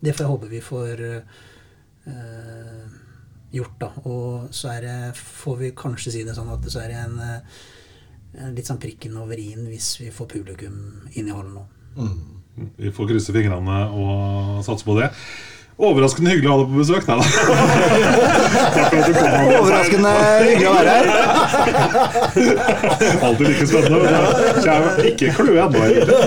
Det 0.00 0.14
får 0.14 0.24
jeg 0.24 0.32
håpe 0.32 0.50
vi 0.50 0.60
får 0.62 1.02
uh, 1.04 2.96
gjort, 3.54 3.76
da. 3.80 3.90
Og 4.10 4.54
så 4.54 4.72
er 4.76 4.86
det, 4.86 4.96
får 5.18 5.60
vi 5.62 5.74
kanskje 5.76 6.14
si 6.14 6.24
det 6.26 6.36
sånn 6.36 6.50
at 6.52 6.66
så 6.70 6.82
er 6.84 6.92
det 6.92 6.98
en, 7.00 7.20
eh, 7.24 7.60
en 8.44 8.56
litt 8.56 8.68
sånn 8.68 8.80
prikken 8.82 9.16
over 9.20 9.40
i-en 9.40 9.66
hvis 9.70 9.94
vi 10.02 10.10
får 10.14 10.28
publikum 10.34 11.08
inn 11.14 11.30
i 11.30 11.34
hallen 11.34 11.56
nå. 11.56 11.64
Vi 12.78 12.92
får 12.94 13.08
krysse 13.10 13.34
fingrene 13.34 13.78
og 13.94 14.60
satse 14.66 14.86
på 14.86 14.98
det. 14.98 15.10
Overraskende 15.78 16.32
hyggelig 16.32 16.48
å 16.50 16.54
ha 16.56 16.58
deg 16.58 16.70
på 16.72 16.78
besøk. 16.80 17.04
Nei 17.06 17.16
da. 17.18 17.24
Overraskende 19.60 20.10
hyggelig 20.42 20.66
å 20.66 20.72
være 20.74 20.90
her. 20.96 21.06
Alltid 23.28 23.44
like 23.46 23.66
spennende. 23.70 23.98
Men 24.02 24.10
jeg 24.64 24.74
er 24.74 25.06
ikke 25.12 25.28
kløe 25.36 25.60
ennå, 25.68 25.78
egentlig. 25.86 26.18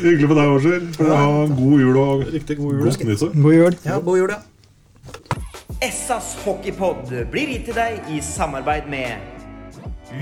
Hyggelig 0.00 0.26
med 0.32 0.36
deg. 0.40 0.48
Får 0.98 1.14
ha 1.14 1.28
god 1.52 1.78
jul 1.84 1.96
og 2.02 2.26
Riktig 2.34 2.58
god 2.58 2.74
jul. 2.74 2.82
God 2.90 3.06
nyttår. 3.12 3.30
God 3.46 3.54
jul. 3.60 3.74
Ja, 3.86 3.94
god 4.10 4.16
jul, 4.18 4.34
ja. 4.34 4.40
Essas 5.84 6.34
hockeypod 6.42 7.06
blir 7.30 7.54
gitt 7.54 7.70
til 7.70 7.78
deg 7.78 7.92
i 8.10 8.18
samarbeid 8.24 8.90
med 8.90 9.14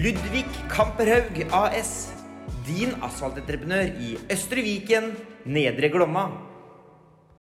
Ludvig 0.04 0.44
Kamperhaug 0.68 1.46
AS. 1.48 2.12
Din 2.68 2.92
asfaltentreprenør 3.00 3.88
i 4.04 4.20
Østre 4.30 4.60
Viken, 4.68 5.16
Nedre 5.48 5.88
Glomma. 5.88 6.51